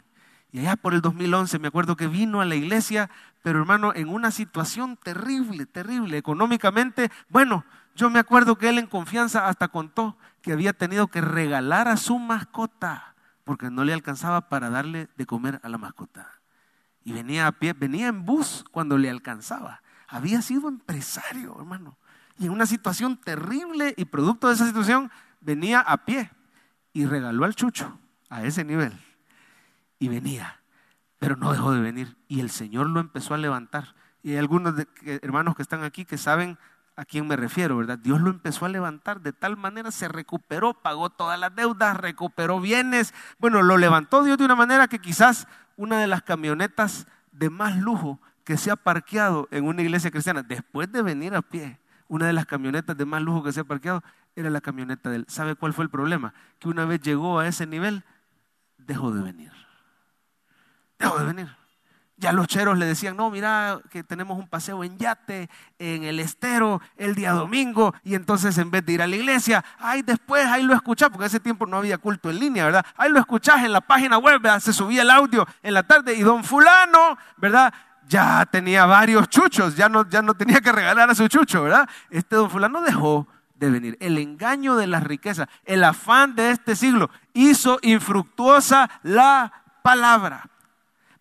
Y 0.51 0.59
allá 0.59 0.75
por 0.75 0.93
el 0.93 1.01
2011 1.01 1.59
me 1.59 1.67
acuerdo 1.67 1.95
que 1.95 2.07
vino 2.07 2.41
a 2.41 2.45
la 2.45 2.55
iglesia, 2.55 3.09
pero 3.43 3.59
hermano, 3.59 3.93
en 3.93 4.07
una 4.07 4.31
situación 4.31 4.97
terrible, 4.97 5.65
terrible, 5.65 6.17
económicamente. 6.17 7.11
Bueno, 7.29 7.65
yo 7.95 8.09
me 8.09 8.19
acuerdo 8.19 8.57
que 8.57 8.69
él 8.69 8.79
en 8.79 8.87
confianza 8.87 9.47
hasta 9.47 9.67
contó 9.67 10.17
que 10.41 10.53
había 10.53 10.73
tenido 10.73 11.07
que 11.07 11.21
regalar 11.21 11.87
a 11.87 11.97
su 11.97 12.19
mascota 12.19 13.15
porque 13.45 13.69
no 13.69 13.85
le 13.85 13.93
alcanzaba 13.93 14.49
para 14.49 14.69
darle 14.69 15.07
de 15.15 15.25
comer 15.25 15.61
a 15.63 15.69
la 15.69 15.77
mascota. 15.77 16.29
Y 17.03 17.13
venía 17.13 17.47
a 17.47 17.51
pie, 17.51 17.73
venía 17.73 18.07
en 18.07 18.25
bus 18.25 18.65
cuando 18.71 18.97
le 18.97 19.09
alcanzaba. 19.09 19.81
Había 20.07 20.41
sido 20.41 20.67
empresario, 20.67 21.55
hermano. 21.57 21.97
Y 22.37 22.47
en 22.47 22.51
una 22.51 22.65
situación 22.65 23.17
terrible 23.17 23.93
y 23.95 24.05
producto 24.05 24.47
de 24.47 24.55
esa 24.55 24.65
situación, 24.65 25.11
venía 25.45 25.79
a 25.79 26.05
pie 26.05 26.31
y 26.91 27.05
regaló 27.05 27.45
al 27.45 27.55
chucho 27.55 27.97
a 28.29 28.43
ese 28.43 28.63
nivel. 28.63 28.93
Y 29.99 30.09
venía, 30.09 30.59
pero 31.19 31.35
no 31.35 31.53
dejó 31.53 31.71
de 31.71 31.79
venir. 31.79 32.17
Y 32.27 32.41
el 32.41 32.49
Señor 32.49 32.89
lo 32.89 32.99
empezó 32.99 33.33
a 33.33 33.37
levantar. 33.37 33.95
Y 34.23 34.31
hay 34.31 34.37
algunos 34.37 34.73
hermanos 35.05 35.55
que 35.55 35.61
están 35.61 35.83
aquí 35.83 36.03
que 36.03 36.17
saben 36.17 36.57
a 36.97 37.05
quién 37.05 37.27
me 37.27 37.35
refiero, 37.35 37.77
¿verdad? 37.77 37.99
Dios 37.99 38.21
lo 38.21 38.29
empezó 38.29 38.65
a 38.65 38.69
levantar 38.69 39.21
de 39.21 39.33
tal 39.33 39.57
manera, 39.57 39.91
se 39.91 40.07
recuperó, 40.07 40.73
pagó 40.73 41.09
todas 41.09 41.39
las 41.39 41.53
deudas, 41.53 41.97
recuperó 41.97 42.59
bienes. 42.59 43.13
Bueno, 43.37 43.61
lo 43.61 43.77
levantó 43.77 44.23
Dios 44.23 44.37
de 44.37 44.45
una 44.45 44.55
manera 44.55 44.87
que 44.87 44.99
quizás 44.99 45.47
una 45.75 45.99
de 45.99 46.07
las 46.07 46.23
camionetas 46.23 47.07
de 47.31 47.49
más 47.49 47.77
lujo 47.77 48.21
que 48.45 48.57
se 48.57 48.71
ha 48.71 48.75
parqueado 48.75 49.47
en 49.51 49.65
una 49.65 49.81
iglesia 49.81 50.11
cristiana, 50.11 50.41
después 50.41 50.91
de 50.91 51.01
venir 51.01 51.35
a 51.35 51.41
pie, 51.41 51.79
una 52.07 52.27
de 52.27 52.33
las 52.33 52.45
camionetas 52.45 52.95
de 52.97 53.05
más 53.05 53.21
lujo 53.21 53.43
que 53.43 53.51
se 53.51 53.61
ha 53.61 53.63
parqueado 53.63 54.03
era 54.35 54.49
la 54.49 54.61
camioneta 54.61 55.09
de 55.09 55.17
él. 55.17 55.25
¿Sabe 55.27 55.55
cuál 55.55 55.73
fue 55.73 55.83
el 55.83 55.89
problema? 55.89 56.33
Que 56.59 56.67
una 56.67 56.85
vez 56.85 57.01
llegó 57.01 57.39
a 57.39 57.47
ese 57.47 57.65
nivel, 57.65 58.03
dejó 58.77 59.11
de 59.11 59.21
venir. 59.21 59.51
Dejó 60.99 61.17
de 61.19 61.25
venir. 61.25 61.55
Ya 62.17 62.31
los 62.31 62.47
cheros 62.47 62.77
le 62.77 62.85
decían, 62.85 63.17
no, 63.17 63.29
mira 63.29 63.81
que 63.89 64.01
tenemos 64.01 64.37
un 64.37 64.47
paseo 64.47 64.85
en 64.85 64.97
yate, 64.97 65.49
en 65.79 66.03
el 66.03 66.21
estero, 66.21 66.81
el 66.95 67.13
día 67.13 67.33
domingo, 67.33 67.93
y 68.03 68.15
entonces 68.15 68.57
en 68.57 68.71
vez 68.71 68.85
de 68.85 68.93
ir 68.93 69.01
a 69.01 69.07
la 69.07 69.17
iglesia, 69.17 69.65
ay, 69.77 70.01
después 70.01 70.45
ahí 70.45 70.63
lo 70.63 70.73
escuchás, 70.73 71.09
porque 71.09 71.25
ese 71.25 71.41
tiempo 71.41 71.65
no 71.65 71.75
había 71.75 71.97
culto 71.97 72.29
en 72.29 72.39
línea, 72.39 72.63
¿verdad? 72.63 72.85
Ahí 72.95 73.11
lo 73.11 73.19
escuchás 73.19 73.65
en 73.65 73.73
la 73.73 73.81
página 73.81 74.17
web, 74.17 74.41
¿verdad? 74.41 74.61
Se 74.61 74.71
subía 74.71 75.01
el 75.01 75.09
audio 75.09 75.45
en 75.61 75.73
la 75.73 75.83
tarde 75.83 76.13
y 76.13 76.21
don 76.21 76.45
fulano, 76.45 77.17
¿verdad? 77.35 77.73
Ya 78.07 78.45
tenía 78.45 78.85
varios 78.85 79.27
chuchos, 79.29 79.75
ya 79.75 79.89
no, 79.89 80.07
ya 80.07 80.21
no 80.21 80.33
tenía 80.35 80.61
que 80.61 80.71
regalar 80.71 81.09
a 81.09 81.15
su 81.15 81.27
chucho, 81.27 81.63
¿verdad? 81.63 81.89
Este 82.09 82.35
don 82.35 82.49
fulano 82.49 82.81
dejó 82.81 83.27
de 83.55 83.69
venir. 83.69 83.97
El 83.99 84.17
engaño 84.17 84.75
de 84.75 84.87
las 84.87 85.03
riquezas, 85.03 85.47
el 85.65 85.83
afán 85.83 86.35
de 86.35 86.51
este 86.51 86.75
siglo 86.75 87.09
hizo 87.33 87.79
infructuosa 87.81 88.89
la 89.03 89.51
palabra. 89.81 90.49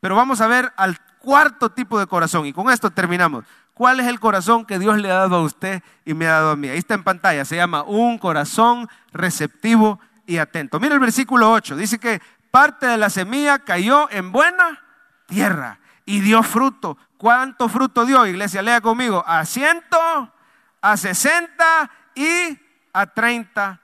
Pero 0.01 0.17
vamos 0.17 0.41
a 0.41 0.47
ver 0.47 0.73
al 0.77 0.99
cuarto 1.19 1.71
tipo 1.71 1.99
de 1.99 2.07
corazón 2.07 2.47
y 2.47 2.53
con 2.53 2.71
esto 2.71 2.91
terminamos. 2.91 3.45
¿Cuál 3.73 3.99
es 4.01 4.07
el 4.07 4.21
corazón 4.21 4.65
que 4.65 4.79
Dios 4.79 4.99
le 4.99 5.11
ha 5.11 5.15
dado 5.15 5.37
a 5.37 5.43
usted 5.43 5.83
y 6.05 6.15
me 6.15 6.27
ha 6.27 6.33
dado 6.33 6.51
a 6.51 6.57
mí? 6.57 6.69
Ahí 6.69 6.79
está 6.79 6.95
en 6.95 7.03
pantalla, 7.03 7.45
se 7.45 7.57
llama 7.57 7.83
un 7.83 8.19
corazón 8.19 8.89
receptivo 9.13 9.99
y 10.27 10.37
atento. 10.39 10.79
Mira 10.79 10.95
el 10.95 11.01
versículo 11.01 11.51
8, 11.51 11.77
dice 11.77 11.99
que 11.99 12.21
parte 12.51 12.87
de 12.87 12.99
la 12.99 13.11
semilla 13.11 13.59
cayó 13.59 14.09
en 14.11 14.31
buena 14.31 14.81
tierra 15.27 15.81
y 16.05 16.21
dio 16.21 16.43
fruto. 16.43 16.97
¿Cuánto 17.17 17.69
fruto 17.69 18.05
dio, 18.05 18.27
iglesia? 18.27 18.63
Lea 18.63 18.81
conmigo, 18.81 19.25
a 19.27 19.45
ciento, 19.45 19.99
a 20.81 20.97
sesenta 20.97 21.91
y 22.15 22.59
a 22.93 23.07
treinta 23.07 23.81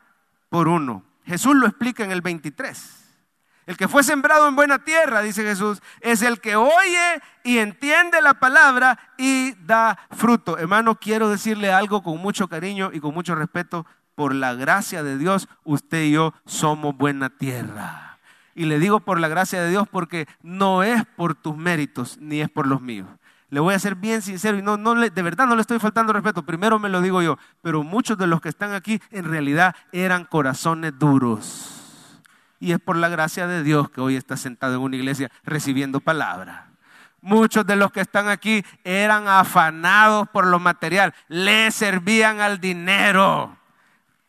por 0.49 0.69
uno. 0.69 1.05
Jesús 1.25 1.55
lo 1.55 1.67
explica 1.67 2.05
en 2.05 2.11
el 2.11 2.21
23. 2.21 2.97
El 3.67 3.77
que 3.77 3.87
fue 3.87 4.03
sembrado 4.03 4.49
en 4.49 4.57
buena 4.57 4.81
tierra, 4.81 5.23
dice 5.23 5.43
Jesús, 5.43 5.81
es 6.01 6.23
el 6.23 6.41
que 6.41 6.57
oye 6.57 7.23
y 7.45 7.59
entiende 7.59 8.21
la 8.21 8.35
palabra 8.35 8.99
y 9.17 9.53
da 9.65 9.97
fruto. 10.11 10.59
Hermano, 10.59 10.97
quiero 10.97 11.29
decirle 11.29 11.73
algo 11.73 12.03
con 12.03 12.19
mucho 12.19 12.49
cariño 12.49 12.91
y 12.93 12.99
con 12.99 13.15
mucho 13.15 13.35
respeto. 13.37 13.87
Por 14.17 14.35
la 14.35 14.55
gracia 14.55 15.03
de 15.03 15.17
Dios, 15.17 15.49
usted 15.63 16.03
y 16.03 16.13
yo 16.13 16.35
somos 16.45 16.97
buena 16.97 17.31
tierra. 17.31 18.10
Y 18.55 18.65
le 18.65 18.79
digo 18.79 19.01
por 19.01 19.21
la 19.21 19.29
gracia 19.29 19.63
de 19.63 19.71
Dios 19.71 19.89
porque 19.91 20.27
no 20.43 20.83
es 20.83 21.05
por 21.17 21.35
tus 21.35 21.57
méritos 21.57 22.19
ni 22.21 22.41
es 22.41 22.51
por 22.51 22.67
los 22.67 22.81
míos. 22.81 23.09
Le 23.49 23.61
voy 23.61 23.75
a 23.75 23.79
ser 23.79 23.97
bien 23.97 24.23
sincero 24.23 24.59
y 24.59 24.63
no, 24.63 24.77
no 24.77 24.95
de 24.95 25.23
verdad 25.23 25.47
no 25.47 25.57
le 25.57 25.61
estoy 25.61 25.79
faltando 25.79 26.13
respeto. 26.13 26.45
Primero 26.45 26.79
me 26.79 26.89
lo 26.89 27.01
digo 27.01 27.21
yo, 27.21 27.37
pero 27.63 27.83
muchos 27.83 28.17
de 28.17 28.27
los 28.27 28.41
que 28.41 28.49
están 28.49 28.73
aquí 28.73 29.01
en 29.11 29.25
realidad 29.25 29.75
eran 29.93 30.25
corazones 30.25 30.97
duros 30.99 31.81
y 32.61 32.73
es 32.73 32.79
por 32.79 32.97
la 32.97 33.09
gracia 33.09 33.47
de 33.47 33.63
Dios 33.63 33.91
que 33.91 34.03
hoy 34.03 34.17
está 34.17 34.37
sentado 34.37 34.75
en 34.75 34.83
una 34.83 34.97
iglesia 34.97 35.31
recibiendo 35.45 35.99
palabra. 36.01 36.67
Muchos 37.23 37.67
de 37.67 37.77
los 37.77 37.91
que 37.91 38.01
están 38.01 38.29
aquí 38.29 38.65
eran 38.85 39.27
afanados 39.27 40.29
por 40.29 40.47
lo 40.47 40.59
material, 40.59 41.15
le 41.29 41.71
servían 41.71 42.41
al 42.41 42.61
dinero, 42.61 43.57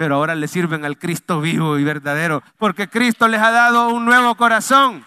pero 0.02 0.16
ahora 0.16 0.34
le 0.34 0.48
sirven 0.48 0.84
al 0.84 0.98
Cristo 0.98 1.42
vivo 1.42 1.78
y 1.78 1.84
verdadero, 1.84 2.42
porque 2.58 2.90
Cristo 2.90 3.28
les 3.28 3.40
ha 3.40 3.52
dado 3.52 3.90
un 3.90 4.04
nuevo 4.04 4.34
corazón. 4.34 5.06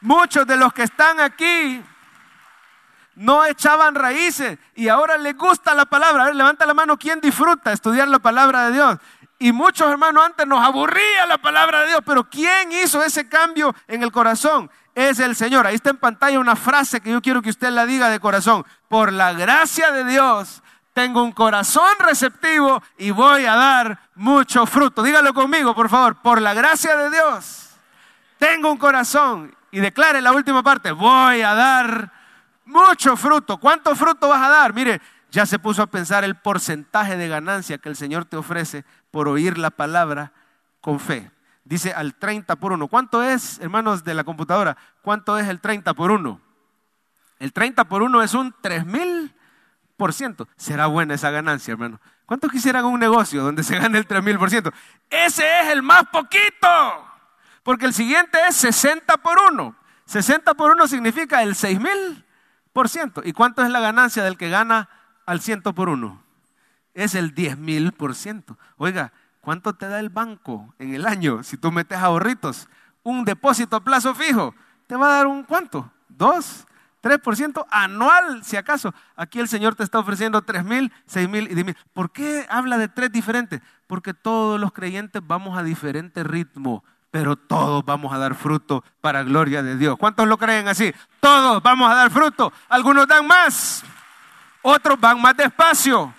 Muchos 0.00 0.44
de 0.44 0.56
los 0.56 0.72
que 0.72 0.82
están 0.82 1.20
aquí 1.20 1.80
no 3.14 3.44
echaban 3.44 3.94
raíces 3.94 4.58
y 4.74 4.88
ahora 4.88 5.16
les 5.18 5.36
gusta 5.36 5.72
la 5.72 5.84
palabra. 5.84 6.24
A 6.24 6.26
ver, 6.26 6.34
levanta 6.34 6.66
la 6.66 6.74
mano, 6.74 6.98
¿quién 6.98 7.20
disfruta 7.20 7.72
estudiar 7.72 8.08
la 8.08 8.18
palabra 8.18 8.66
de 8.66 8.72
Dios? 8.72 8.98
Y 9.38 9.52
muchos 9.52 9.88
hermanos 9.88 10.24
antes 10.26 10.48
nos 10.48 10.60
aburría 10.60 11.24
la 11.28 11.38
palabra 11.38 11.82
de 11.82 11.86
Dios, 11.90 12.00
pero 12.04 12.28
¿quién 12.28 12.72
hizo 12.72 13.04
ese 13.04 13.28
cambio 13.28 13.72
en 13.86 14.02
el 14.02 14.10
corazón? 14.10 14.68
Es 14.96 15.20
el 15.20 15.36
Señor. 15.36 15.64
Ahí 15.64 15.76
está 15.76 15.90
en 15.90 15.98
pantalla 15.98 16.40
una 16.40 16.56
frase 16.56 17.00
que 17.00 17.12
yo 17.12 17.22
quiero 17.22 17.40
que 17.40 17.50
usted 17.50 17.70
la 17.70 17.86
diga 17.86 18.10
de 18.10 18.18
corazón. 18.18 18.66
Por 18.88 19.12
la 19.12 19.32
gracia 19.32 19.92
de 19.92 20.02
Dios, 20.02 20.63
tengo 20.94 21.22
un 21.22 21.32
corazón 21.32 21.90
receptivo 21.98 22.82
y 22.96 23.10
voy 23.10 23.44
a 23.44 23.56
dar 23.56 23.98
mucho 24.14 24.64
fruto. 24.64 25.02
Dígalo 25.02 25.34
conmigo, 25.34 25.74
por 25.74 25.90
favor, 25.90 26.22
por 26.22 26.40
la 26.40 26.54
gracia 26.54 26.96
de 26.96 27.10
Dios, 27.10 27.70
tengo 28.38 28.70
un 28.70 28.78
corazón 28.78 29.54
y 29.70 29.80
declare 29.80 30.22
la 30.22 30.32
última 30.32 30.62
parte, 30.62 30.92
voy 30.92 31.42
a 31.42 31.52
dar 31.52 32.12
mucho 32.64 33.16
fruto. 33.16 33.58
¿Cuánto 33.58 33.94
fruto 33.96 34.28
vas 34.28 34.40
a 34.40 34.48
dar? 34.48 34.72
Mire, 34.72 35.02
ya 35.30 35.44
se 35.44 35.58
puso 35.58 35.82
a 35.82 35.88
pensar 35.88 36.22
el 36.22 36.36
porcentaje 36.36 37.16
de 37.16 37.28
ganancia 37.28 37.78
que 37.78 37.88
el 37.88 37.96
Señor 37.96 38.24
te 38.24 38.36
ofrece 38.36 38.84
por 39.10 39.26
oír 39.26 39.58
la 39.58 39.70
palabra 39.70 40.32
con 40.80 41.00
fe. 41.00 41.30
Dice 41.64 41.92
al 41.92 42.14
30 42.14 42.54
por 42.56 42.72
1. 42.72 42.86
¿Cuánto 42.86 43.22
es, 43.22 43.58
hermanos 43.58 44.04
de 44.04 44.14
la 44.14 44.22
computadora? 44.22 44.76
¿Cuánto 45.02 45.36
es 45.38 45.48
el 45.48 45.60
30 45.60 45.94
por 45.94 46.12
1? 46.12 46.40
El 47.40 47.52
30 47.52 47.84
por 47.86 48.02
1 48.02 48.22
es 48.22 48.34
un 48.34 48.54
3 48.60 48.86
mil 48.86 49.33
3.000%. 49.98 50.46
Será 50.56 50.86
buena 50.86 51.14
esa 51.14 51.30
ganancia, 51.30 51.72
hermano. 51.72 52.00
¿Cuántos 52.26 52.50
quisieran 52.50 52.84
un 52.84 52.98
negocio 52.98 53.42
donde 53.42 53.62
se 53.62 53.78
gane 53.78 53.98
el 53.98 54.08
3.000%? 54.08 54.72
Ese 55.10 55.60
es 55.60 55.68
el 55.68 55.82
más 55.82 56.04
poquito. 56.06 56.68
Porque 57.62 57.86
el 57.86 57.94
siguiente 57.94 58.38
es 58.48 58.56
60 58.56 59.16
por 59.18 59.38
1. 59.52 59.76
60 60.06 60.54
por 60.54 60.72
1 60.72 60.86
significa 60.86 61.42
el 61.42 61.54
6.000%. 61.54 63.22
¿Y 63.24 63.32
cuánto 63.32 63.62
es 63.62 63.70
la 63.70 63.80
ganancia 63.80 64.22
del 64.22 64.36
que 64.36 64.50
gana 64.50 64.88
al 65.26 65.40
100 65.40 65.62
por 65.62 65.88
1? 65.88 66.22
Es 66.94 67.14
el 67.14 67.34
10.000%. 67.34 68.56
Oiga, 68.76 69.12
¿cuánto 69.40 69.74
te 69.74 69.88
da 69.88 70.00
el 70.00 70.10
banco 70.10 70.74
en 70.78 70.94
el 70.94 71.06
año 71.06 71.42
si 71.42 71.56
tú 71.56 71.72
metes 71.72 71.98
ahorritos? 71.98 72.68
Un 73.02 73.24
depósito 73.24 73.76
a 73.76 73.80
plazo 73.84 74.14
fijo. 74.14 74.54
¿Te 74.86 74.96
va 74.96 75.06
a 75.06 75.16
dar 75.16 75.26
un 75.26 75.44
cuánto? 75.44 75.90
¿Dos? 76.08 76.66
3% 77.04 77.66
anual, 77.70 78.42
si 78.42 78.56
acaso. 78.56 78.94
Aquí 79.14 79.38
el 79.38 79.46
Señor 79.46 79.74
te 79.74 79.82
está 79.82 79.98
ofreciendo 79.98 80.40
3 80.40 80.64
mil, 80.64 80.90
6 81.04 81.28
mil 81.28 81.44
y 81.50 81.54
10 81.54 81.66
mil. 81.66 81.76
¿Por 81.92 82.10
qué 82.10 82.46
habla 82.48 82.78
de 82.78 82.88
tres 82.88 83.12
diferentes? 83.12 83.60
Porque 83.86 84.14
todos 84.14 84.58
los 84.58 84.72
creyentes 84.72 85.20
vamos 85.24 85.58
a 85.58 85.62
diferente 85.62 86.24
ritmo, 86.24 86.82
pero 87.10 87.36
todos 87.36 87.84
vamos 87.84 88.10
a 88.14 88.18
dar 88.18 88.34
fruto 88.34 88.82
para 89.02 89.22
gloria 89.22 89.62
de 89.62 89.76
Dios. 89.76 89.98
¿Cuántos 89.98 90.26
lo 90.26 90.38
creen 90.38 90.66
así? 90.66 90.94
Todos 91.20 91.62
vamos 91.62 91.90
a 91.90 91.94
dar 91.94 92.10
fruto. 92.10 92.50
Algunos 92.70 93.06
dan 93.06 93.26
más, 93.26 93.84
otros 94.62 94.98
van 94.98 95.20
más 95.20 95.36
despacio, 95.36 96.14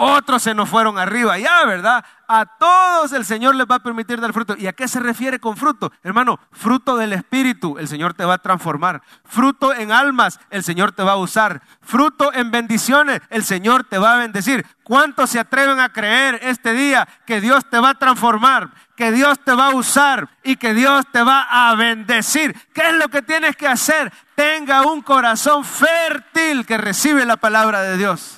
otros 0.00 0.44
se 0.44 0.54
nos 0.54 0.68
fueron 0.68 0.96
arriba, 0.96 1.36
ya, 1.38 1.64
¿verdad? 1.66 2.04
A 2.28 2.46
todos 2.46 3.12
el 3.12 3.24
Señor 3.24 3.56
les 3.56 3.66
va 3.66 3.76
a 3.76 3.82
permitir 3.82 4.20
dar 4.20 4.32
fruto. 4.32 4.54
¿Y 4.56 4.68
a 4.68 4.72
qué 4.72 4.86
se 4.86 5.00
refiere 5.00 5.40
con 5.40 5.56
fruto? 5.56 5.90
Hermano, 6.04 6.38
fruto 6.52 6.96
del 6.96 7.12
Espíritu, 7.14 7.78
el 7.78 7.88
Señor 7.88 8.14
te 8.14 8.24
va 8.24 8.34
a 8.34 8.38
transformar. 8.38 9.02
Fruto 9.24 9.74
en 9.74 9.90
almas, 9.90 10.38
el 10.50 10.62
Señor 10.62 10.92
te 10.92 11.02
va 11.02 11.12
a 11.12 11.16
usar. 11.16 11.62
Fruto 11.80 12.32
en 12.32 12.52
bendiciones, 12.52 13.22
el 13.28 13.42
Señor 13.42 13.82
te 13.82 13.98
va 13.98 14.14
a 14.14 14.18
bendecir. 14.18 14.64
¿Cuántos 14.84 15.30
se 15.30 15.40
atreven 15.40 15.80
a 15.80 15.92
creer 15.92 16.38
este 16.42 16.74
día 16.74 17.08
que 17.26 17.40
Dios 17.40 17.68
te 17.68 17.80
va 17.80 17.90
a 17.90 17.98
transformar, 17.98 18.70
que 18.94 19.10
Dios 19.10 19.40
te 19.44 19.52
va 19.52 19.66
a 19.66 19.74
usar 19.74 20.28
y 20.44 20.54
que 20.56 20.74
Dios 20.74 21.06
te 21.10 21.24
va 21.24 21.42
a 21.50 21.74
bendecir? 21.74 22.54
¿Qué 22.72 22.82
es 22.88 22.94
lo 22.94 23.08
que 23.08 23.22
tienes 23.22 23.56
que 23.56 23.66
hacer? 23.66 24.12
Tenga 24.36 24.82
un 24.82 25.02
corazón 25.02 25.64
fértil 25.64 26.64
que 26.64 26.78
recibe 26.78 27.26
la 27.26 27.36
palabra 27.36 27.82
de 27.82 27.96
Dios. 27.96 28.37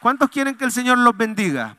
¿Cuántos 0.00 0.30
quieren 0.30 0.56
que 0.56 0.64
el 0.64 0.72
Señor 0.72 0.98
los 0.98 1.16
bendiga? 1.16 1.76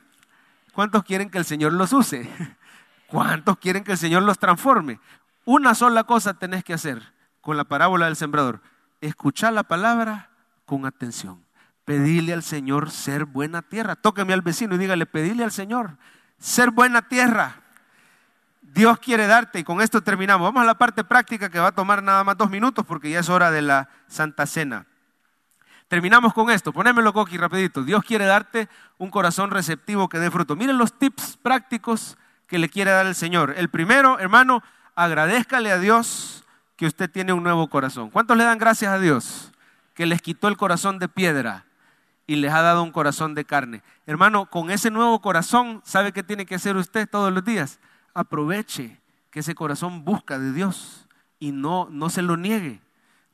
¿Cuántos 0.73 1.03
quieren 1.03 1.29
que 1.29 1.37
el 1.37 1.45
Señor 1.45 1.73
los 1.73 1.91
use? 1.91 2.29
¿Cuántos 3.07 3.57
quieren 3.57 3.83
que 3.83 3.93
el 3.93 3.97
Señor 3.97 4.23
los 4.23 4.39
transforme? 4.39 4.99
Una 5.43 5.75
sola 5.75 6.03
cosa 6.03 6.35
tenés 6.35 6.63
que 6.63 6.73
hacer 6.73 7.01
con 7.41 7.57
la 7.57 7.63
parábola 7.63 8.05
del 8.05 8.15
sembrador. 8.15 8.61
Escuchar 9.01 9.53
la 9.53 9.63
palabra 9.63 10.29
con 10.65 10.85
atención. 10.85 11.43
Pedirle 11.83 12.33
al 12.33 12.43
Señor 12.43 12.91
ser 12.91 13.25
buena 13.25 13.63
tierra. 13.63 13.95
Tóqueme 13.95 14.33
al 14.33 14.41
vecino 14.41 14.75
y 14.75 14.77
dígale, 14.77 15.05
pedirle 15.07 15.43
al 15.43 15.51
Señor 15.51 15.97
ser 16.37 16.71
buena 16.71 17.01
tierra. 17.01 17.55
Dios 18.61 18.99
quiere 18.99 19.27
darte, 19.27 19.59
y 19.59 19.63
con 19.63 19.81
esto 19.81 20.01
terminamos. 20.01 20.47
Vamos 20.47 20.63
a 20.63 20.65
la 20.65 20.77
parte 20.77 21.03
práctica 21.03 21.49
que 21.49 21.59
va 21.59 21.67
a 21.67 21.71
tomar 21.73 22.01
nada 22.01 22.23
más 22.23 22.37
dos 22.37 22.49
minutos 22.49 22.85
porque 22.85 23.09
ya 23.09 23.19
es 23.19 23.29
hora 23.29 23.51
de 23.51 23.61
la 23.61 23.89
Santa 24.07 24.45
Cena. 24.45 24.85
Terminamos 25.91 26.33
con 26.33 26.49
esto, 26.49 26.71
ponémelo 26.71 27.11
coqui 27.11 27.35
rapidito. 27.35 27.83
Dios 27.83 28.01
quiere 28.05 28.23
darte 28.23 28.69
un 28.97 29.11
corazón 29.11 29.51
receptivo 29.51 30.07
que 30.07 30.19
dé 30.19 30.31
fruto. 30.31 30.55
Miren 30.55 30.77
los 30.77 30.97
tips 30.97 31.35
prácticos 31.35 32.17
que 32.47 32.59
le 32.59 32.69
quiere 32.69 32.91
dar 32.91 33.07
el 33.07 33.13
Señor. 33.13 33.55
El 33.57 33.67
primero, 33.67 34.17
hermano, 34.17 34.63
agradezcale 34.95 35.69
a 35.69 35.79
Dios 35.79 36.45
que 36.77 36.85
usted 36.85 37.11
tiene 37.11 37.33
un 37.33 37.43
nuevo 37.43 37.69
corazón. 37.69 38.09
¿Cuántos 38.09 38.37
le 38.37 38.45
dan 38.45 38.57
gracias 38.57 38.89
a 38.89 38.99
Dios? 38.99 39.51
Que 39.93 40.05
les 40.05 40.21
quitó 40.21 40.47
el 40.47 40.55
corazón 40.55 40.97
de 40.97 41.09
piedra 41.09 41.65
y 42.25 42.37
les 42.37 42.53
ha 42.53 42.61
dado 42.61 42.83
un 42.83 42.93
corazón 42.93 43.35
de 43.35 43.43
carne. 43.43 43.83
Hermano, 44.05 44.45
con 44.45 44.71
ese 44.71 44.91
nuevo 44.91 45.19
corazón, 45.19 45.81
¿sabe 45.83 46.13
qué 46.13 46.23
tiene 46.23 46.45
que 46.45 46.55
hacer 46.55 46.77
usted 46.77 47.09
todos 47.09 47.33
los 47.33 47.43
días? 47.43 47.81
Aproveche 48.13 49.01
que 49.29 49.41
ese 49.41 49.55
corazón 49.55 50.05
busca 50.05 50.39
de 50.39 50.53
Dios 50.53 51.09
y 51.37 51.51
no, 51.51 51.89
no 51.91 52.09
se 52.09 52.21
lo 52.21 52.37
niegue. 52.37 52.79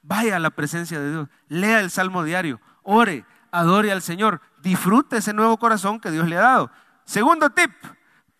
Vaya 0.07 0.37
a 0.37 0.39
la 0.39 0.51
presencia 0.51 1.01
de 1.01 1.11
Dios, 1.11 1.29
lea 1.49 1.81
el 1.81 1.91
salmo 1.91 2.23
diario, 2.23 2.61
ore, 2.81 3.25
adore 3.51 3.91
al 3.91 4.01
Señor, 4.01 4.39
disfrute 4.61 5.17
ese 5.17 5.33
nuevo 5.33 5.57
corazón 5.57 5.99
que 5.99 6.11
Dios 6.11 6.29
le 6.29 6.37
ha 6.37 6.41
dado. 6.41 6.71
Segundo 7.03 7.49
tip, 7.49 7.71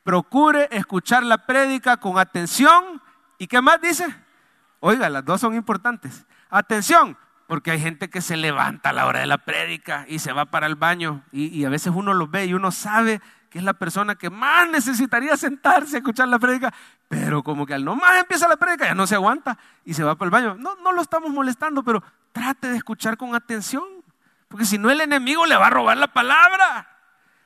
procure 0.02 0.70
escuchar 0.72 1.24
la 1.24 1.46
prédica 1.46 1.98
con 1.98 2.20
atención. 2.20 3.02
¿Y 3.38 3.48
qué 3.48 3.62
más 3.62 3.82
dice? 3.82 4.08
Oiga, 4.80 5.10
las 5.10 5.26
dos 5.26 5.42
son 5.42 5.56
importantes. 5.56 6.26
Atención, 6.50 7.18
porque 7.48 7.72
hay 7.72 7.82
gente 7.82 8.10
que 8.10 8.22
se 8.22 8.38
levanta 8.38 8.92
a 8.92 8.94
la 8.94 9.06
hora 9.06 9.20
de 9.20 9.26
la 9.26 9.40
prédica 9.40 10.06
y 10.08 10.20
se 10.20 10.32
va 10.32 10.46
para 10.46 10.68
el 10.68 10.76
baño 10.76 11.26
y, 11.34 11.48
y 11.48 11.66
a 11.66 11.70
veces 11.70 11.92
uno 11.94 12.14
lo 12.14 12.30
ve 12.30 12.46
y 12.46 12.54
uno 12.54 12.72
sabe 12.72 13.20
es 13.58 13.64
la 13.64 13.74
persona 13.74 14.16
que 14.16 14.30
más 14.30 14.70
necesitaría 14.70 15.36
sentarse 15.38 15.96
a 15.96 16.00
escuchar 16.00 16.28
la 16.28 16.40
prédica, 16.40 16.74
pero 17.08 17.44
como 17.44 17.66
que 17.66 17.74
al 17.74 17.84
nomás 17.86 18.18
empieza 18.20 18.48
la 18.48 18.58
prédica 18.58 18.86
ya 18.86 18.96
no 18.96 19.08
se 19.08 19.16
aguanta 19.16 19.58
y 19.86 19.94
se 19.94 20.04
va 20.04 20.16
para 20.16 20.28
el 20.28 20.32
baño. 20.32 20.56
No, 20.60 20.76
no 20.84 20.92
lo 20.92 21.02
estamos 21.02 21.32
molestando, 21.32 21.84
pero 21.84 22.04
trate 22.32 22.70
de 22.70 22.78
escuchar 22.78 23.18
con 23.18 23.36
atención, 23.36 23.84
porque 24.48 24.66
si 24.66 24.78
no 24.78 24.90
el 24.90 25.02
enemigo 25.02 25.46
le 25.46 25.56
va 25.56 25.68
a 25.68 25.72
robar 25.72 25.98
la 25.98 26.14
palabra. 26.14 26.88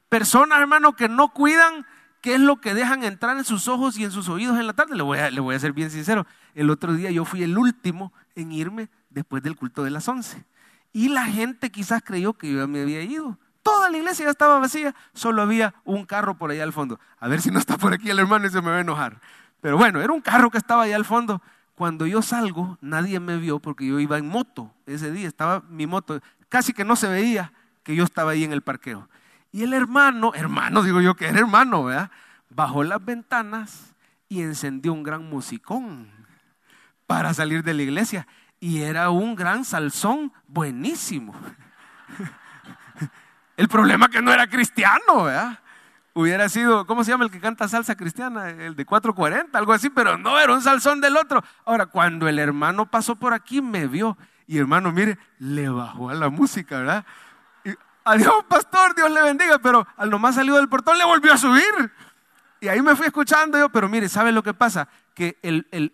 Personas, 0.10 0.60
hermano, 0.60 0.94
que 0.96 1.08
no 1.08 1.30
cuidan 1.30 1.86
qué 2.22 2.36
es 2.36 2.40
lo 2.40 2.58
que 2.58 2.74
dejan 2.74 3.04
entrar 3.04 3.38
en 3.38 3.44
sus 3.44 3.68
ojos 3.68 3.98
y 3.98 4.04
en 4.04 4.12
sus 4.12 4.30
oídos 4.30 4.60
en 4.60 4.68
la 4.68 4.74
tarde. 4.74 4.96
Le 4.96 5.04
voy 5.04 5.18
a, 5.18 5.32
le 5.32 5.40
voy 5.40 5.56
a 5.56 5.60
ser 5.60 5.74
bien 5.74 5.90
sincero. 5.90 6.28
El 6.54 6.70
otro 6.70 6.94
día 6.94 7.12
yo 7.12 7.26
fui 7.26 7.44
el 7.44 7.58
último 7.58 8.14
en 8.36 8.52
irme 8.52 8.90
después 9.10 9.42
del 9.42 9.56
culto 9.56 9.84
de 9.84 9.90
las 9.90 10.08
once. 10.08 10.46
Y 10.94 11.10
la 11.10 11.26
gente 11.26 11.72
quizás 11.72 12.02
creyó 12.04 12.34
que 12.34 12.52
yo 12.52 12.68
me 12.68 12.82
había 12.82 13.02
ido. 13.02 13.38
Toda 13.64 13.90
la 13.90 13.98
iglesia 13.98 14.30
estaba 14.30 14.60
vacía, 14.60 14.96
solo 15.14 15.42
había 15.42 15.76
un 15.84 16.06
carro 16.06 16.36
por 16.36 16.52
allá 16.52 16.64
al 16.64 16.74
fondo. 16.74 17.00
A 17.20 17.28
ver 17.28 17.42
si 17.42 17.52
no 17.52 17.60
está 17.60 17.78
por 17.78 17.94
aquí 17.94 18.10
el 18.10 18.20
hermano 18.20 18.48
y 18.48 18.50
se 18.50 18.62
me 18.62 18.72
va 18.72 18.78
a 18.78 18.82
enojar. 18.82 19.22
Pero 19.62 19.78
bueno, 19.78 20.02
era 20.02 20.12
un 20.12 20.22
carro 20.22 20.50
que 20.50 20.58
estaba 20.58 20.84
allá 20.84 20.96
al 20.96 21.06
fondo. 21.06 21.42
Cuando 21.76 22.06
yo 22.06 22.22
salgo, 22.22 22.78
nadie 22.82 23.20
me 23.20 23.38
vio 23.38 23.60
porque 23.60 23.88
yo 23.88 24.00
iba 24.00 24.18
en 24.18 24.28
moto 24.28 24.74
ese 24.86 25.12
día, 25.12 25.28
estaba 25.28 25.62
mi 25.70 25.88
moto, 25.88 26.20
casi 26.50 26.74
que 26.74 26.84
no 26.84 26.96
se 26.96 27.08
veía 27.08 27.54
que 27.84 27.96
yo 27.96 28.04
estaba 28.04 28.32
ahí 28.32 28.44
en 28.44 28.52
el 28.52 28.62
parqueo. 28.62 29.08
Y 29.52 29.64
el 29.64 29.74
hermano, 29.74 30.34
hermano, 30.34 30.84
digo 30.84 31.02
yo 31.02 31.16
que 31.16 31.28
era 31.28 31.40
hermano, 31.40 31.84
¿verdad? 31.84 32.12
Bajó 32.50 32.84
las 32.84 33.04
ventanas 33.04 33.94
y 34.30 34.42
encendió 34.42 34.94
un 34.94 35.04
gran 35.04 35.30
musicón 35.30 36.10
para 37.06 37.34
salir 37.34 37.64
de 37.64 37.74
la 37.74 37.82
iglesia. 37.82 38.28
Y 38.60 38.82
era 38.82 39.10
un 39.10 39.36
gran 39.36 39.66
salsón 39.66 40.32
buenísimo. 40.48 41.34
El 43.62 43.68
problema 43.68 44.10
que 44.10 44.24
no 44.24 44.34
era 44.34 44.48
cristiano, 44.48 45.26
¿verdad? 45.26 45.60
Hubiera 46.16 46.50
sido, 46.50 46.88
¿cómo 46.88 47.04
se 47.04 47.12
llama 47.12 47.26
el 47.26 47.30
que 47.30 47.40
canta 47.40 47.68
salsa 47.68 47.94
cristiana? 47.94 48.50
El 48.50 48.76
de 48.76 48.86
440, 48.86 49.56
algo 49.56 49.72
así, 49.72 49.92
pero 49.92 50.18
no, 50.18 50.40
era 50.40 50.52
un 50.52 50.64
salsón 50.64 51.00
del 51.00 51.16
otro. 51.16 51.44
Ahora, 51.64 51.86
cuando 51.86 52.28
el 52.28 52.40
hermano 52.40 52.90
pasó 52.90 53.18
por 53.18 53.36
aquí, 53.36 53.62
me 53.62 53.86
vio. 53.86 54.18
Y 54.48 54.58
hermano, 54.58 54.92
mire, 54.92 55.20
le 55.38 55.70
bajó 55.70 56.10
a 56.10 56.16
la 56.16 56.30
música, 56.30 56.80
¿verdad? 56.80 57.06
Adiós, 58.04 58.46
pastor, 58.50 58.96
Dios 58.96 59.12
le 59.12 59.22
bendiga, 59.22 59.60
pero 59.60 59.86
al 59.96 60.10
nomás 60.10 60.34
salió 60.34 60.56
del 60.56 60.68
portón 60.68 60.98
le 60.98 61.06
volvió 61.06 61.32
a 61.32 61.38
subir. 61.38 61.94
Y 62.62 62.68
ahí 62.68 62.82
me 62.82 62.96
fui 62.96 63.06
escuchando 63.06 63.60
yo, 63.60 63.70
pero 63.70 63.88
mire, 63.88 64.10
¿sabe 64.10 64.32
lo 64.32 64.42
que 64.42 64.56
pasa? 64.56 64.88
Que 65.14 65.38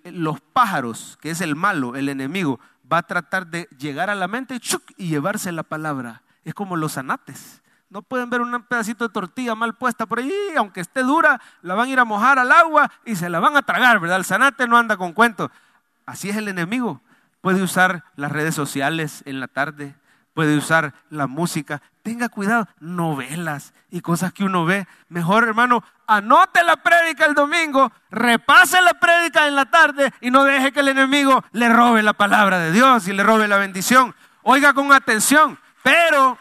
los 0.05 0.39
pájaros, 0.39 1.17
que 1.19 1.31
es 1.31 1.41
el 1.41 1.57
malo, 1.57 1.97
el 1.97 2.07
enemigo, 2.07 2.61
va 2.89 2.99
a 2.99 3.03
tratar 3.03 3.47
de 3.47 3.67
llegar 3.77 4.09
a 4.09 4.15
la 4.15 4.29
mente 4.29 4.57
y 4.95 5.09
llevarse 5.09 5.51
la 5.51 5.63
palabra. 5.63 6.21
Es 6.47 6.53
como 6.53 6.77
los 6.77 6.97
anates. 6.97 7.61
No 7.89 8.01
pueden 8.01 8.29
ver 8.29 8.39
un 8.39 8.63
pedacito 8.63 9.05
de 9.05 9.13
tortilla 9.13 9.53
mal 9.53 9.75
puesta 9.75 10.05
por 10.05 10.19
ahí, 10.19 10.33
aunque 10.55 10.79
esté 10.79 11.03
dura, 11.03 11.41
la 11.61 11.75
van 11.75 11.89
a 11.89 11.91
ir 11.91 11.99
a 11.99 12.05
mojar 12.05 12.39
al 12.39 12.53
agua 12.53 12.89
y 13.03 13.17
se 13.17 13.29
la 13.29 13.41
van 13.41 13.57
a 13.57 13.63
tragar, 13.63 13.99
¿verdad? 13.99 14.15
El 14.15 14.23
zanate 14.23 14.65
no 14.65 14.77
anda 14.77 14.95
con 14.95 15.11
cuentos. 15.11 15.51
Así 16.05 16.29
es 16.29 16.37
el 16.37 16.47
enemigo. 16.47 17.01
Puede 17.41 17.61
usar 17.61 18.05
las 18.15 18.31
redes 18.31 18.55
sociales 18.55 19.23
en 19.25 19.41
la 19.41 19.49
tarde, 19.49 19.93
puede 20.33 20.55
usar 20.55 20.93
la 21.09 21.27
música. 21.27 21.81
Tenga 22.01 22.29
cuidado, 22.29 22.69
novelas 22.79 23.73
y 23.91 23.99
cosas 23.99 24.31
que 24.31 24.45
uno 24.45 24.63
ve. 24.63 24.87
Mejor, 25.09 25.43
hermano, 25.43 25.83
anote 26.07 26.63
la 26.63 26.77
prédica 26.77 27.25
el 27.25 27.33
domingo, 27.33 27.91
repase 28.09 28.81
la 28.81 28.93
prédica 28.93 29.49
en 29.49 29.55
la 29.55 29.65
tarde 29.65 30.13
y 30.21 30.31
no 30.31 30.45
deje 30.45 30.71
que 30.71 30.79
el 30.79 30.87
enemigo 30.87 31.43
le 31.51 31.67
robe 31.67 32.03
la 32.03 32.13
palabra 32.13 32.57
de 32.59 32.71
Dios 32.71 33.05
y 33.09 33.11
le 33.11 33.23
robe 33.23 33.49
la 33.49 33.57
bendición. 33.57 34.15
Oiga 34.43 34.71
con 34.71 34.93
atención, 34.93 35.59
pero 35.87 36.37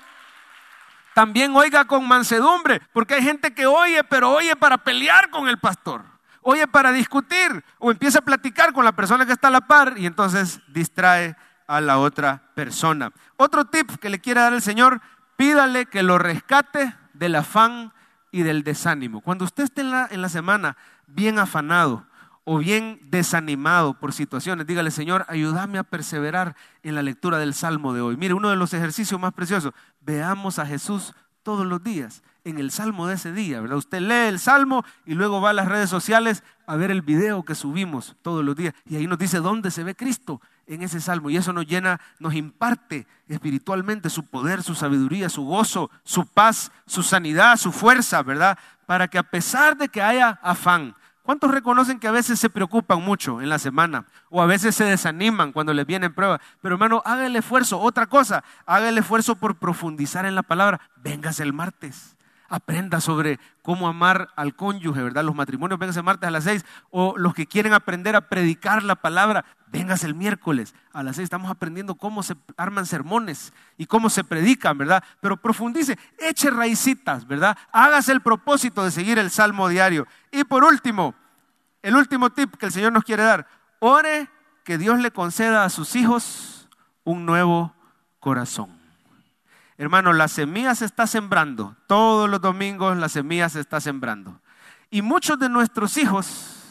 también 1.15 1.55
oiga 1.55 1.85
con 1.85 2.07
mansedumbre, 2.07 2.81
porque 2.93 3.15
hay 3.15 3.23
gente 3.23 3.55
que 3.55 3.65
oye, 3.65 4.03
pero 4.03 4.33
oye 4.33 4.57
para 4.57 4.79
pelear 4.79 5.31
con 5.31 5.49
el 5.49 5.59
pastor, 5.59 6.05
oye 6.43 6.67
para 6.67 6.91
discutir 6.91 7.65
o 7.79 7.93
empieza 7.93 8.19
a 8.19 8.23
platicar 8.23 8.73
con 8.73 8.85
la 8.85 8.91
persona 8.91 9.25
que 9.25 9.33
está 9.33 9.47
a 9.47 9.53
la 9.53 9.61
par 9.61 9.95
y 9.97 10.07
entonces 10.07 10.61
distrae 10.67 11.37
a 11.69 11.81
la 11.81 11.99
otra 11.99 12.43
persona. 12.55 13.13
Otro 13.37 13.67
tip 13.67 13.89
que 14.01 14.11
le 14.11 14.21
quiere 14.21 14.41
dar 14.41 14.53
el 14.53 14.63
Señor, 14.63 15.01
pídale 15.37 15.87
que 15.87 16.03
lo 16.03 16.19
rescate 16.19 16.97
del 17.13 17.37
afán 17.37 17.93
y 18.33 18.43
del 18.43 18.65
desánimo. 18.65 19.21
Cuando 19.21 19.45
usted 19.45 19.65
esté 19.65 19.83
en 19.83 19.93
la, 19.93 20.09
en 20.11 20.23
la 20.23 20.29
semana 20.29 20.77
bien 21.07 21.39
afanado, 21.39 22.05
o 22.49 22.59
bien 22.59 23.01
desanimado 23.03 23.95
por 23.95 24.13
situaciones, 24.13 24.69
dígale, 24.69 24.93
Señor, 24.93 25.27
ayúdame 25.29 25.79
a 25.79 25.83
perseverar 25.83 26.55
en 26.85 26.95
la 26.95 27.03
lectura 27.03 27.39
del 27.39 27.55
Salmo 27.55 27.93
de 27.93 28.01
hoy. 28.01 28.17
Mire, 28.17 28.35
uno 28.35 28.51
de 28.51 28.57
los 28.57 28.73
ejercicios 28.73 29.21
más 29.21 29.33
preciosos, 29.33 29.75
veamos 30.01 30.61
a 30.61 30.65
Jesús 30.65 31.13
todos 31.43 31.67
los 31.67 31.83
días 31.83 32.23
en 32.45 32.59
el 32.59 32.71
salmo 32.71 33.09
de 33.09 33.17
ese 33.17 33.33
día, 33.33 33.61
¿verdad? 33.61 33.79
Usted 33.79 33.99
lee 33.99 34.29
el 34.29 34.39
salmo 34.39 34.85
y 35.05 35.15
luego 35.15 35.41
va 35.41 35.51
a 35.51 35.55
las 35.55 35.67
redes 35.67 35.91
sociales 35.91 36.45
a 36.69 36.77
ver 36.77 36.93
el 36.93 37.03
video 37.03 37.43
que 37.43 37.57
subimos 37.57 38.15
todos 38.23 38.45
los 38.45 38.55
días 38.55 38.75
y 38.89 38.95
ahí 38.95 39.09
nos 39.09 39.19
dice 39.19 39.41
dónde 39.41 39.73
se 39.73 39.83
ve 39.83 39.97
Cristo 39.97 40.41
en 40.69 40.83
ese 40.83 41.01
salmo 41.01 41.29
y 41.31 41.37
eso 41.37 41.53
nos 41.53 41.67
llena, 41.67 42.01
nos 42.21 42.35
imparte 42.35 43.09
espiritualmente 43.27 44.09
su 44.09 44.25
poder, 44.25 44.63
su 44.63 44.77
sabiduría, 44.77 45.29
su 45.29 45.45
gozo, 45.45 45.91
su 46.05 46.27
paz, 46.27 46.71
su 46.87 47.03
sanidad, 47.03 47.57
su 47.57 47.73
fuerza, 47.73 48.23
¿verdad? 48.23 48.57
Para 48.87 49.09
que 49.09 49.19
a 49.19 49.25
pesar 49.25 49.77
de 49.77 49.89
que 49.89 50.01
haya 50.01 50.39
afán, 50.43 50.95
¿Cuántos 51.27 51.51
reconocen 51.51 51.99
que 51.99 52.07
a 52.07 52.13
veces 52.13 52.39
se 52.39 52.49
preocupan 52.49 53.03
mucho 53.03 53.43
en 53.43 53.49
la 53.49 53.59
semana 53.59 54.07
o 54.31 54.41
a 54.41 54.47
veces 54.47 54.77
se 54.77 54.85
desaniman 54.85 55.51
cuando 55.51 55.75
les 55.75 55.85
vienen 55.85 56.15
pruebas? 56.15 56.41
Pero 56.63 56.77
hermano, 56.77 57.03
haga 57.05 57.27
el 57.27 57.35
esfuerzo. 57.35 57.81
Otra 57.81 58.07
cosa, 58.07 58.45
haga 58.65 58.89
el 58.89 58.97
esfuerzo 58.97 59.35
por 59.35 59.57
profundizar 59.57 60.25
en 60.25 60.37
la 60.37 60.45
palabra. 60.45 60.81
Véngase 61.03 61.43
el 61.43 61.53
martes 61.53 62.16
aprenda 62.49 63.01
sobre 63.01 63.39
cómo 63.63 63.89
amar 63.89 64.29
al 64.37 64.55
cónyuge, 64.55 65.03
¿verdad? 65.03 65.25
Los 65.25 65.35
matrimonios, 65.35 65.79
véngase 65.79 66.03
martes 66.03 66.29
a 66.29 66.31
las 66.31 66.45
seis. 66.45 66.65
O 66.91 67.15
los 67.17 67.35
que 67.35 67.47
quieren 67.47 67.73
aprender 67.73 68.17
a 68.17 68.29
predicar 68.29 68.83
la 68.83 68.97
palabra, 68.97 69.45
véngase 69.69 70.07
el 70.07 70.15
miércoles 70.15 70.75
a 70.93 71.03
las 71.03 71.17
seis. 71.17 71.25
Estamos 71.25 71.51
aprendiendo 71.51 71.95
cómo 71.95 72.23
se 72.23 72.37
arman 72.57 72.87
sermones 72.87 73.53
y 73.77 73.87
cómo 73.87 74.11
se 74.11 74.25
predican, 74.25 74.79
¿verdad? 74.79 75.03
Pero 75.21 75.37
profundice, 75.37 75.99
eche 76.19 76.51
raicitas, 76.51 77.27
¿verdad? 77.27 77.57
Hágase 77.73 78.13
el 78.13 78.21
propósito 78.21 78.85
de 78.85 78.91
seguir 78.91 79.19
el 79.19 79.31
salmo 79.31 79.69
diario. 79.69 80.07
Y 80.31 80.45
por 80.45 80.65
último, 80.65 81.15
el 81.83 81.97
último 81.97 82.31
tip 82.31 82.57
que 82.57 82.67
el 82.67 82.73
Señor 82.73 82.93
nos 82.93 83.05
quiere 83.05 83.23
dar, 83.23 83.47
ore 83.79 84.29
que 84.65 84.79
Dios 84.79 84.99
le 84.99 85.11
conceda 85.13 85.65
a 85.65 85.71
sus 85.71 85.95
hijos 85.95 86.69
un 87.05 87.25
nuevo 87.25 87.73
corazón. 88.19 88.76
Hermano, 89.79 90.13
la 90.13 90.29
semilla 90.29 90.75
se 90.75 90.87
está 90.87 91.07
sembrando. 91.07 91.77
Todos 91.87 92.31
los 92.31 92.41
domingos 92.41 92.97
la 92.97 93.09
semilla 93.09 93.49
se 93.49 93.61
está 93.61 93.81
sembrando. 93.81 94.41
Y 94.91 95.03
muchos 95.03 95.39
de 95.39 95.49
nuestros 95.49 95.97
hijos, 95.97 96.63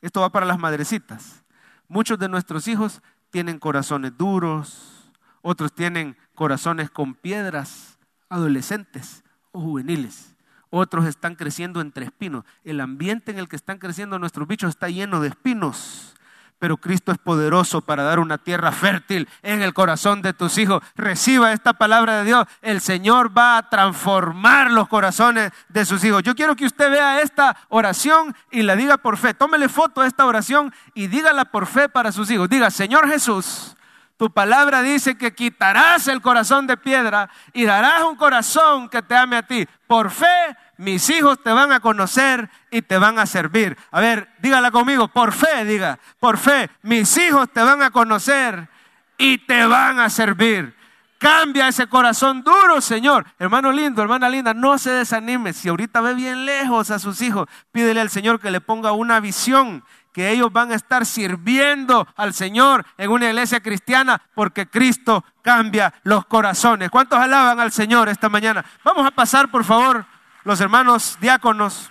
esto 0.00 0.20
va 0.20 0.30
para 0.30 0.46
las 0.46 0.58
madrecitas, 0.58 1.44
muchos 1.88 2.18
de 2.18 2.28
nuestros 2.28 2.68
hijos 2.68 3.02
tienen 3.30 3.58
corazones 3.58 4.16
duros, 4.16 5.12
otros 5.42 5.72
tienen 5.74 6.16
corazones 6.34 6.90
con 6.90 7.14
piedras, 7.14 7.98
adolescentes 8.28 9.22
o 9.52 9.60
juveniles. 9.60 10.34
Otros 10.70 11.06
están 11.06 11.36
creciendo 11.36 11.80
entre 11.80 12.06
espinos. 12.06 12.44
El 12.64 12.80
ambiente 12.80 13.30
en 13.30 13.38
el 13.38 13.48
que 13.48 13.56
están 13.56 13.78
creciendo 13.78 14.18
nuestros 14.18 14.48
bichos 14.48 14.70
está 14.70 14.88
lleno 14.88 15.20
de 15.20 15.28
espinos 15.28 16.15
pero 16.58 16.76
Cristo 16.76 17.12
es 17.12 17.18
poderoso 17.18 17.80
para 17.80 18.02
dar 18.02 18.18
una 18.18 18.38
tierra 18.38 18.72
fértil 18.72 19.28
en 19.42 19.62
el 19.62 19.74
corazón 19.74 20.22
de 20.22 20.32
tus 20.32 20.58
hijos. 20.58 20.82
Reciba 20.94 21.52
esta 21.52 21.74
palabra 21.74 22.18
de 22.18 22.24
Dios. 22.24 22.46
El 22.62 22.80
Señor 22.80 23.36
va 23.36 23.58
a 23.58 23.68
transformar 23.68 24.70
los 24.70 24.88
corazones 24.88 25.52
de 25.68 25.84
sus 25.84 26.02
hijos. 26.04 26.22
Yo 26.22 26.34
quiero 26.34 26.56
que 26.56 26.66
usted 26.66 26.90
vea 26.90 27.20
esta 27.20 27.56
oración 27.68 28.34
y 28.50 28.62
la 28.62 28.76
diga 28.76 28.96
por 28.96 29.16
fe. 29.16 29.34
Tómele 29.34 29.68
foto 29.68 30.00
a 30.00 30.06
esta 30.06 30.26
oración 30.26 30.72
y 30.94 31.08
dígala 31.08 31.46
por 31.46 31.66
fe 31.66 31.88
para 31.88 32.12
sus 32.12 32.30
hijos. 32.30 32.48
Diga, 32.48 32.70
Señor 32.70 33.08
Jesús, 33.08 33.75
tu 34.16 34.32
palabra 34.32 34.82
dice 34.82 35.18
que 35.18 35.34
quitarás 35.34 36.08
el 36.08 36.22
corazón 36.22 36.66
de 36.66 36.76
piedra 36.76 37.28
y 37.52 37.64
darás 37.64 38.04
un 38.04 38.16
corazón 38.16 38.88
que 38.88 39.02
te 39.02 39.14
ame 39.14 39.36
a 39.36 39.46
ti. 39.46 39.66
Por 39.86 40.10
fe 40.10 40.56
mis 40.78 41.08
hijos 41.10 41.42
te 41.42 41.50
van 41.50 41.72
a 41.72 41.80
conocer 41.80 42.50
y 42.70 42.82
te 42.82 42.98
van 42.98 43.18
a 43.18 43.26
servir. 43.26 43.76
A 43.90 44.00
ver, 44.00 44.28
dígala 44.38 44.70
conmigo, 44.70 45.08
por 45.08 45.32
fe, 45.32 45.64
diga, 45.64 45.98
por 46.20 46.38
fe, 46.38 46.70
mis 46.82 47.16
hijos 47.16 47.50
te 47.50 47.62
van 47.62 47.82
a 47.82 47.90
conocer 47.90 48.68
y 49.16 49.38
te 49.38 49.64
van 49.66 50.00
a 50.00 50.10
servir. 50.10 50.74
Cambia 51.18 51.68
ese 51.68 51.86
corazón 51.86 52.42
duro, 52.42 52.82
Señor. 52.82 53.24
Hermano 53.38 53.72
lindo, 53.72 54.02
hermana 54.02 54.28
linda, 54.28 54.52
no 54.52 54.76
se 54.76 54.90
desanime. 54.90 55.54
Si 55.54 55.68
ahorita 55.68 56.02
ve 56.02 56.12
bien 56.12 56.44
lejos 56.44 56.90
a 56.90 56.98
sus 56.98 57.22
hijos, 57.22 57.48
pídele 57.72 58.02
al 58.02 58.10
Señor 58.10 58.38
que 58.38 58.50
le 58.50 58.60
ponga 58.60 58.92
una 58.92 59.18
visión, 59.20 59.82
que 60.16 60.30
ellos 60.30 60.50
van 60.50 60.72
a 60.72 60.76
estar 60.76 61.04
sirviendo 61.04 62.08
al 62.16 62.32
Señor 62.32 62.86
en 62.96 63.10
una 63.10 63.26
iglesia 63.26 63.60
cristiana, 63.60 64.18
porque 64.34 64.66
Cristo 64.66 65.22
cambia 65.42 65.92
los 66.04 66.24
corazones. 66.24 66.88
¿Cuántos 66.88 67.18
alaban 67.18 67.60
al 67.60 67.70
Señor 67.70 68.08
esta 68.08 68.30
mañana? 68.30 68.64
Vamos 68.82 69.06
a 69.06 69.10
pasar, 69.10 69.50
por 69.50 69.62
favor 69.62 70.06
los 70.46 70.58
hermanos 70.60 71.18
diáconos. 71.20 71.90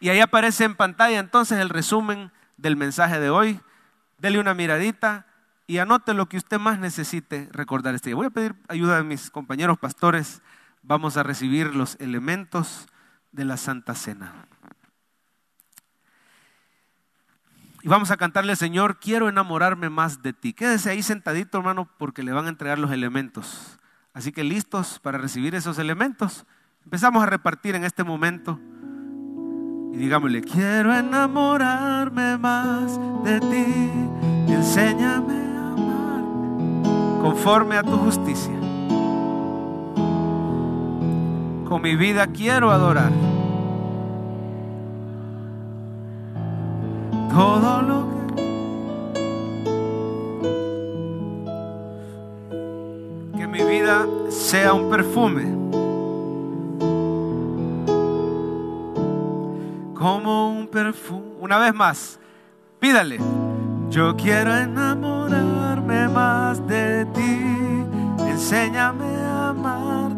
Y 0.00 0.08
ahí 0.08 0.18
aparece 0.18 0.64
en 0.64 0.74
pantalla 0.74 1.20
entonces 1.20 1.60
el 1.60 1.68
resumen 1.68 2.32
del 2.56 2.74
mensaje 2.74 3.20
de 3.20 3.30
hoy. 3.30 3.60
Dele 4.18 4.40
una 4.40 4.54
miradita 4.54 5.26
y 5.68 5.78
anote 5.78 6.12
lo 6.12 6.28
que 6.28 6.38
usted 6.38 6.58
más 6.58 6.80
necesite 6.80 7.48
recordar 7.52 7.94
este 7.94 8.08
día. 8.08 8.16
Voy 8.16 8.26
a 8.26 8.30
pedir 8.30 8.56
ayuda 8.66 8.96
de 8.96 9.04
mis 9.04 9.30
compañeros 9.30 9.78
pastores. 9.78 10.42
Vamos 10.82 11.16
a 11.16 11.22
recibir 11.22 11.76
los 11.76 11.96
elementos 12.00 12.88
de 13.30 13.44
la 13.44 13.56
Santa 13.56 13.94
Cena. 13.94 14.49
Y 17.82 17.88
vamos 17.88 18.10
a 18.10 18.16
cantarle, 18.16 18.56
Señor, 18.56 18.98
quiero 18.98 19.28
enamorarme 19.28 19.90
más 19.90 20.22
de 20.22 20.32
ti. 20.32 20.52
Quédese 20.52 20.90
ahí 20.90 21.02
sentadito, 21.02 21.58
hermano, 21.58 21.88
porque 21.98 22.22
le 22.22 22.32
van 22.32 22.46
a 22.46 22.50
entregar 22.50 22.78
los 22.78 22.92
elementos. 22.92 23.78
Así 24.12 24.32
que 24.32 24.44
listos 24.44 24.98
para 24.98 25.18
recibir 25.18 25.54
esos 25.54 25.78
elementos. 25.78 26.46
Empezamos 26.84 27.22
a 27.22 27.26
repartir 27.26 27.74
en 27.74 27.84
este 27.84 28.04
momento 28.04 28.58
y 29.92 29.96
digámosle, 29.96 30.42
quiero 30.42 30.94
enamorarme 30.94 32.38
más 32.38 32.98
de 33.24 33.40
ti 33.40 34.20
enséñame 34.60 35.34
a 35.56 35.72
amar 35.72 36.22
conforme 37.22 37.76
a 37.76 37.82
tu 37.82 37.96
justicia. 37.96 38.54
Con 41.66 41.82
mi 41.82 41.96
vida 41.96 42.26
quiero 42.26 42.70
adorar. 42.70 43.10
Todo 47.32 47.82
lo 47.82 48.06
que... 48.10 48.20
Que 53.38 53.46
mi 53.46 53.62
vida 53.62 54.06
sea 54.28 54.72
un 54.74 54.90
perfume 54.90 55.60
como 60.00 60.50
un 60.50 60.66
perfume. 60.66 61.26
Una 61.40 61.58
vez 61.58 61.74
más, 61.74 62.18
pídale. 62.78 63.18
Yo 63.90 64.16
quiero 64.16 64.56
enamorarme 64.56 66.08
más 66.08 66.66
de 66.66 67.04
ti. 67.14 67.38
Enséñame 68.26 69.04
a 69.16 69.50
amarte 69.50 70.09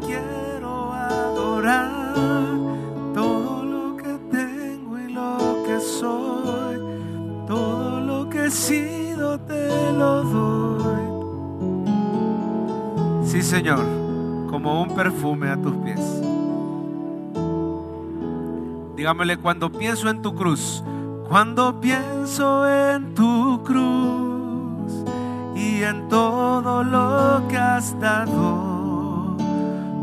quiero 0.00 0.92
adorar 0.92 1.90
todo 3.14 3.64
lo 3.64 3.96
que 3.96 4.18
tengo 4.30 4.98
y 4.98 5.12
lo 5.12 5.38
que 5.66 5.80
soy. 5.80 6.80
Todo 7.46 8.00
lo 8.00 8.28
que 8.28 8.46
he 8.46 8.50
sido 8.50 9.38
te 9.40 9.92
lo 9.92 10.22
doy. 10.24 11.06
Sí, 13.24 13.42
Señor, 13.42 13.84
como 14.50 14.82
un 14.82 14.94
perfume 14.94 15.50
a 15.50 15.56
tus 15.56 15.74
pies. 15.76 16.00
Dígamele, 18.96 19.36
cuando 19.36 19.70
pienso 19.70 20.08
en 20.08 20.22
tu 20.22 20.34
cruz, 20.34 20.82
cuando 21.28 21.80
pienso 21.80 22.66
en 22.66 23.14
tu 23.14 23.62
cruz 23.62 25.04
y 25.54 25.82
en 25.82 26.08
todo 26.08 26.82
lo 26.82 27.46
que 27.48 27.58
has 27.58 27.98
dado, 28.00 28.65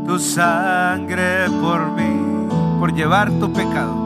tu 0.06 0.18
sangre 0.18 1.48
por 1.60 1.90
mí, 1.92 2.48
por 2.78 2.94
llevar 2.94 3.30
tu 3.32 3.52
pecado. 3.52 4.04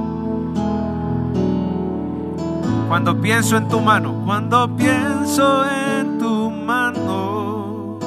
Cuando 2.89 3.21
pienso 3.21 3.57
en 3.57 3.69
tu 3.69 3.81
mano, 3.81 4.23
cuando 4.25 4.75
pienso 4.75 5.65
en 5.71 6.19
tu 6.19 6.51
mano, 6.51 7.99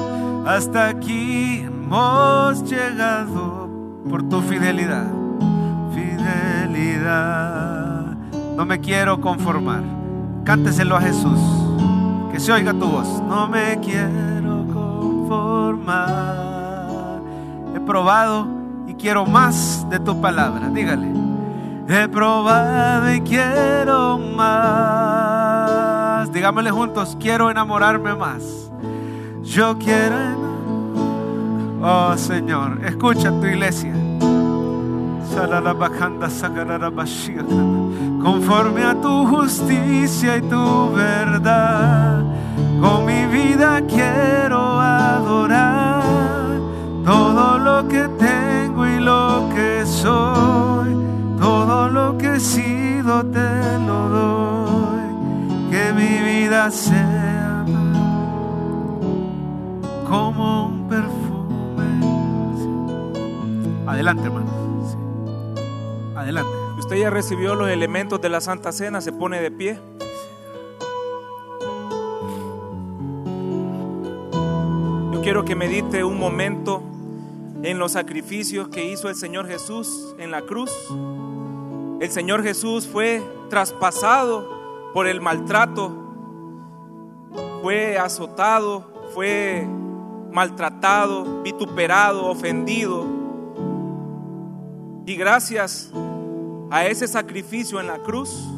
hasta 0.44 0.88
aquí 0.88 1.60
hemos 1.60 2.64
llegado 2.64 3.68
por 4.08 4.28
tu 4.28 4.40
fidelidad. 4.40 5.06
Fidelidad. 5.94 7.62
No 8.56 8.64
me 8.64 8.80
quiero 8.80 9.20
conformar. 9.20 9.82
Cánteselo 10.44 10.96
a 10.96 11.00
Jesús. 11.00 11.38
Que 12.32 12.40
se 12.40 12.52
oiga 12.52 12.72
tu 12.72 12.86
voz. 12.86 13.22
No 13.28 13.46
me 13.46 13.78
quiero 13.80 14.66
conformar. 14.72 16.51
Probado 17.86 18.46
y 18.86 18.94
quiero 18.94 19.26
más 19.26 19.86
de 19.90 19.98
tu 19.98 20.20
palabra. 20.20 20.68
Dígale. 20.68 21.08
He 21.88 22.08
probado 22.08 23.12
y 23.12 23.20
quiero 23.22 24.18
más. 24.18 25.52
Digámosle 26.32 26.70
juntos, 26.70 27.16
quiero 27.20 27.50
enamorarme 27.50 28.14
más. 28.14 28.70
Yo 29.42 29.76
quiero. 29.78 30.16
Oh 31.82 32.16
Señor, 32.16 32.78
escucha 32.84 33.30
tu 33.30 33.46
iglesia. 33.46 33.92
conforme 38.22 38.84
a 38.84 38.94
tu 39.00 39.26
justicia 39.26 40.36
y 40.36 40.42
tu 40.42 40.92
verdad. 40.92 42.22
Con 42.80 43.04
mi 43.06 43.26
vida 43.26 43.80
quiero 43.88 44.80
adorar 44.80 45.81
lo 47.72 47.88
que 47.88 48.08
tengo 48.18 48.86
y 48.86 49.00
lo 49.00 49.48
que 49.54 49.86
soy, 49.86 50.90
todo 51.38 51.88
lo 51.88 52.18
que 52.18 52.34
he 52.34 52.40
sido 52.40 53.24
te 53.26 53.78
lo 53.86 54.08
doy. 54.18 55.02
Que 55.70 55.92
mi 55.94 56.14
vida 56.30 56.70
sea 56.70 57.64
como 60.06 60.66
un 60.66 60.88
perfume. 60.88 61.90
Adelante, 63.86 64.24
hermano. 64.24 64.50
Adelante. 66.14 66.50
Usted 66.78 66.96
ya 66.96 67.10
recibió 67.10 67.54
los 67.54 67.68
elementos 67.70 68.20
de 68.20 68.28
la 68.28 68.40
Santa 68.40 68.70
Cena, 68.72 69.00
se 69.00 69.12
pone 69.12 69.40
de 69.40 69.50
pie. 69.50 69.78
Quiero 75.22 75.44
que 75.44 75.54
medite 75.54 76.02
un 76.02 76.18
momento 76.18 76.82
en 77.62 77.78
los 77.78 77.92
sacrificios 77.92 78.68
que 78.68 78.84
hizo 78.84 79.08
el 79.08 79.14
Señor 79.14 79.46
Jesús 79.46 80.14
en 80.18 80.30
la 80.30 80.42
cruz. 80.42 80.72
El 82.00 82.10
Señor 82.10 82.42
Jesús 82.42 82.86
fue 82.86 83.22
traspasado 83.48 84.90
por 84.92 85.06
el 85.06 85.20
maltrato, 85.20 85.92
fue 87.62 87.96
azotado, 87.98 88.90
fue 89.14 89.66
maltratado, 90.32 91.42
vituperado, 91.42 92.26
ofendido. 92.26 93.06
Y 95.06 95.14
gracias 95.14 95.92
a 96.70 96.86
ese 96.86 97.06
sacrificio 97.06 97.80
en 97.80 97.86
la 97.86 97.98
cruz, 97.98 98.48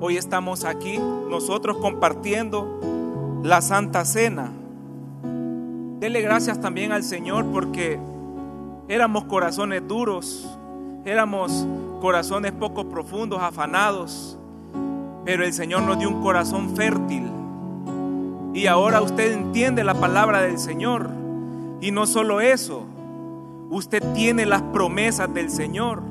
hoy 0.00 0.16
estamos 0.16 0.64
aquí, 0.64 0.98
nosotros 0.98 1.76
compartiendo 1.78 2.80
la 3.42 3.60
Santa 3.60 4.04
Cena. 4.04 4.52
Dele 6.00 6.22
gracias 6.22 6.60
también 6.60 6.92
al 6.92 7.02
Señor 7.02 7.46
porque 7.46 7.98
éramos 8.88 9.24
corazones 9.24 9.86
duros, 9.86 10.46
éramos 11.04 11.66
corazones 12.00 12.52
poco 12.52 12.88
profundos, 12.88 13.42
afanados, 13.42 14.38
pero 15.24 15.44
el 15.44 15.52
Señor 15.52 15.82
nos 15.82 15.98
dio 15.98 16.08
un 16.08 16.22
corazón 16.22 16.76
fértil. 16.76 17.24
Y 18.52 18.66
ahora 18.66 19.02
usted 19.02 19.32
entiende 19.32 19.82
la 19.82 19.94
palabra 19.94 20.42
del 20.42 20.58
Señor. 20.58 21.10
Y 21.80 21.90
no 21.90 22.06
solo 22.06 22.40
eso, 22.40 22.84
usted 23.70 24.02
tiene 24.12 24.46
las 24.46 24.62
promesas 24.62 25.32
del 25.32 25.50
Señor. 25.50 26.02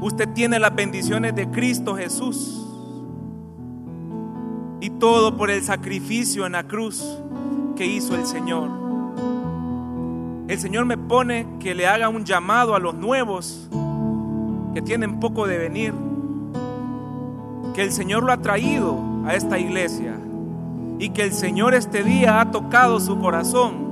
Usted 0.00 0.28
tiene 0.28 0.58
las 0.58 0.74
bendiciones 0.74 1.34
de 1.34 1.48
Cristo 1.48 1.96
Jesús. 1.96 2.66
Y 4.80 4.90
todo 4.90 5.36
por 5.36 5.50
el 5.50 5.62
sacrificio 5.62 6.44
en 6.44 6.52
la 6.52 6.64
cruz 6.66 7.18
que 7.76 7.86
hizo 7.86 8.14
el 8.14 8.26
Señor. 8.26 8.87
El 10.48 10.58
Señor 10.58 10.86
me 10.86 10.96
pone 10.96 11.46
que 11.60 11.74
le 11.74 11.86
haga 11.86 12.08
un 12.08 12.24
llamado 12.24 12.74
a 12.74 12.78
los 12.78 12.94
nuevos 12.94 13.68
que 14.72 14.80
tienen 14.80 15.20
poco 15.20 15.46
de 15.46 15.58
venir. 15.58 15.92
Que 17.74 17.82
el 17.82 17.92
Señor 17.92 18.22
lo 18.22 18.32
ha 18.32 18.38
traído 18.38 18.98
a 19.26 19.34
esta 19.34 19.58
iglesia 19.58 20.14
y 20.98 21.10
que 21.10 21.22
el 21.22 21.34
Señor 21.34 21.74
este 21.74 22.02
día 22.02 22.40
ha 22.40 22.50
tocado 22.50 22.98
su 22.98 23.18
corazón. 23.18 23.88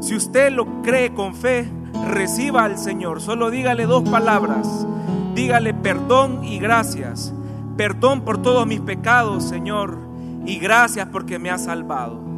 Si 0.00 0.14
usted 0.14 0.52
lo 0.52 0.80
cree 0.82 1.12
con 1.12 1.34
fe, 1.34 1.68
reciba 2.08 2.62
al 2.62 2.78
Señor. 2.78 3.20
Solo 3.20 3.50
dígale 3.50 3.86
dos 3.86 4.08
palabras. 4.08 4.86
Dígale 5.34 5.74
perdón 5.74 6.44
y 6.44 6.60
gracias. 6.60 7.34
Perdón 7.76 8.20
por 8.20 8.40
todos 8.42 8.64
mis 8.64 8.80
pecados, 8.80 9.42
Señor. 9.42 9.98
Y 10.46 10.60
gracias 10.60 11.08
porque 11.10 11.40
me 11.40 11.50
ha 11.50 11.58
salvado. 11.58 12.29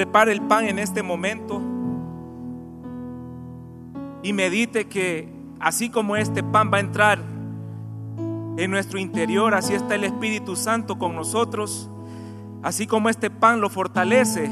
Prepare 0.00 0.32
el 0.32 0.40
pan 0.40 0.64
en 0.64 0.78
este 0.78 1.02
momento. 1.02 1.60
Y 4.22 4.32
medite 4.32 4.86
que 4.86 5.28
así 5.60 5.90
como 5.90 6.16
este 6.16 6.42
pan 6.42 6.70
va 6.72 6.78
a 6.78 6.80
entrar 6.80 7.18
en 8.56 8.70
nuestro 8.70 8.98
interior, 8.98 9.52
así 9.52 9.74
está 9.74 9.96
el 9.96 10.04
Espíritu 10.04 10.56
Santo 10.56 10.96
con 10.96 11.14
nosotros. 11.14 11.90
Así 12.62 12.86
como 12.86 13.10
este 13.10 13.28
pan 13.28 13.60
lo 13.60 13.68
fortalece, 13.68 14.50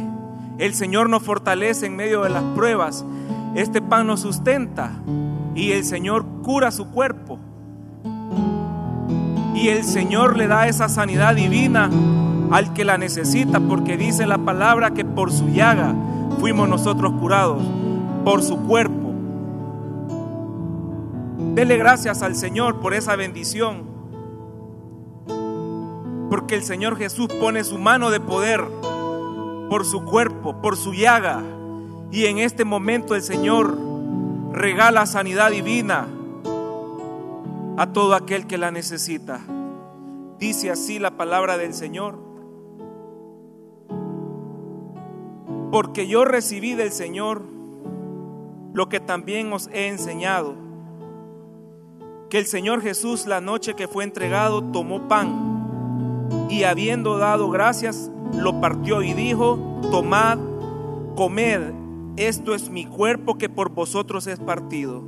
el 0.59 0.75
Señor 0.75 1.09
nos 1.09 1.23
fortalece 1.23 1.87
en 1.87 1.97
medio 1.97 2.25
de 2.25 2.29
las 2.29 2.45
pruebas. 2.55 3.07
Este 3.55 3.81
pan 3.81 4.07
nos 4.07 4.21
sustenta 4.21 5.03
y 5.55 5.73
el 5.73 5.87
Señor 5.87 6.27
cura 6.43 6.71
su 6.71 6.91
cuerpo. 6.91 7.39
Y 9.55 9.69
el 9.69 9.83
Señor 9.83 10.37
le 10.37 10.47
da 10.47 10.69
esa 10.69 10.91
sanidad 10.91 11.35
divina 11.35 11.89
al 12.51 12.73
que 12.73 12.85
la 12.85 12.99
necesita, 12.99 13.61
porque 13.61 13.97
dice 13.97 14.27
la 14.27 14.39
palabra 14.39 14.93
que 14.93 15.05
por 15.05 15.33
su 15.33 15.49
llaga 15.49 15.95
fuimos 16.41 16.69
nosotros 16.69 17.13
curados, 17.21 17.63
por 18.25 18.43
su 18.43 18.59
cuerpo. 18.59 19.13
Dele 21.55 21.77
gracias 21.77 22.23
al 22.23 22.37
Señor 22.37 22.81
por 22.81 22.95
esa 22.95 23.17
bendición. 23.17 23.83
Porque 26.31 26.55
el 26.55 26.63
Señor 26.63 26.97
Jesús 26.97 27.29
pone 27.41 27.65
su 27.65 27.79
mano 27.79 28.11
de 28.11 28.21
poder 28.21 28.65
por 29.69 29.85
su 29.85 30.05
cuerpo, 30.05 30.61
por 30.61 30.77
su 30.77 30.95
llaga. 30.95 31.43
Y 32.11 32.27
en 32.27 32.39
este 32.39 32.65
momento 32.65 33.15
el 33.15 33.23
Señor 33.23 33.77
regala 34.53 35.07
sanidad 35.07 35.51
divina 35.51 36.07
a 37.77 37.93
todo 37.93 38.15
aquel 38.15 38.47
que 38.47 38.59
la 38.59 38.71
necesita. 38.71 39.41
Dice 40.39 40.71
así 40.71 40.99
la 40.99 41.17
palabra 41.17 41.57
del 41.59 41.75
Señor. 41.75 42.28
Porque 45.71 46.07
yo 46.07 46.25
recibí 46.25 46.75
del 46.75 46.93
Señor 46.93 47.43
lo 48.73 48.89
que 48.89 49.01
también 49.01 49.53
os 49.53 49.69
he 49.73 49.89
enseñado. 49.89 50.55
Que 52.31 52.39
el 52.39 52.47
Señor 52.47 52.83
Jesús 52.83 53.27
la 53.27 53.41
noche 53.41 53.75
que 53.75 53.89
fue 53.89 54.05
entregado 54.05 54.63
tomó 54.63 55.09
pan 55.09 55.59
y 56.49 56.65
habiendo 56.65 57.19
dado 57.19 57.51
gracias, 57.51 58.11
lo 58.35 58.61
partió 58.61 59.03
y 59.03 59.13
dijo, 59.15 59.59
tomad, 59.91 60.39
comed, 61.17 61.73
esto 62.17 62.55
es 62.55 62.71
mi 62.71 62.85
cuerpo 62.85 63.39
que 63.39 63.49
por 63.49 63.71
vosotros 63.71 64.27
es 64.27 64.39
partido. 64.39 65.03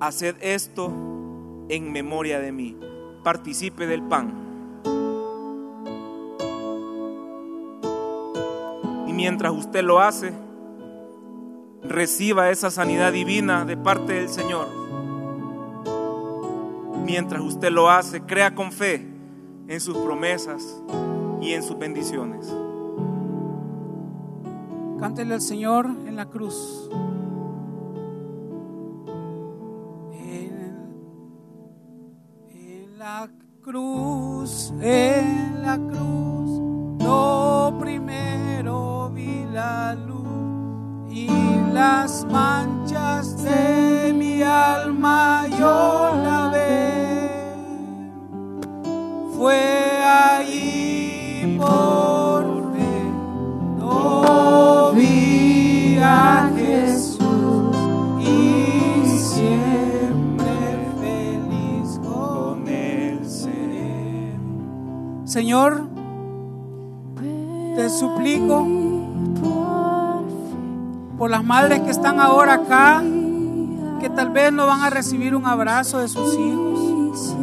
Haced 0.00 0.36
esto 0.40 0.92
en 1.68 1.92
memoria 1.92 2.40
de 2.40 2.52
mí. 2.52 2.76
Participe 3.24 3.86
del 3.86 4.02
pan. 4.02 4.47
Mientras 9.18 9.52
usted 9.52 9.82
lo 9.82 9.98
hace, 9.98 10.32
reciba 11.82 12.50
esa 12.50 12.70
sanidad 12.70 13.12
divina 13.12 13.64
de 13.64 13.76
parte 13.76 14.12
del 14.12 14.28
Señor. 14.28 14.68
Mientras 17.04 17.42
usted 17.42 17.72
lo 17.72 17.90
hace, 17.90 18.20
crea 18.20 18.54
con 18.54 18.70
fe 18.70 19.04
en 19.66 19.80
sus 19.80 19.96
promesas 19.96 20.80
y 21.42 21.52
en 21.52 21.64
sus 21.64 21.76
bendiciones. 21.76 22.46
Cántele 25.00 25.34
al 25.34 25.40
Señor 25.40 25.86
en 26.06 26.14
la 26.14 26.26
cruz. 26.26 26.88
En, 30.12 30.76
la 32.96 33.28
cruz, 33.62 34.72
en 34.80 35.62
la 35.62 35.76
cruz, 35.76 37.00
lo 37.00 37.76
primero 37.80 38.37
luz 40.06 41.10
y 41.10 41.28
las 41.72 42.24
manchas 42.30 43.42
de 43.42 44.12
mi 44.12 44.42
alma 44.42 45.46
yo 45.58 46.10
la 46.22 46.50
ve. 46.52 47.38
Fue 49.36 49.60
ahí 50.02 51.56
por 51.58 52.44
fe, 52.72 53.12
no 53.78 54.92
vi 54.94 55.98
a 56.02 56.50
Jesús 56.56 57.76
y 58.20 59.06
siempre 59.06 60.90
feliz 61.00 62.00
con 62.02 62.66
él 62.68 63.24
seré. 63.24 64.36
Señor, 65.24 65.88
te 67.76 67.88
suplico 67.90 68.77
por 71.18 71.30
las 71.30 71.44
madres 71.44 71.80
que 71.80 71.90
están 71.90 72.20
ahora 72.20 72.54
acá, 72.54 73.02
que 74.00 74.08
tal 74.08 74.30
vez 74.30 74.52
no 74.52 74.66
van 74.66 74.82
a 74.82 74.90
recibir 74.90 75.34
un 75.34 75.44
abrazo 75.44 75.98
de 75.98 76.08
sus 76.08 76.34
hijos, 76.38 77.36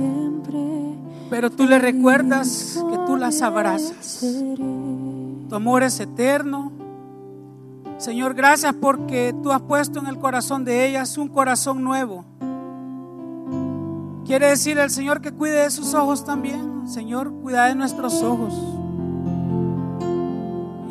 pero 1.30 1.52
tú 1.52 1.66
les 1.66 1.82
recuerdas 1.82 2.84
que 2.90 2.98
tú 3.06 3.18
las 3.18 3.42
abrazas. 3.42 4.20
Tu 5.50 5.56
amor 5.56 5.84
es 5.84 6.00
eterno, 6.00 6.72
Señor, 7.98 8.34
gracias 8.34 8.74
porque 8.74 9.34
tú 9.42 9.52
has 9.52 9.62
puesto 9.62 10.00
en 10.00 10.08
el 10.08 10.20
corazón 10.20 10.66
de 10.66 10.88
ellas 10.88 11.18
un 11.18 11.30
corazón 11.30 11.82
nuevo. 11.82 12.26
Quiere 14.26 14.50
decir 14.50 14.78
el 14.78 14.90
Señor 14.90 15.22
que 15.22 15.32
cuide 15.32 15.64
de 15.64 15.72
sus 15.72 15.94
ojos 15.94 16.26
también. 16.26 16.90
Señor, 16.90 17.32
cuida 17.42 17.66
de 17.68 17.76
nuestros 17.76 18.22
ojos. 18.22 18.54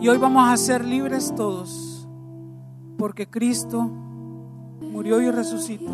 Y 0.00 0.08
hoy 0.08 0.16
vamos 0.16 0.48
a 0.48 0.56
ser 0.56 0.84
libres 0.84 1.34
todos, 1.36 1.93
porque 3.04 3.28
Cristo 3.28 3.82
murió 4.80 5.20
y 5.20 5.30
resucitó. 5.30 5.92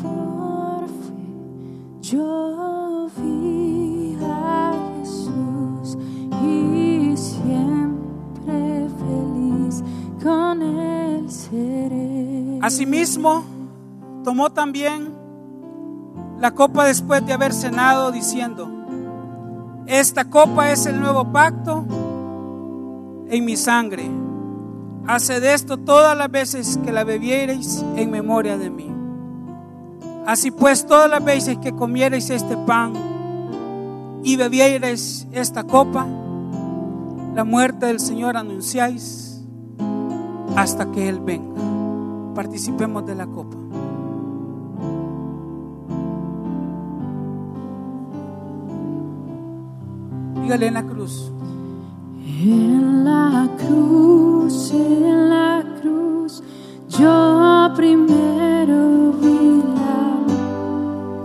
Por 0.00 0.86
fe 0.86 2.00
yo 2.02 3.08
vi 3.16 4.16
a 4.22 4.74
Jesús 5.00 5.98
y 6.40 7.16
siempre 7.16 8.88
feliz 8.96 9.82
con 10.22 10.62
él 10.62 11.28
seré. 11.28 12.60
Asimismo, 12.62 13.42
tomó 14.22 14.52
también 14.52 15.12
la 16.38 16.52
copa 16.52 16.84
después 16.84 17.26
de 17.26 17.32
haber 17.32 17.52
cenado, 17.52 18.12
diciendo, 18.12 18.70
esta 19.88 20.24
copa 20.26 20.70
es 20.70 20.86
el 20.86 21.00
nuevo 21.00 21.32
pacto 21.32 21.84
en 23.28 23.44
mi 23.44 23.56
sangre. 23.56 24.23
Haced 25.06 25.44
esto 25.44 25.76
todas 25.76 26.16
las 26.16 26.30
veces 26.30 26.78
que 26.84 26.92
la 26.92 27.04
bebiereis 27.04 27.84
en 27.96 28.10
memoria 28.10 28.56
de 28.56 28.70
mí. 28.70 28.90
Así 30.26 30.50
pues, 30.50 30.86
todas 30.86 31.10
las 31.10 31.22
veces 31.22 31.58
que 31.58 31.72
comiereis 31.72 32.30
este 32.30 32.56
pan 32.56 32.94
y 34.22 34.36
bebiereis 34.36 35.28
esta 35.32 35.64
copa, 35.64 36.06
la 37.34 37.44
muerte 37.44 37.86
del 37.86 38.00
Señor 38.00 38.38
anunciáis 38.38 39.42
hasta 40.56 40.90
que 40.90 41.08
Él 41.08 41.20
venga. 41.20 41.60
Participemos 42.34 43.04
de 43.04 43.14
la 43.14 43.26
copa. 43.26 43.56
Dígale 50.42 50.66
en 50.66 50.74
la 50.74 50.82
cruz. 50.84 51.32
En 52.26 53.04
la 53.04 53.48
cruz, 53.58 54.33
en 54.72 55.30
la 55.30 55.64
cruz, 55.80 56.42
yo 56.88 57.72
primero 57.74 59.12
vi 59.20 59.62
la 59.74 60.20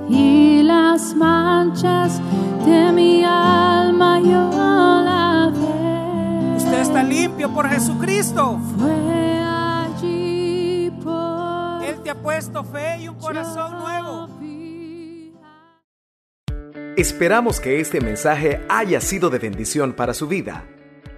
y 0.10 0.64
las 0.64 1.14
manchas 1.16 2.22
de 2.66 2.92
mi 2.94 3.24
alma 3.24 4.20
yo 4.22 4.50
la 5.04 5.52
ve. 5.54 6.56
Usted 6.58 6.80
está 6.80 7.04
limpio 7.04 7.54
por 7.54 7.68
Jesucristo. 7.68 8.60
Fue 8.78 9.44
allí 9.44 10.92
por 11.04 11.84
Él 11.84 12.02
te 12.02 12.10
ha 12.12 12.16
puesto 12.16 12.64
fe 12.64 13.02
y 13.02 13.10
un 13.10 13.16
corazón 13.16 13.80
nuevo. 13.80 14.30
Esperamos 17.00 17.62
que 17.62 17.80
este 17.80 18.02
mensaje 18.02 18.60
haya 18.68 19.00
sido 19.00 19.30
de 19.30 19.40
bendición 19.40 19.94
para 19.94 20.14
su 20.14 20.28
vida. 20.28 20.66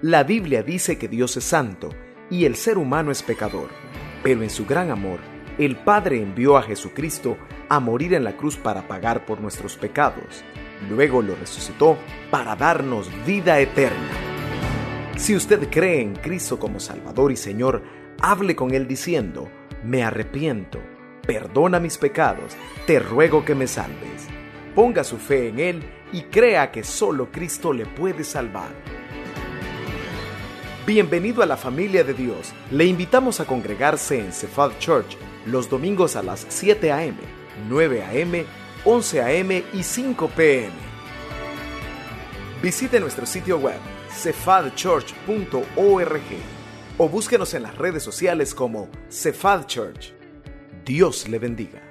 La 0.04 0.24
Biblia 0.24 0.64
dice 0.64 0.98
que 0.98 1.08
Dios 1.08 1.38
es 1.38 1.44
santo 1.44 1.90
y 2.28 2.46
el 2.46 2.56
ser 2.56 2.80
humano 2.80 3.12
es 3.12 3.22
pecador, 3.22 3.70
pero 4.24 4.42
en 4.42 4.50
su 4.50 4.66
gran 4.66 4.90
amor, 4.90 5.20
el 5.60 5.76
Padre 5.76 6.20
envió 6.20 6.58
a 6.58 6.64
Jesucristo 6.64 7.38
a 7.70 7.80
morir 7.80 8.16
en 8.16 8.24
la 8.24 8.36
cruz 8.36 8.58
para 8.58 8.88
pagar 8.88 9.28
por 9.28 9.40
nuestros 9.40 9.78
pecados. 9.78 10.44
Luego 10.90 11.22
lo 11.22 11.36
resucitó 11.36 12.00
para 12.32 12.56
darnos 12.56 13.12
vida 13.28 13.60
eterna. 13.60 14.10
Si 15.18 15.36
usted 15.36 15.70
cree 15.70 16.02
en 16.02 16.16
Cristo 16.16 16.58
como 16.58 16.80
Salvador 16.80 17.32
y 17.32 17.38
Señor, 17.38 17.84
hable 18.24 18.56
con 18.56 18.74
Él 18.74 18.88
diciendo, 18.88 19.52
me 19.84 20.04
arrepiento, 20.04 20.80
perdona 21.28 21.80
mis 21.80 22.00
pecados, 22.00 22.58
te 22.88 22.98
ruego 22.98 23.46
que 23.46 23.54
me 23.54 23.68
salves. 23.68 24.26
Ponga 24.74 25.04
su 25.04 25.18
fe 25.18 25.50
en 25.50 25.60
Él 25.60 25.84
y 26.12 26.24
crea 26.24 26.72
que 26.72 26.84
solo 26.84 27.32
Cristo 27.32 27.72
le 27.72 27.86
puede 27.86 28.24
salvar. 28.24 28.91
Bienvenido 30.86 31.42
a 31.44 31.46
la 31.46 31.58
familia 31.58 32.04
de 32.04 32.16
Dios. 32.16 32.54
Le 32.72 32.86
invitamos 32.86 33.40
a 33.40 33.46
congregarse 33.46 34.20
en 34.20 34.34
Cephal 34.34 34.76
Church 34.80 35.16
los 35.46 35.70
domingos 35.70 36.16
a 36.16 36.24
las 36.24 36.48
7 36.50 36.92
a.m., 36.92 37.18
9 37.70 38.04
a.m., 38.04 38.46
11 38.84 39.22
a.m. 39.22 39.64
y 39.74 39.84
5 39.84 40.28
p.m. 40.30 40.74
Visite 42.64 43.00
nuestro 43.00 43.28
sitio 43.28 43.60
web 43.60 43.78
cephadchurch.org 44.10 46.22
o 46.98 47.10
búsquenos 47.10 47.54
en 47.54 47.62
las 47.62 47.78
redes 47.78 48.02
sociales 48.02 48.56
como 48.56 48.90
Cephal 49.08 49.68
Church. 49.68 50.14
Dios 50.84 51.28
le 51.28 51.38
bendiga. 51.38 51.91